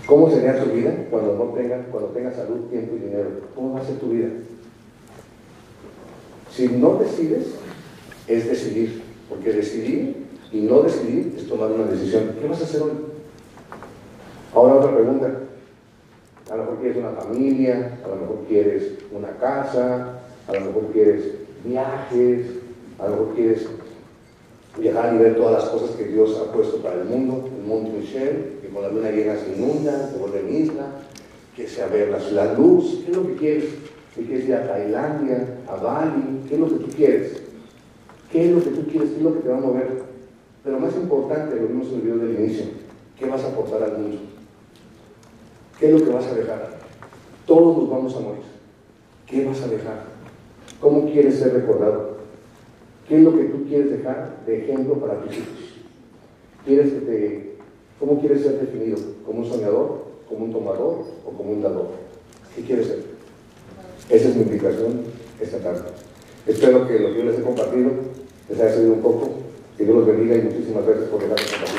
¿Cómo 0.05 0.29
sería 0.29 0.63
tu 0.63 0.71
vida 0.71 0.93
cuando 1.09 1.35
no 1.35 1.53
tengas, 1.53 1.85
cuando 1.91 2.09
tengas 2.09 2.35
salud, 2.35 2.67
tiempo 2.69 2.95
y 2.95 3.05
dinero? 3.05 3.29
¿Cómo 3.55 3.73
va 3.75 3.81
a 3.81 3.85
ser 3.85 3.97
tu 3.97 4.09
vida? 4.09 4.29
Si 6.51 6.67
no 6.67 6.95
decides, 6.95 7.47
es 8.27 8.49
decidir. 8.49 9.03
Porque 9.29 9.53
decidir 9.53 10.25
y 10.51 10.61
no 10.61 10.81
decidir 10.81 11.35
es 11.37 11.47
tomar 11.47 11.71
una 11.71 11.85
decisión. 11.85 12.31
¿Qué 12.41 12.47
vas 12.47 12.61
a 12.61 12.63
hacer 12.63 12.81
hoy? 12.81 13.08
Ahora 14.53 14.75
otra 14.75 14.95
pregunta. 14.95 15.31
A 16.49 16.55
lo 16.55 16.63
mejor 16.63 16.79
quieres 16.79 16.97
una 16.97 17.11
familia, 17.11 17.99
a 18.03 18.07
lo 18.07 18.15
mejor 18.15 18.45
quieres 18.47 18.93
una 19.11 19.29
casa, 19.37 20.19
a 20.47 20.53
lo 20.53 20.61
mejor 20.61 20.87
quieres 20.91 21.23
viajes, 21.63 22.47
a 22.97 23.03
lo 23.03 23.09
mejor 23.11 23.35
quieres 23.35 23.67
viajar 24.79 25.13
y 25.13 25.17
ver 25.19 25.35
todas 25.35 25.63
las 25.63 25.69
cosas 25.69 25.95
que 25.95 26.05
Dios 26.05 26.41
ha 26.41 26.51
puesto 26.51 26.77
para 26.77 26.95
el 27.01 27.05
mundo, 27.05 27.49
el 27.55 27.67
Monte 27.67 27.91
Michel, 27.91 28.57
que 28.61 28.69
con 28.69 28.81
la 28.81 28.89
luna 28.89 29.11
llena 29.11 29.35
se 29.35 29.55
inunda, 29.55 30.09
se 30.09 30.17
vuelve 30.17 30.39
en 30.39 30.63
isla, 30.63 30.85
que 31.55 31.67
sea 31.67 31.87
ver 31.87 32.09
la, 32.09 32.17
la 32.17 32.53
luz, 32.55 33.03
¿qué 33.05 33.11
es 33.11 33.17
lo 33.17 33.27
que 33.27 33.35
quieres? 33.35 33.65
¿Qué 34.15 34.25
quieres 34.25 34.45
ir 34.47 34.55
a 34.55 34.67
Tailandia, 34.67 35.59
a 35.67 35.75
Bali? 35.75 36.41
¿Qué 36.47 36.55
es 36.55 36.59
lo 36.59 36.67
que 36.67 36.85
tú 36.85 36.87
quieres? 36.95 37.43
¿Qué 38.31 38.45
es 38.45 38.51
lo 38.51 38.63
que 38.63 38.69
tú 38.71 38.87
quieres? 38.89 39.09
¿Qué 39.11 39.17
es 39.17 39.21
lo 39.21 39.33
que 39.35 39.41
te 39.41 39.49
va 39.49 39.57
a 39.57 39.61
mover? 39.61 40.01
Pero 40.63 40.79
más 40.79 40.95
importante, 40.95 41.55
lo 41.55 41.67
vimos 41.67 41.87
en 41.89 41.95
el 41.95 42.01
video 42.01 42.17
del 42.17 42.39
inicio, 42.39 42.65
¿qué 43.17 43.27
vas 43.27 43.43
a 43.43 43.49
aportar 43.49 43.83
al 43.83 43.97
mundo? 43.99 44.17
¿Qué 45.79 45.87
es 45.87 45.99
lo 45.99 46.05
que 46.05 46.11
vas 46.11 46.27
a 46.27 46.35
dejar? 46.35 46.69
Todos 47.45 47.77
nos 47.77 47.89
vamos 47.89 48.15
a 48.15 48.19
morir. 48.19 48.43
¿Qué 49.25 49.45
vas 49.45 49.61
a 49.61 49.67
dejar? 49.67 50.03
¿Cómo 50.81 51.09
quieres 51.09 51.39
ser 51.39 51.53
recordado? 51.53 52.17
¿Qué 53.07 53.17
es 53.17 53.23
lo 53.23 53.35
que 53.35 53.45
tú 53.45 53.65
quieres 53.67 53.91
dejar 53.91 54.43
de 54.45 54.59
ejemplo 54.59 54.95
para 54.95 55.21
tus 55.21 55.37
hijos? 55.37 55.79
¿Quieres 56.65 56.91
que 56.91 56.99
te, 56.99 57.55
¿Cómo 57.99 58.19
quieres 58.19 58.41
ser 58.41 58.59
definido? 58.59 58.97
¿Como 59.25 59.39
un 59.39 59.45
soñador? 59.45 60.05
¿Como 60.27 60.45
un 60.45 60.51
tomador? 60.51 61.05
¿O 61.25 61.31
como 61.31 61.51
un 61.51 61.61
dador? 61.61 61.87
¿Qué 62.55 62.63
quieres 62.63 62.87
ser? 62.87 63.03
Esa 64.09 64.29
es 64.29 64.35
mi 64.35 64.43
invitación 64.43 65.01
esta 65.39 65.59
tarde. 65.59 65.89
Espero 66.45 66.87
que 66.87 66.99
lo 66.99 67.13
que 67.13 67.19
yo 67.19 67.25
les 67.25 67.39
he 67.39 67.43
compartido 67.43 67.91
les 68.49 68.59
haya 68.59 68.73
servido 68.73 68.93
un 68.93 69.01
poco. 69.01 69.29
Que 69.77 69.85
Dios 69.85 69.95
los 69.95 70.07
bendiga 70.07 70.35
y 70.35 70.41
muchísimas 70.41 70.85
gracias 70.85 71.09
por 71.09 71.21
dejarme 71.21 71.45
compartir. 71.45 71.78